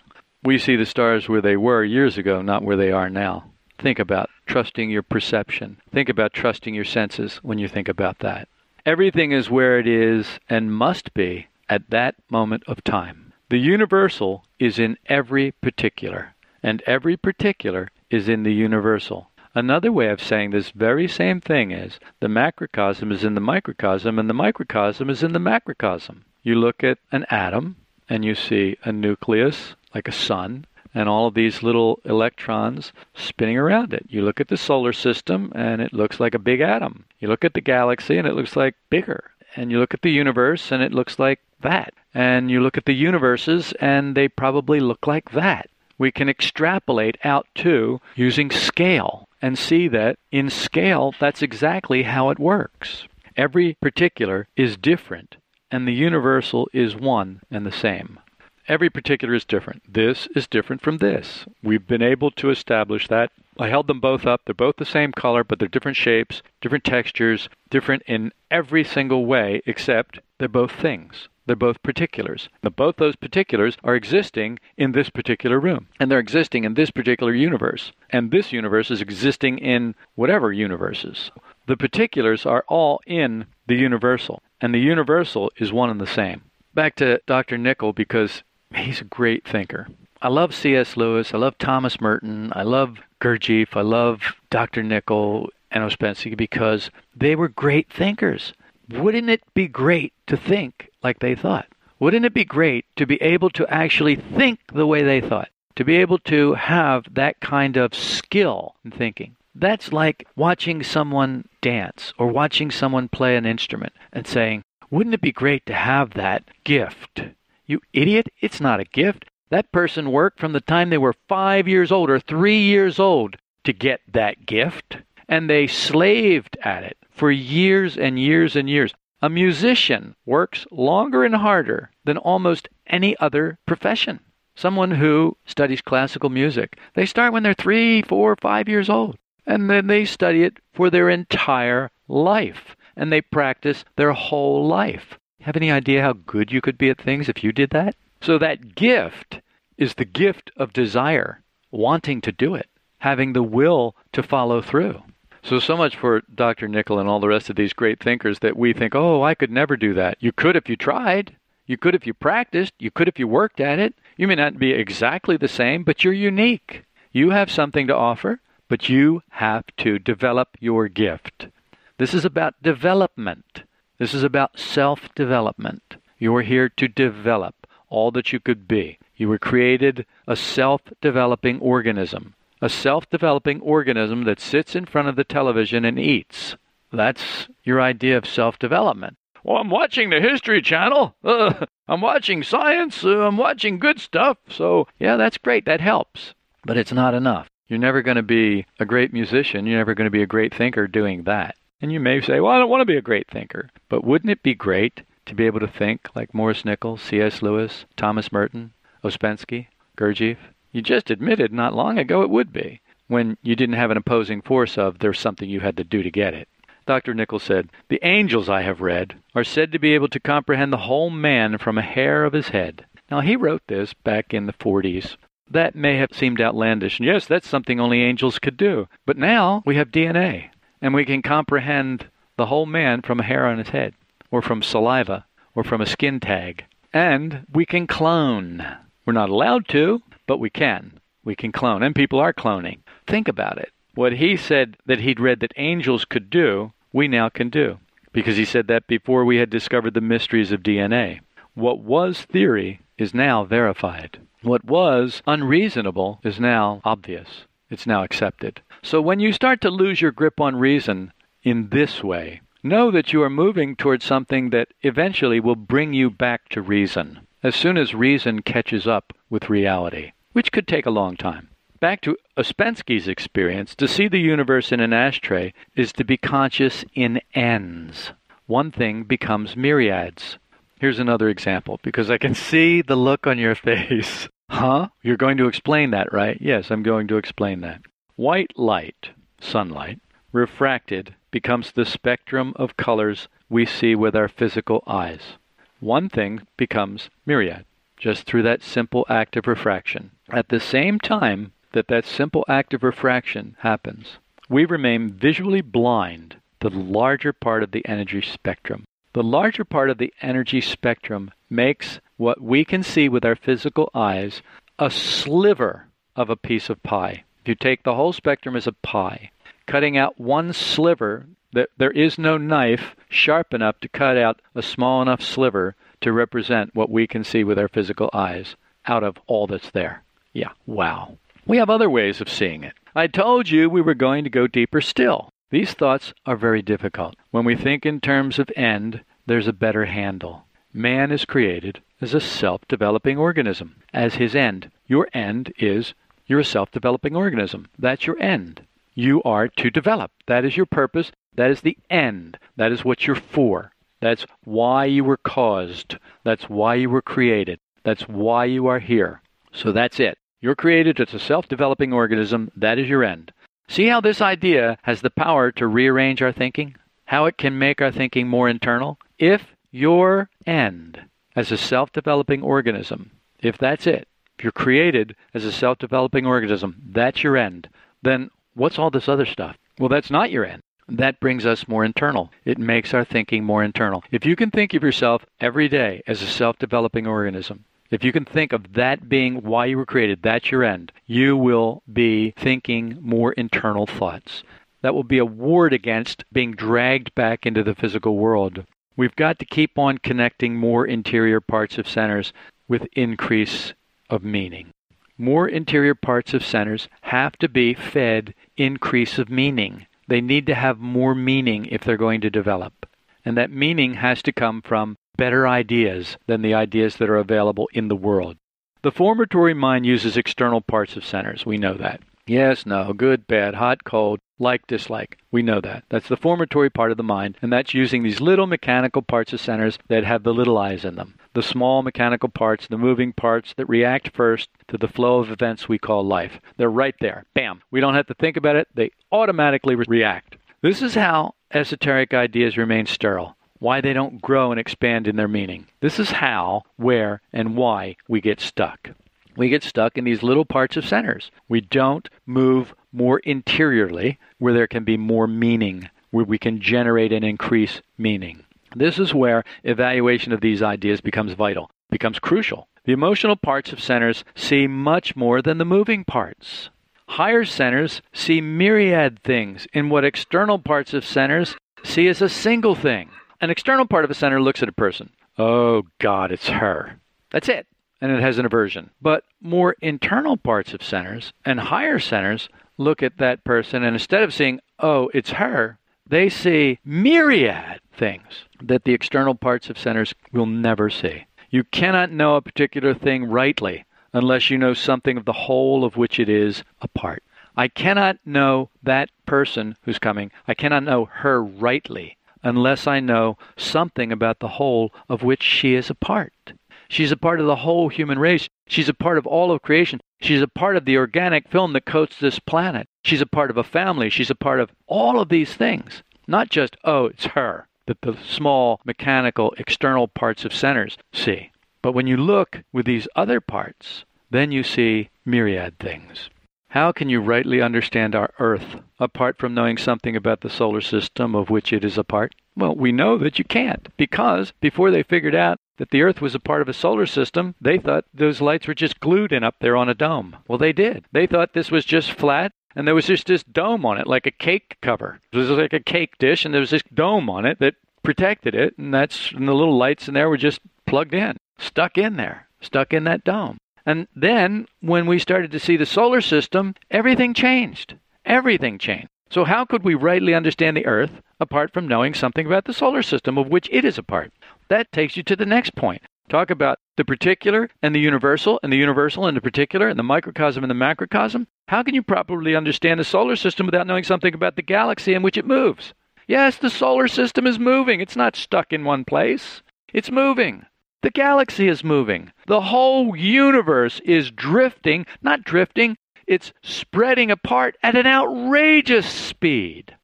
We 0.42 0.58
see 0.58 0.76
the 0.76 0.86
stars 0.86 1.28
where 1.28 1.40
they 1.40 1.56
were 1.56 1.84
years 1.84 2.16
ago, 2.16 2.42
not 2.42 2.62
where 2.62 2.76
they 2.76 2.92
are 2.92 3.10
now. 3.10 3.50
Think 3.78 3.98
about 3.98 4.30
trusting 4.46 4.90
your 4.90 5.02
perception. 5.02 5.78
Think 5.92 6.08
about 6.08 6.32
trusting 6.32 6.74
your 6.74 6.84
senses 6.84 7.36
when 7.42 7.58
you 7.58 7.68
think 7.68 7.88
about 7.88 8.18
that. 8.20 8.48
Everything 8.86 9.32
is 9.32 9.50
where 9.50 9.78
it 9.78 9.86
is 9.86 10.38
and 10.48 10.72
must 10.72 11.12
be 11.14 11.46
at 11.68 11.90
that 11.90 12.14
moment 12.30 12.64
of 12.66 12.82
time. 12.82 13.32
The 13.50 13.58
universal 13.58 14.44
is 14.58 14.78
in 14.78 14.96
every 15.06 15.52
particular, 15.52 16.34
and 16.62 16.82
every 16.86 17.16
particular 17.16 17.88
is 18.10 18.28
in 18.28 18.42
the 18.42 18.52
universal. 18.52 19.30
Another 19.58 19.90
way 19.90 20.06
of 20.06 20.22
saying 20.22 20.52
this 20.52 20.70
very 20.70 21.08
same 21.08 21.40
thing 21.40 21.72
is 21.72 21.98
the 22.20 22.28
macrocosm 22.28 23.10
is 23.10 23.24
in 23.24 23.34
the 23.34 23.40
microcosm 23.40 24.16
and 24.16 24.30
the 24.30 24.32
microcosm 24.32 25.10
is 25.10 25.24
in 25.24 25.32
the 25.32 25.40
macrocosm. 25.40 26.24
You 26.44 26.54
look 26.54 26.84
at 26.84 26.98
an 27.10 27.26
atom 27.28 27.74
and 28.08 28.24
you 28.24 28.36
see 28.36 28.76
a 28.84 28.92
nucleus 28.92 29.74
like 29.92 30.06
a 30.06 30.12
sun 30.12 30.66
and 30.94 31.08
all 31.08 31.26
of 31.26 31.34
these 31.34 31.64
little 31.64 31.98
electrons 32.04 32.92
spinning 33.14 33.58
around 33.58 33.92
it. 33.92 34.06
You 34.08 34.22
look 34.22 34.40
at 34.40 34.46
the 34.46 34.56
solar 34.56 34.92
system 34.92 35.50
and 35.56 35.82
it 35.82 35.92
looks 35.92 36.20
like 36.20 36.34
a 36.34 36.38
big 36.38 36.60
atom. 36.60 37.06
You 37.18 37.26
look 37.26 37.44
at 37.44 37.54
the 37.54 37.60
galaxy 37.60 38.16
and 38.16 38.28
it 38.28 38.34
looks 38.34 38.54
like 38.54 38.76
bigger. 38.90 39.32
And 39.56 39.72
you 39.72 39.80
look 39.80 39.92
at 39.92 40.02
the 40.02 40.12
universe 40.12 40.70
and 40.70 40.84
it 40.84 40.94
looks 40.94 41.18
like 41.18 41.40
that. 41.62 41.94
And 42.14 42.48
you 42.48 42.60
look 42.60 42.78
at 42.78 42.84
the 42.84 42.94
universes 42.94 43.72
and 43.80 44.16
they 44.16 44.28
probably 44.28 44.78
look 44.78 45.08
like 45.08 45.32
that. 45.32 45.68
We 45.98 46.12
can 46.12 46.28
extrapolate 46.28 47.18
out 47.24 47.46
to 47.56 48.00
using 48.14 48.50
scale 48.50 49.28
and 49.42 49.58
see 49.58 49.88
that 49.88 50.18
in 50.32 50.48
scale, 50.48 51.12
that's 51.18 51.42
exactly 51.42 52.04
how 52.04 52.30
it 52.30 52.38
works. 52.38 53.06
Every 53.36 53.74
particular 53.80 54.48
is 54.56 54.76
different, 54.76 55.36
and 55.70 55.86
the 55.86 55.92
universal 55.92 56.68
is 56.72 56.96
one 56.96 57.40
and 57.50 57.66
the 57.66 57.72
same. 57.72 58.18
Every 58.66 58.90
particular 58.90 59.34
is 59.34 59.44
different. 59.44 59.82
This 59.92 60.28
is 60.36 60.46
different 60.46 60.82
from 60.82 60.98
this. 60.98 61.46
We've 61.62 61.86
been 61.86 62.02
able 62.02 62.30
to 62.32 62.50
establish 62.50 63.08
that. 63.08 63.30
I 63.58 63.68
held 63.68 63.86
them 63.86 63.98
both 63.98 64.26
up. 64.26 64.42
They're 64.44 64.54
both 64.54 64.76
the 64.76 64.84
same 64.84 65.12
color, 65.12 65.42
but 65.42 65.58
they're 65.58 65.68
different 65.68 65.96
shapes, 65.96 66.42
different 66.60 66.84
textures, 66.84 67.48
different 67.70 68.02
in 68.06 68.32
every 68.50 68.84
single 68.84 69.24
way, 69.24 69.62
except 69.66 70.20
they're 70.38 70.48
both 70.48 70.72
things. 70.72 71.28
They're 71.46 71.56
both 71.56 71.82
particulars. 71.82 72.48
Both 72.76 72.96
those 72.96 73.16
particulars 73.16 73.76
are 73.82 73.94
existing 73.94 74.58
in 74.76 74.92
this 74.92 75.08
particular 75.08 75.58
room. 75.58 75.88
And 75.98 76.10
they're 76.10 76.18
existing 76.18 76.64
in 76.64 76.74
this 76.74 76.90
particular 76.90 77.34
universe. 77.34 77.92
And 78.10 78.30
this 78.30 78.52
universe 78.52 78.90
is 78.90 79.00
existing 79.00 79.58
in 79.58 79.94
whatever 80.14 80.52
universes. 80.52 81.30
The 81.66 81.76
particulars 81.76 82.44
are 82.44 82.64
all 82.68 83.00
in 83.06 83.46
the 83.66 83.76
universal. 83.76 84.42
And 84.60 84.74
the 84.74 84.78
universal 84.78 85.50
is 85.56 85.72
one 85.72 85.88
and 85.88 86.00
the 86.00 86.06
same. 86.06 86.42
Back 86.74 86.96
to 86.96 87.20
Dr. 87.26 87.56
Nicoll 87.56 87.94
because 87.94 88.42
he's 88.74 89.00
a 89.00 89.04
great 89.04 89.48
thinker. 89.48 89.88
I 90.20 90.28
love 90.28 90.54
C.S. 90.54 90.96
Lewis. 90.96 91.32
I 91.32 91.38
love 91.38 91.56
Thomas 91.58 92.00
Merton. 92.00 92.52
I 92.54 92.62
love 92.62 92.98
Gurdjieff. 93.20 93.76
I 93.76 93.82
love 93.82 94.20
Dr. 94.50 94.82
Nicoll 94.82 95.48
and 95.70 95.82
Ouspensky 95.82 96.36
because 96.36 96.90
they 97.16 97.36
were 97.36 97.48
great 97.48 97.90
thinkers. 97.90 98.52
Wouldn't 98.90 99.28
it 99.28 99.42
be 99.52 99.68
great 99.68 100.14
to 100.28 100.36
think 100.36 100.88
like 101.02 101.18
they 101.18 101.34
thought? 101.34 101.66
Wouldn't 102.00 102.24
it 102.24 102.32
be 102.32 102.44
great 102.44 102.86
to 102.96 103.06
be 103.06 103.20
able 103.20 103.50
to 103.50 103.66
actually 103.68 104.16
think 104.16 104.60
the 104.72 104.86
way 104.86 105.02
they 105.02 105.20
thought? 105.20 105.50
To 105.76 105.84
be 105.84 105.96
able 105.96 106.18
to 106.20 106.54
have 106.54 107.04
that 107.14 107.40
kind 107.40 107.76
of 107.76 107.94
skill 107.94 108.76
in 108.84 108.90
thinking. 108.90 109.36
That's 109.54 109.92
like 109.92 110.26
watching 110.36 110.82
someone 110.82 111.48
dance 111.60 112.12
or 112.18 112.28
watching 112.28 112.70
someone 112.70 113.08
play 113.08 113.36
an 113.36 113.44
instrument 113.46 113.92
and 114.12 114.26
saying, 114.26 114.64
Wouldn't 114.90 115.14
it 115.14 115.20
be 115.20 115.32
great 115.32 115.66
to 115.66 115.74
have 115.74 116.14
that 116.14 116.44
gift? 116.64 117.22
You 117.66 117.80
idiot, 117.92 118.28
it's 118.40 118.60
not 118.60 118.80
a 118.80 118.84
gift. 118.84 119.26
That 119.50 119.72
person 119.72 120.12
worked 120.12 120.38
from 120.38 120.52
the 120.52 120.60
time 120.60 120.90
they 120.90 120.98
were 120.98 121.14
five 121.28 121.66
years 121.66 121.90
old 121.90 122.10
or 122.10 122.20
three 122.20 122.60
years 122.60 122.98
old 122.98 123.36
to 123.64 123.72
get 123.72 124.00
that 124.12 124.46
gift. 124.46 124.98
and 125.28 125.50
they 125.50 125.66
slaved 125.66 126.56
at 126.62 126.82
it 126.82 126.97
for 127.18 127.30
years 127.30 127.98
and 127.98 128.18
years 128.18 128.56
and 128.56 128.70
years. 128.70 128.94
A 129.20 129.28
musician 129.28 130.14
works 130.24 130.66
longer 130.70 131.24
and 131.24 131.34
harder 131.34 131.90
than 132.04 132.16
almost 132.16 132.68
any 132.86 133.16
other 133.18 133.58
profession. 133.66 134.20
Someone 134.54 134.92
who 134.92 135.36
studies 135.44 135.82
classical 135.82 136.30
music, 136.30 136.78
they 136.94 137.04
start 137.04 137.32
when 137.32 137.42
they're 137.42 137.54
three, 137.54 138.02
four, 138.02 138.36
five 138.40 138.68
years 138.68 138.88
old, 138.88 139.18
and 139.44 139.68
then 139.68 139.88
they 139.88 140.04
study 140.04 140.44
it 140.44 140.58
for 140.72 140.88
their 140.88 141.08
entire 141.08 141.90
life, 142.06 142.76
and 142.96 143.12
they 143.12 143.20
practice 143.20 143.84
their 143.96 144.12
whole 144.12 144.66
life. 144.66 145.18
Have 145.40 145.56
any 145.56 145.70
idea 145.70 146.02
how 146.02 146.12
good 146.12 146.52
you 146.52 146.60
could 146.60 146.78
be 146.78 146.90
at 146.90 147.00
things 147.00 147.28
if 147.28 147.42
you 147.42 147.52
did 147.52 147.70
that? 147.70 147.96
So 148.20 148.38
that 148.38 148.74
gift 148.74 149.40
is 149.76 149.94
the 149.94 150.04
gift 150.04 150.50
of 150.56 150.72
desire, 150.72 151.42
wanting 151.70 152.20
to 152.22 152.32
do 152.32 152.54
it, 152.54 152.68
having 152.98 153.32
the 153.32 153.42
will 153.42 153.96
to 154.12 154.22
follow 154.22 154.60
through. 154.60 155.02
So, 155.48 155.58
so 155.58 155.78
much 155.78 155.96
for 155.96 156.20
Dr. 156.34 156.68
Nicoll 156.68 157.00
and 157.00 157.08
all 157.08 157.20
the 157.20 157.28
rest 157.28 157.48
of 157.48 157.56
these 157.56 157.72
great 157.72 158.00
thinkers 158.00 158.40
that 158.40 158.54
we 158.54 158.74
think, 158.74 158.94
oh, 158.94 159.22
I 159.22 159.34
could 159.34 159.50
never 159.50 159.78
do 159.78 159.94
that. 159.94 160.18
You 160.20 160.30
could 160.30 160.56
if 160.56 160.68
you 160.68 160.76
tried. 160.76 161.36
You 161.66 161.78
could 161.78 161.94
if 161.94 162.06
you 162.06 162.12
practiced. 162.12 162.74
You 162.78 162.90
could 162.90 163.08
if 163.08 163.18
you 163.18 163.26
worked 163.26 163.58
at 163.58 163.78
it. 163.78 163.94
You 164.18 164.28
may 164.28 164.34
not 164.34 164.58
be 164.58 164.72
exactly 164.72 165.38
the 165.38 165.48
same, 165.48 165.84
but 165.84 166.04
you're 166.04 166.12
unique. 166.12 166.84
You 167.12 167.30
have 167.30 167.50
something 167.50 167.86
to 167.86 167.96
offer, 167.96 168.40
but 168.68 168.90
you 168.90 169.22
have 169.30 169.64
to 169.78 169.98
develop 169.98 170.50
your 170.60 170.86
gift. 170.86 171.48
This 171.96 172.12
is 172.12 172.26
about 172.26 172.62
development. 172.62 173.62
This 173.96 174.12
is 174.12 174.24
about 174.24 174.58
self 174.58 175.08
development. 175.14 175.96
You're 176.18 176.42
here 176.42 176.68
to 176.68 176.88
develop 176.88 177.66
all 177.88 178.10
that 178.10 178.34
you 178.34 178.38
could 178.38 178.68
be. 178.68 178.98
You 179.16 179.30
were 179.30 179.38
created 179.38 180.04
a 180.26 180.36
self 180.36 180.82
developing 181.00 181.58
organism, 181.60 182.34
a 182.60 182.68
self 182.68 183.08
developing 183.10 183.60
organism 183.60 184.24
that 184.24 184.40
sits 184.40 184.74
in 184.74 184.86
front 184.86 185.08
of 185.08 185.16
the 185.16 185.24
television 185.24 185.84
and 185.84 185.98
eats. 185.98 186.56
That's 186.92 187.48
your 187.64 187.80
idea 187.80 188.16
of 188.16 188.26
self 188.26 188.58
development. 188.58 189.16
Well, 189.44 189.58
I'm 189.58 189.70
watching 189.70 190.10
the 190.10 190.20
History 190.20 190.60
Channel. 190.60 191.14
Uh, 191.24 191.66
I'm 191.86 192.00
watching 192.00 192.42
science. 192.42 193.04
Uh, 193.04 193.20
I'm 193.26 193.36
watching 193.36 193.78
good 193.78 194.00
stuff. 194.00 194.38
So, 194.48 194.88
yeah, 194.98 195.16
that's 195.16 195.38
great. 195.38 195.64
That 195.64 195.80
helps. 195.80 196.34
But 196.64 196.76
it's 196.76 196.92
not 196.92 197.14
enough. 197.14 197.48
You're 197.68 197.78
never 197.78 198.02
going 198.02 198.16
to 198.16 198.22
be 198.22 198.66
a 198.78 198.84
great 198.84 199.12
musician. 199.12 199.66
You're 199.66 199.78
never 199.78 199.94
going 199.94 200.06
to 200.06 200.10
be 200.10 200.22
a 200.22 200.26
great 200.26 200.54
thinker 200.54 200.86
doing 200.86 201.24
that. 201.24 201.54
And 201.80 201.92
you 201.92 202.00
may 202.00 202.20
say, 202.20 202.40
well, 202.40 202.52
I 202.52 202.58
don't 202.58 202.70
want 202.70 202.80
to 202.80 202.86
be 202.86 202.96
a 202.96 203.02
great 203.02 203.30
thinker. 203.30 203.70
But 203.88 204.04
wouldn't 204.04 204.30
it 204.30 204.42
be 204.42 204.54
great 204.54 205.02
to 205.26 205.34
be 205.34 205.46
able 205.46 205.60
to 205.60 205.68
think 205.68 206.08
like 206.14 206.34
Maurice 206.34 206.64
Nichols, 206.64 207.02
C.S. 207.02 207.40
Lewis, 207.42 207.84
Thomas 207.96 208.32
Merton, 208.32 208.72
Ouspensky, 209.04 209.68
Gurdjieff? 209.96 210.38
You 210.78 210.82
just 210.82 211.10
admitted 211.10 211.52
not 211.52 211.74
long 211.74 211.98
ago 211.98 212.22
it 212.22 212.30
would 212.30 212.52
be, 212.52 212.80
when 213.08 213.36
you 213.42 213.56
didn't 213.56 213.74
have 213.74 213.90
an 213.90 213.96
opposing 213.96 214.40
force 214.40 214.78
of 214.78 215.00
there's 215.00 215.18
something 215.18 215.50
you 215.50 215.58
had 215.58 215.76
to 215.78 215.82
do 215.82 216.04
to 216.04 216.10
get 216.12 216.34
it. 216.34 216.48
Dr. 216.86 217.14
Nichols 217.14 217.42
said, 217.42 217.70
The 217.88 217.98
angels 218.06 218.48
I 218.48 218.62
have 218.62 218.80
read 218.80 219.16
are 219.34 219.42
said 219.42 219.72
to 219.72 219.80
be 219.80 219.92
able 219.94 220.06
to 220.06 220.20
comprehend 220.20 220.72
the 220.72 220.86
whole 220.86 221.10
man 221.10 221.58
from 221.58 221.78
a 221.78 221.82
hair 221.82 222.24
of 222.24 222.32
his 222.32 222.50
head. 222.50 222.86
Now, 223.10 223.22
he 223.22 223.34
wrote 223.34 223.62
this 223.66 223.92
back 223.92 224.32
in 224.32 224.46
the 224.46 224.52
40s. 224.52 225.16
That 225.50 225.74
may 225.74 225.96
have 225.96 226.12
seemed 226.12 226.40
outlandish. 226.40 227.00
And 227.00 227.06
yes, 227.08 227.26
that's 227.26 227.48
something 227.48 227.80
only 227.80 228.00
angels 228.00 228.38
could 228.38 228.56
do. 228.56 228.86
But 229.04 229.16
now 229.16 229.64
we 229.66 229.74
have 229.74 229.90
DNA, 229.90 230.50
and 230.80 230.94
we 230.94 231.04
can 231.04 231.22
comprehend 231.22 232.06
the 232.36 232.46
whole 232.46 232.66
man 232.66 233.02
from 233.02 233.18
a 233.18 233.24
hair 233.24 233.46
on 233.46 233.58
his 233.58 233.70
head, 233.70 233.94
or 234.30 234.42
from 234.42 234.62
saliva, 234.62 235.26
or 235.56 235.64
from 235.64 235.80
a 235.80 235.86
skin 235.86 236.20
tag. 236.20 236.66
And 236.92 237.46
we 237.52 237.66
can 237.66 237.88
clone. 237.88 238.64
We're 239.04 239.12
not 239.12 239.30
allowed 239.30 239.66
to, 239.70 240.02
but 240.28 240.38
we 240.38 240.50
can. 240.50 241.00
We 241.24 241.34
can 241.34 241.50
clone, 241.50 241.82
and 241.82 241.96
people 241.96 242.20
are 242.20 242.32
cloning. 242.32 242.78
Think 243.08 243.26
about 243.26 243.58
it. 243.58 243.72
What 243.94 244.12
he 244.12 244.36
said 244.36 244.76
that 244.86 245.00
he'd 245.00 245.18
read 245.18 245.40
that 245.40 245.52
angels 245.56 246.04
could 246.04 246.30
do, 246.30 246.72
we 246.92 247.08
now 247.08 247.28
can 247.28 247.48
do. 247.50 247.78
Because 248.12 248.36
he 248.36 248.44
said 248.44 248.68
that 248.68 248.86
before 248.86 249.24
we 249.24 249.38
had 249.38 249.50
discovered 249.50 249.94
the 249.94 250.00
mysteries 250.00 250.52
of 250.52 250.62
DNA. 250.62 251.20
What 251.54 251.80
was 251.80 252.22
theory 252.22 252.80
is 252.96 253.12
now 253.12 253.42
verified. 253.42 254.18
What 254.42 254.64
was 254.64 255.22
unreasonable 255.26 256.20
is 256.22 256.38
now 256.38 256.80
obvious. 256.84 257.46
It's 257.70 257.86
now 257.86 258.04
accepted. 258.04 258.60
So 258.82 259.00
when 259.00 259.18
you 259.18 259.32
start 259.32 259.60
to 259.62 259.70
lose 259.70 260.00
your 260.00 260.12
grip 260.12 260.40
on 260.40 260.56
reason 260.56 261.12
in 261.42 261.70
this 261.70 262.04
way, 262.04 262.42
know 262.62 262.90
that 262.92 263.12
you 263.12 263.22
are 263.22 263.30
moving 263.30 263.74
towards 263.74 264.04
something 264.04 264.50
that 264.50 264.68
eventually 264.82 265.40
will 265.40 265.56
bring 265.56 265.92
you 265.92 266.10
back 266.10 266.48
to 266.50 266.62
reason 266.62 267.26
as 267.42 267.54
soon 267.54 267.76
as 267.76 267.94
reason 267.94 268.42
catches 268.42 268.86
up 268.86 269.12
with 269.30 269.50
reality, 269.50 270.12
which 270.32 270.52
could 270.52 270.68
take 270.68 270.86
a 270.86 270.90
long 270.90 271.16
time. 271.16 271.48
Back 271.80 272.00
to 272.02 272.16
Ouspensky's 272.36 273.06
experience, 273.06 273.76
to 273.76 273.86
see 273.86 274.08
the 274.08 274.18
universe 274.18 274.72
in 274.72 274.80
an 274.80 274.92
ashtray 274.92 275.52
is 275.76 275.92
to 275.92 276.04
be 276.04 276.16
conscious 276.16 276.84
in 276.94 277.20
ends. 277.34 278.12
One 278.46 278.72
thing 278.72 279.04
becomes 279.04 279.56
myriads. 279.56 280.38
Here's 280.80 280.98
another 280.98 281.28
example, 281.28 281.78
because 281.82 282.10
I 282.10 282.18
can 282.18 282.34
see 282.50 282.82
the 282.82 282.96
look 282.96 283.26
on 283.26 283.38
your 283.38 283.54
face. 283.54 284.28
Huh? 284.50 284.88
You're 285.02 285.16
going 285.16 285.36
to 285.36 285.46
explain 285.46 285.90
that, 285.92 286.12
right? 286.12 286.36
Yes, 286.40 286.70
I'm 286.70 286.82
going 286.82 287.06
to 287.08 287.16
explain 287.16 287.60
that. 287.60 287.82
White 288.16 288.58
light, 288.58 289.10
sunlight, 289.40 290.00
refracted, 290.32 291.14
becomes 291.30 291.72
the 291.72 291.84
spectrum 291.84 292.54
of 292.56 292.76
colors 292.76 293.28
we 293.48 293.66
see 293.66 293.94
with 293.94 294.16
our 294.16 294.28
physical 294.28 294.82
eyes. 294.86 295.34
One 295.80 296.08
thing 296.08 296.40
becomes 296.56 297.08
myriad, 297.24 297.64
just 297.96 298.24
through 298.24 298.42
that 298.42 298.62
simple 298.62 299.06
act 299.08 299.36
of 299.36 299.46
refraction. 299.46 300.10
At 300.30 300.50
the 300.50 300.60
same 300.60 300.98
time 300.98 301.52
that 301.72 301.88
that 301.88 302.04
simple 302.04 302.44
act 302.48 302.74
of 302.74 302.82
refraction 302.82 303.56
happens, 303.60 304.18
we 304.48 304.66
remain 304.66 305.10
visually 305.10 305.62
blind 305.62 306.36
to 306.60 306.68
the 306.68 306.78
larger 306.78 307.32
part 307.32 307.62
of 307.62 307.70
the 307.70 307.86
energy 307.86 308.20
spectrum. 308.20 308.84
The 309.14 309.22
larger 309.22 309.64
part 309.64 309.88
of 309.88 309.96
the 309.96 310.12
energy 310.20 310.60
spectrum 310.60 311.30
makes 311.48 312.00
what 312.18 312.42
we 312.42 312.64
can 312.64 312.82
see 312.82 313.08
with 313.08 313.24
our 313.24 313.36
physical 313.36 313.90
eyes 313.94 314.42
a 314.78 314.90
sliver 314.90 315.86
of 316.14 316.28
a 316.28 316.36
piece 316.36 316.68
of 316.68 316.82
pie. 316.82 317.24
If 317.40 317.48
you 317.48 317.54
take 317.54 317.82
the 317.82 317.94
whole 317.94 318.12
spectrum 318.12 318.54
as 318.54 318.66
a 318.66 318.72
pie, 318.72 319.30
cutting 319.66 319.96
out 319.96 320.20
one 320.20 320.52
sliver, 320.52 321.26
there 321.52 321.90
is 321.90 322.18
no 322.18 322.36
knife 322.36 322.94
sharp 323.08 323.54
enough 323.54 323.80
to 323.80 323.88
cut 323.88 324.18
out 324.18 324.42
a 324.54 324.62
small 324.62 325.00
enough 325.00 325.22
sliver 325.22 325.74
to 326.02 326.12
represent 326.12 326.74
what 326.74 326.90
we 326.90 327.06
can 327.06 327.24
see 327.24 327.44
with 327.44 327.58
our 327.58 327.68
physical 327.68 328.10
eyes 328.12 328.56
out 328.86 329.02
of 329.02 329.16
all 329.26 329.46
that's 329.46 329.70
there. 329.70 330.02
Yeah, 330.32 330.52
wow. 330.66 331.18
We 331.46 331.56
have 331.56 331.70
other 331.70 331.88
ways 331.88 332.20
of 332.20 332.28
seeing 332.28 332.62
it. 332.64 332.74
I 332.94 333.06
told 333.06 333.48
you 333.48 333.70
we 333.70 333.80
were 333.80 333.94
going 333.94 334.24
to 334.24 334.30
go 334.30 334.46
deeper 334.46 334.80
still. 334.80 335.30
These 335.50 335.72
thoughts 335.72 336.12
are 336.26 336.36
very 336.36 336.60
difficult. 336.60 337.16
When 337.30 337.44
we 337.44 337.56
think 337.56 337.86
in 337.86 338.00
terms 338.00 338.38
of 338.38 338.50
end, 338.54 339.02
there's 339.26 339.48
a 339.48 339.52
better 339.52 339.86
handle. 339.86 340.44
Man 340.74 341.10
is 341.10 341.24
created 341.24 341.80
as 342.00 342.12
a 342.12 342.20
self 342.20 342.68
developing 342.68 343.16
organism, 343.16 343.76
as 343.94 344.16
his 344.16 344.36
end. 344.36 344.70
Your 344.86 345.08
end 345.14 345.52
is 345.58 345.94
you're 346.26 346.40
a 346.40 346.44
self 346.44 346.70
developing 346.70 347.16
organism. 347.16 347.68
That's 347.78 348.06
your 348.06 348.20
end. 348.20 348.62
You 348.94 349.22
are 349.22 349.48
to 349.48 349.70
develop. 349.70 350.10
That 350.26 350.44
is 350.44 350.56
your 350.56 350.66
purpose. 350.66 351.12
That 351.34 351.50
is 351.50 351.62
the 351.62 351.78
end. 351.88 352.38
That 352.56 352.72
is 352.72 352.84
what 352.84 353.06
you're 353.06 353.16
for. 353.16 353.72
That's 354.00 354.26
why 354.44 354.84
you 354.84 355.04
were 355.04 355.16
caused. 355.16 355.96
That's 356.24 356.48
why 356.48 356.74
you 356.74 356.90
were 356.90 357.02
created. 357.02 357.60
That's 357.84 358.02
why 358.02 358.44
you 358.44 358.66
are 358.66 358.80
here. 358.80 359.22
So 359.58 359.72
that's 359.72 359.98
it. 359.98 360.16
You're 360.40 360.54
created 360.54 361.00
as 361.00 361.12
a 361.12 361.18
self 361.18 361.48
developing 361.48 361.92
organism. 361.92 362.52
That 362.54 362.78
is 362.78 362.88
your 362.88 363.02
end. 363.02 363.32
See 363.66 363.88
how 363.88 364.00
this 364.00 364.20
idea 364.20 364.78
has 364.82 365.00
the 365.00 365.10
power 365.10 365.50
to 365.52 365.66
rearrange 365.66 366.22
our 366.22 366.30
thinking? 366.30 366.76
How 367.06 367.26
it 367.26 367.38
can 367.38 367.58
make 367.58 367.82
our 367.82 367.90
thinking 367.90 368.28
more 368.28 368.48
internal? 368.48 368.98
If 369.18 369.42
your 369.72 370.30
end 370.46 371.02
as 371.34 371.50
a 371.50 371.56
self 371.56 371.90
developing 371.90 372.40
organism, 372.40 373.10
if 373.40 373.58
that's 373.58 373.88
it, 373.88 374.06
if 374.38 374.44
you're 374.44 374.52
created 374.52 375.16
as 375.34 375.44
a 375.44 375.50
self 375.50 375.78
developing 375.78 376.24
organism, 376.24 376.80
that's 376.90 377.24
your 377.24 377.36
end, 377.36 377.68
then 378.00 378.30
what's 378.54 378.78
all 378.78 378.92
this 378.92 379.08
other 379.08 379.26
stuff? 379.26 379.56
Well, 379.80 379.88
that's 379.88 380.10
not 380.10 380.30
your 380.30 380.46
end. 380.46 380.62
That 380.86 381.18
brings 381.18 381.44
us 381.44 381.66
more 381.66 381.84
internal. 381.84 382.30
It 382.44 382.58
makes 382.58 382.94
our 382.94 383.04
thinking 383.04 383.42
more 383.42 383.64
internal. 383.64 384.04
If 384.12 384.24
you 384.24 384.36
can 384.36 384.52
think 384.52 384.72
of 384.72 384.84
yourself 384.84 385.26
every 385.40 385.68
day 385.68 386.00
as 386.06 386.22
a 386.22 386.26
self 386.26 386.60
developing 386.60 387.08
organism, 387.08 387.64
if 387.90 388.04
you 388.04 388.12
can 388.12 388.24
think 388.24 388.52
of 388.52 388.74
that 388.74 389.08
being 389.08 389.42
why 389.42 389.66
you 389.66 389.76
were 389.76 389.86
created, 389.86 390.20
that's 390.22 390.50
your 390.50 390.64
end, 390.64 390.92
you 391.06 391.36
will 391.36 391.82
be 391.90 392.32
thinking 392.32 392.98
more 393.00 393.32
internal 393.32 393.86
thoughts. 393.86 394.42
That 394.82 394.94
will 394.94 395.04
be 395.04 395.18
a 395.18 395.24
ward 395.24 395.72
against 395.72 396.24
being 396.32 396.52
dragged 396.52 397.14
back 397.14 397.46
into 397.46 397.64
the 397.64 397.74
physical 397.74 398.16
world. 398.16 398.64
We've 398.96 399.16
got 399.16 399.38
to 399.38 399.44
keep 399.44 399.78
on 399.78 399.98
connecting 399.98 400.56
more 400.56 400.86
interior 400.86 401.40
parts 401.40 401.78
of 401.78 401.88
centers 401.88 402.32
with 402.68 402.86
increase 402.92 403.72
of 404.10 404.22
meaning. 404.22 404.72
More 405.16 405.48
interior 405.48 405.94
parts 405.94 406.34
of 406.34 406.44
centers 406.44 406.88
have 407.02 407.36
to 407.38 407.48
be 407.48 407.74
fed 407.74 408.34
increase 408.56 409.18
of 409.18 409.30
meaning. 409.30 409.86
They 410.06 410.20
need 410.20 410.46
to 410.46 410.54
have 410.54 410.78
more 410.78 411.14
meaning 411.14 411.66
if 411.66 411.82
they're 411.82 411.96
going 411.96 412.20
to 412.20 412.30
develop. 412.30 412.86
And 413.24 413.36
that 413.36 413.50
meaning 413.50 413.94
has 413.94 414.22
to 414.22 414.32
come 414.32 414.62
from 414.62 414.96
better 415.18 415.46
ideas 415.46 416.16
than 416.26 416.40
the 416.40 416.54
ideas 416.54 416.96
that 416.96 417.10
are 417.10 417.16
available 417.16 417.68
in 417.74 417.88
the 417.88 417.96
world. 417.96 418.38
The 418.82 418.92
formatory 418.92 419.54
mind 419.54 419.84
uses 419.84 420.16
external 420.16 420.62
parts 420.62 420.96
of 420.96 421.04
centers. 421.04 421.44
We 421.44 421.58
know 421.58 421.74
that. 421.74 422.00
Yes, 422.28 422.64
no, 422.64 422.92
good, 422.92 423.26
bad, 423.26 423.54
hot, 423.54 423.84
cold, 423.84 424.20
like, 424.38 424.66
dislike. 424.66 425.18
We 425.32 425.42
know 425.42 425.60
that. 425.62 425.84
That's 425.88 426.08
the 426.08 426.16
formatory 426.16 426.72
part 426.72 426.90
of 426.90 426.96
the 426.96 427.02
mind, 427.02 427.38
and 427.42 427.52
that's 427.52 427.74
using 427.74 428.02
these 428.02 428.20
little 428.20 428.46
mechanical 428.46 429.02
parts 429.02 429.32
of 429.32 429.40
centers 429.40 429.78
that 429.88 430.04
have 430.04 430.22
the 430.22 430.34
little 430.34 430.58
eyes 430.58 430.84
in 430.84 430.94
them. 430.94 431.14
The 431.32 431.42
small 431.42 431.82
mechanical 431.82 432.28
parts, 432.28 432.68
the 432.68 432.78
moving 432.78 433.14
parts 433.14 433.54
that 433.56 433.68
react 433.68 434.14
first 434.14 434.50
to 434.68 434.76
the 434.76 434.88
flow 434.88 435.20
of 435.20 435.30
events 435.30 435.68
we 435.68 435.78
call 435.78 436.06
life. 436.06 436.38
They're 436.58 436.70
right 436.70 436.94
there. 437.00 437.24
Bam. 437.34 437.62
We 437.70 437.80
don't 437.80 437.94
have 437.94 438.06
to 438.06 438.14
think 438.14 438.36
about 438.36 438.56
it, 438.56 438.68
they 438.74 438.90
automatically 439.10 439.74
re- 439.74 439.86
react. 439.88 440.36
This 440.60 440.82
is 440.82 440.94
how 440.94 441.34
esoteric 441.52 442.12
ideas 442.12 442.58
remain 442.58 442.84
sterile 442.84 443.37
why 443.58 443.80
they 443.80 443.92
don't 443.92 444.22
grow 444.22 444.50
and 444.50 444.60
expand 444.60 445.06
in 445.06 445.16
their 445.16 445.28
meaning. 445.28 445.66
This 445.80 445.98
is 445.98 446.10
how, 446.10 446.62
where, 446.76 447.20
and 447.32 447.56
why 447.56 447.96
we 448.08 448.20
get 448.20 448.40
stuck. 448.40 448.90
We 449.36 449.48
get 449.48 449.62
stuck 449.62 449.96
in 449.96 450.04
these 450.04 450.22
little 450.22 450.44
parts 450.44 450.76
of 450.76 450.86
centers. 450.86 451.30
We 451.48 451.60
don't 451.60 452.08
move 452.26 452.74
more 452.92 453.20
interiorly 453.20 454.18
where 454.38 454.52
there 454.52 454.66
can 454.66 454.84
be 454.84 454.96
more 454.96 455.26
meaning, 455.26 455.90
where 456.10 456.24
we 456.24 456.38
can 456.38 456.60
generate 456.60 457.12
and 457.12 457.24
increase 457.24 457.80
meaning. 457.96 458.44
This 458.74 458.98
is 458.98 459.14
where 459.14 459.44
evaluation 459.64 460.32
of 460.32 460.40
these 460.40 460.62
ideas 460.62 461.00
becomes 461.00 461.32
vital, 461.32 461.70
becomes 461.90 462.18
crucial. 462.18 462.68
The 462.84 462.92
emotional 462.92 463.36
parts 463.36 463.72
of 463.72 463.80
centers 463.80 464.24
see 464.34 464.66
much 464.66 465.14
more 465.14 465.40
than 465.40 465.58
the 465.58 465.64
moving 465.64 466.04
parts. 466.04 466.70
Higher 467.08 467.44
centers 467.44 468.02
see 468.12 468.40
myriad 468.40 469.22
things 469.22 469.66
in 469.72 469.88
what 469.88 470.04
external 470.04 470.58
parts 470.58 470.92
of 470.92 471.04
centers 471.04 471.56
see 471.84 472.08
as 472.08 472.20
a 472.20 472.28
single 472.28 472.74
thing. 472.74 473.08
An 473.40 473.50
external 473.50 473.86
part 473.86 474.04
of 474.04 474.10
a 474.10 474.14
center 474.14 474.42
looks 474.42 474.62
at 474.62 474.68
a 474.68 474.72
person. 474.72 475.10
Oh, 475.38 475.84
God, 476.00 476.32
it's 476.32 476.48
her. 476.48 476.98
That's 477.30 477.48
it. 477.48 477.68
And 478.00 478.10
it 478.10 478.20
has 478.20 478.38
an 478.38 478.46
aversion. 478.46 478.90
But 479.00 479.22
more 479.40 479.76
internal 479.80 480.36
parts 480.36 480.74
of 480.74 480.82
centers 480.82 481.32
and 481.44 481.60
higher 481.60 482.00
centers 482.00 482.48
look 482.78 483.02
at 483.02 483.18
that 483.18 483.44
person, 483.44 483.84
and 483.84 483.94
instead 483.94 484.22
of 484.22 484.34
seeing, 484.34 484.60
oh, 484.80 485.10
it's 485.14 485.30
her, 485.30 485.78
they 486.06 486.28
see 486.28 486.80
myriad 486.84 487.80
things 487.92 488.44
that 488.60 488.84
the 488.84 488.92
external 488.92 489.34
parts 489.34 489.70
of 489.70 489.78
centers 489.78 490.14
will 490.32 490.46
never 490.46 490.90
see. 490.90 491.26
You 491.50 491.64
cannot 491.64 492.10
know 492.10 492.34
a 492.36 492.42
particular 492.42 492.92
thing 492.92 493.24
rightly 493.24 493.84
unless 494.12 494.50
you 494.50 494.58
know 494.58 494.74
something 494.74 495.16
of 495.16 495.24
the 495.24 495.32
whole 495.32 495.84
of 495.84 495.96
which 495.96 496.18
it 496.18 496.28
is 496.28 496.64
a 496.80 496.88
part. 496.88 497.22
I 497.56 497.68
cannot 497.68 498.18
know 498.24 498.70
that 498.82 499.10
person 499.26 499.76
who's 499.82 499.98
coming. 499.98 500.30
I 500.46 500.54
cannot 500.54 500.82
know 500.82 501.06
her 501.06 501.42
rightly 501.42 502.17
unless 502.42 502.86
I 502.86 503.00
know 503.00 503.36
something 503.56 504.12
about 504.12 504.38
the 504.38 504.48
whole 504.48 504.92
of 505.08 505.22
which 505.22 505.42
she 505.42 505.74
is 505.74 505.90
a 505.90 505.94
part. 505.94 506.52
She's 506.88 507.12
a 507.12 507.16
part 507.16 507.40
of 507.40 507.46
the 507.46 507.56
whole 507.56 507.88
human 507.88 508.18
race. 508.18 508.48
She's 508.66 508.88
a 508.88 508.94
part 508.94 509.18
of 509.18 509.26
all 509.26 509.52
of 509.52 509.62
creation. 509.62 510.00
She's 510.20 510.40
a 510.40 510.48
part 510.48 510.76
of 510.76 510.84
the 510.84 510.96
organic 510.96 511.48
film 511.48 511.74
that 511.74 511.84
coats 511.84 512.18
this 512.18 512.38
planet. 512.38 512.88
She's 513.04 513.20
a 513.20 513.26
part 513.26 513.50
of 513.50 513.56
a 513.56 513.64
family. 513.64 514.08
She's 514.08 514.30
a 514.30 514.34
part 514.34 514.58
of 514.60 514.70
all 514.86 515.20
of 515.20 515.28
these 515.28 515.54
things. 515.54 516.02
Not 516.26 516.48
just, 516.48 516.76
oh, 516.84 517.06
it's 517.06 517.26
her, 517.26 517.68
that 517.86 518.00
the 518.00 518.16
small, 518.16 518.80
mechanical, 518.84 519.54
external 519.58 520.08
parts 520.08 520.44
of 520.44 520.54
centers 520.54 520.96
see. 521.12 521.50
But 521.82 521.92
when 521.92 522.06
you 522.06 522.16
look 522.16 522.62
with 522.72 522.86
these 522.86 523.08
other 523.14 523.40
parts, 523.40 524.04
then 524.30 524.50
you 524.50 524.62
see 524.62 525.10
myriad 525.24 525.78
things. 525.78 526.30
How 526.72 526.92
can 526.92 527.08
you 527.08 527.20
rightly 527.20 527.62
understand 527.62 528.14
our 528.14 528.30
Earth 528.38 528.76
apart 529.00 529.38
from 529.38 529.54
knowing 529.54 529.78
something 529.78 530.14
about 530.14 530.42
the 530.42 530.50
solar 530.50 530.82
system 530.82 531.34
of 531.34 531.48
which 531.48 531.72
it 531.72 531.84
is 531.84 531.96
a 531.96 532.04
part? 532.04 532.34
Well, 532.56 532.74
we 532.74 532.92
know 532.92 533.16
that 533.18 533.38
you 533.38 533.44
can't 533.44 533.88
because 533.96 534.52
before 534.60 534.90
they 534.90 535.02
figured 535.02 535.34
out 535.34 535.58
that 535.78 535.90
the 535.90 536.02
Earth 536.02 536.20
was 536.20 536.34
a 536.34 536.40
part 536.40 536.60
of 536.60 536.68
a 536.68 536.74
solar 536.74 537.06
system, 537.06 537.54
they 537.60 537.78
thought 537.78 538.04
those 538.12 538.40
lights 538.40 538.66
were 538.66 538.74
just 538.74 539.00
glued 539.00 539.32
in 539.32 539.42
up 539.42 539.56
there 539.60 539.76
on 539.76 539.88
a 539.88 539.94
dome. 539.94 540.36
Well, 540.46 540.58
they 540.58 540.72
did. 540.72 541.06
They 541.12 541.26
thought 541.26 541.54
this 541.54 541.70
was 541.70 541.84
just 541.84 542.12
flat 542.12 542.52
and 542.76 542.86
there 542.86 542.94
was 542.94 543.06
just 543.06 543.26
this 543.26 543.42
dome 543.42 543.86
on 543.86 543.98
it, 543.98 544.06
like 544.06 544.26
a 544.26 544.30
cake 544.30 544.76
cover. 544.82 545.20
It 545.32 545.36
was 545.36 545.50
like 545.50 545.72
a 545.72 545.80
cake 545.80 546.18
dish, 546.18 546.44
and 546.44 546.54
there 546.54 546.60
was 546.60 546.70
this 546.70 546.82
dome 546.94 547.28
on 547.30 547.46
it 547.46 547.58
that 547.58 547.74
protected 548.02 548.54
it, 548.54 548.76
and 548.78 548.92
that's 548.92 549.32
and 549.32 549.48
the 549.48 549.54
little 549.54 549.76
lights 549.76 550.06
in 550.06 550.14
there 550.14 550.28
were 550.28 550.36
just 550.36 550.60
plugged 550.86 551.14
in, 551.14 551.38
stuck 551.58 551.98
in 551.98 552.16
there, 552.16 552.46
stuck 552.60 552.92
in 552.92 553.04
that 553.04 553.24
dome. 553.24 553.58
And 553.88 554.06
then 554.14 554.66
when 554.82 555.06
we 555.06 555.18
started 555.18 555.50
to 555.50 555.58
see 555.58 555.78
the 555.78 555.86
solar 555.86 556.20
system, 556.20 556.74
everything 556.90 557.32
changed. 557.32 557.96
Everything 558.22 558.76
changed. 558.76 559.08
So, 559.30 559.44
how 559.44 559.64
could 559.64 559.82
we 559.82 559.94
rightly 559.94 560.34
understand 560.34 560.76
the 560.76 560.84
Earth 560.84 561.22
apart 561.40 561.72
from 561.72 561.88
knowing 561.88 562.12
something 562.12 562.44
about 562.44 562.66
the 562.66 562.74
solar 562.74 563.02
system 563.02 563.38
of 563.38 563.48
which 563.48 563.66
it 563.72 563.86
is 563.86 563.96
a 563.96 564.02
part? 564.02 564.30
That 564.68 564.92
takes 564.92 565.16
you 565.16 565.22
to 565.22 565.34
the 565.34 565.46
next 565.46 565.74
point. 565.74 566.02
Talk 566.28 566.50
about 566.50 566.80
the 566.98 567.04
particular 567.06 567.70
and 567.82 567.94
the 567.94 568.00
universal, 568.00 568.60
and 568.62 568.70
the 568.70 568.76
universal 568.76 569.24
and 569.26 569.34
the 569.34 569.40
particular, 569.40 569.88
and 569.88 569.98
the 569.98 570.02
microcosm 570.02 570.62
and 570.62 570.70
the 570.70 570.74
macrocosm. 570.74 571.46
How 571.68 571.82
can 571.82 571.94
you 571.94 572.02
properly 572.02 572.54
understand 572.54 573.00
the 573.00 573.04
solar 573.04 573.36
system 573.36 573.64
without 573.64 573.86
knowing 573.86 574.04
something 574.04 574.34
about 574.34 574.56
the 574.56 574.60
galaxy 574.60 575.14
in 575.14 575.22
which 575.22 575.38
it 575.38 575.46
moves? 575.46 575.94
Yes, 576.26 576.58
the 576.58 576.68
solar 576.68 577.08
system 577.08 577.46
is 577.46 577.58
moving. 577.58 578.02
It's 578.02 578.16
not 578.16 578.36
stuck 578.36 578.70
in 578.70 578.84
one 578.84 579.06
place. 579.06 579.62
It's 579.94 580.10
moving. 580.10 580.66
The 581.00 581.10
galaxy 581.10 581.68
is 581.68 581.84
moving. 581.84 582.32
The 582.46 582.60
whole 582.60 583.14
universe 583.16 584.00
is 584.04 584.32
drifting, 584.32 585.06
not 585.22 585.44
drifting, 585.44 585.96
it's 586.26 586.52
spreading 586.62 587.30
apart 587.30 587.76
at 587.84 587.96
an 587.96 588.06
outrageous 588.06 589.08
speed. 589.08 589.96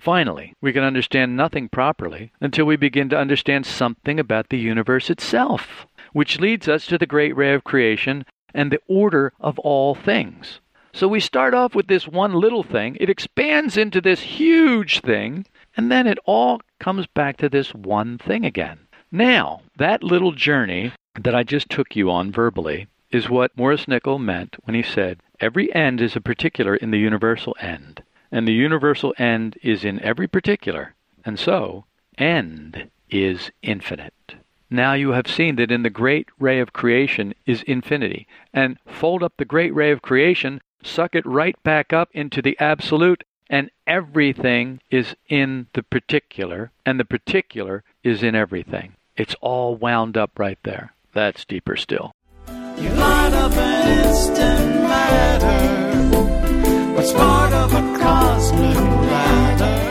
Finally, 0.00 0.54
we 0.62 0.72
can 0.72 0.82
understand 0.82 1.36
nothing 1.36 1.68
properly 1.68 2.32
until 2.40 2.64
we 2.64 2.76
begin 2.76 3.10
to 3.10 3.18
understand 3.18 3.66
something 3.66 4.18
about 4.18 4.48
the 4.48 4.58
universe 4.58 5.10
itself, 5.10 5.86
which 6.12 6.40
leads 6.40 6.66
us 6.66 6.86
to 6.86 6.96
the 6.96 7.06
great 7.06 7.36
ray 7.36 7.52
of 7.52 7.62
creation 7.62 8.24
and 8.54 8.72
the 8.72 8.80
order 8.88 9.32
of 9.40 9.58
all 9.58 9.94
things. 9.94 10.60
So 10.94 11.06
we 11.06 11.20
start 11.20 11.52
off 11.52 11.74
with 11.74 11.88
this 11.88 12.08
one 12.08 12.32
little 12.32 12.62
thing, 12.62 12.96
it 12.98 13.10
expands 13.10 13.76
into 13.76 14.00
this 14.00 14.20
huge 14.20 15.00
thing, 15.00 15.46
and 15.76 15.92
then 15.92 16.06
it 16.06 16.18
all 16.24 16.60
comes 16.80 17.06
back 17.06 17.36
to 17.36 17.50
this 17.50 17.74
one 17.74 18.16
thing 18.16 18.46
again. 18.46 18.87
Now, 19.10 19.62
that 19.78 20.02
little 20.02 20.32
journey 20.32 20.92
that 21.14 21.34
I 21.34 21.42
just 21.42 21.70
took 21.70 21.96
you 21.96 22.10
on 22.10 22.30
verbally 22.30 22.88
is 23.10 23.30
what 23.30 23.56
Maurice 23.56 23.86
Nicoll 23.86 24.20
meant 24.20 24.56
when 24.64 24.74
he 24.74 24.82
said, 24.82 25.20
Every 25.40 25.74
end 25.74 26.02
is 26.02 26.14
a 26.14 26.20
particular 26.20 26.76
in 26.76 26.90
the 26.90 26.98
universal 26.98 27.56
end, 27.58 28.02
and 28.30 28.46
the 28.46 28.52
universal 28.52 29.14
end 29.16 29.56
is 29.62 29.82
in 29.82 29.98
every 30.02 30.28
particular, 30.28 30.94
and 31.24 31.38
so, 31.38 31.86
end 32.18 32.90
is 33.08 33.50
infinite. 33.62 34.34
Now 34.68 34.92
you 34.92 35.12
have 35.12 35.26
seen 35.26 35.56
that 35.56 35.70
in 35.70 35.84
the 35.84 35.90
great 35.90 36.28
ray 36.38 36.60
of 36.60 36.74
creation 36.74 37.34
is 37.46 37.62
infinity, 37.62 38.26
and 38.52 38.76
fold 38.86 39.22
up 39.22 39.32
the 39.38 39.46
great 39.46 39.74
ray 39.74 39.90
of 39.90 40.02
creation, 40.02 40.60
suck 40.82 41.14
it 41.14 41.24
right 41.24 41.56
back 41.62 41.94
up 41.94 42.10
into 42.12 42.42
the 42.42 42.58
absolute, 42.60 43.24
and 43.48 43.70
everything 43.86 44.80
is 44.90 45.16
in 45.30 45.68
the 45.72 45.82
particular, 45.82 46.70
and 46.84 47.00
the 47.00 47.06
particular 47.06 47.82
is 48.04 48.22
in 48.22 48.34
everything. 48.34 48.92
It's 49.18 49.34
all 49.40 49.74
wound 49.74 50.16
up 50.16 50.38
right 50.38 50.58
there. 50.62 50.94
That's 51.12 51.44
deeper 51.44 51.74
still. 51.76 52.12
You 52.46 52.90
light 52.90 53.32
up 53.34 53.52
an 53.52 54.06
instant 54.06 54.82
matter, 54.82 56.16
what's 56.94 57.12
part 57.12 57.52
of 57.52 57.74
a 57.74 57.98
cosmic 57.98 58.76
ladder. 58.76 59.87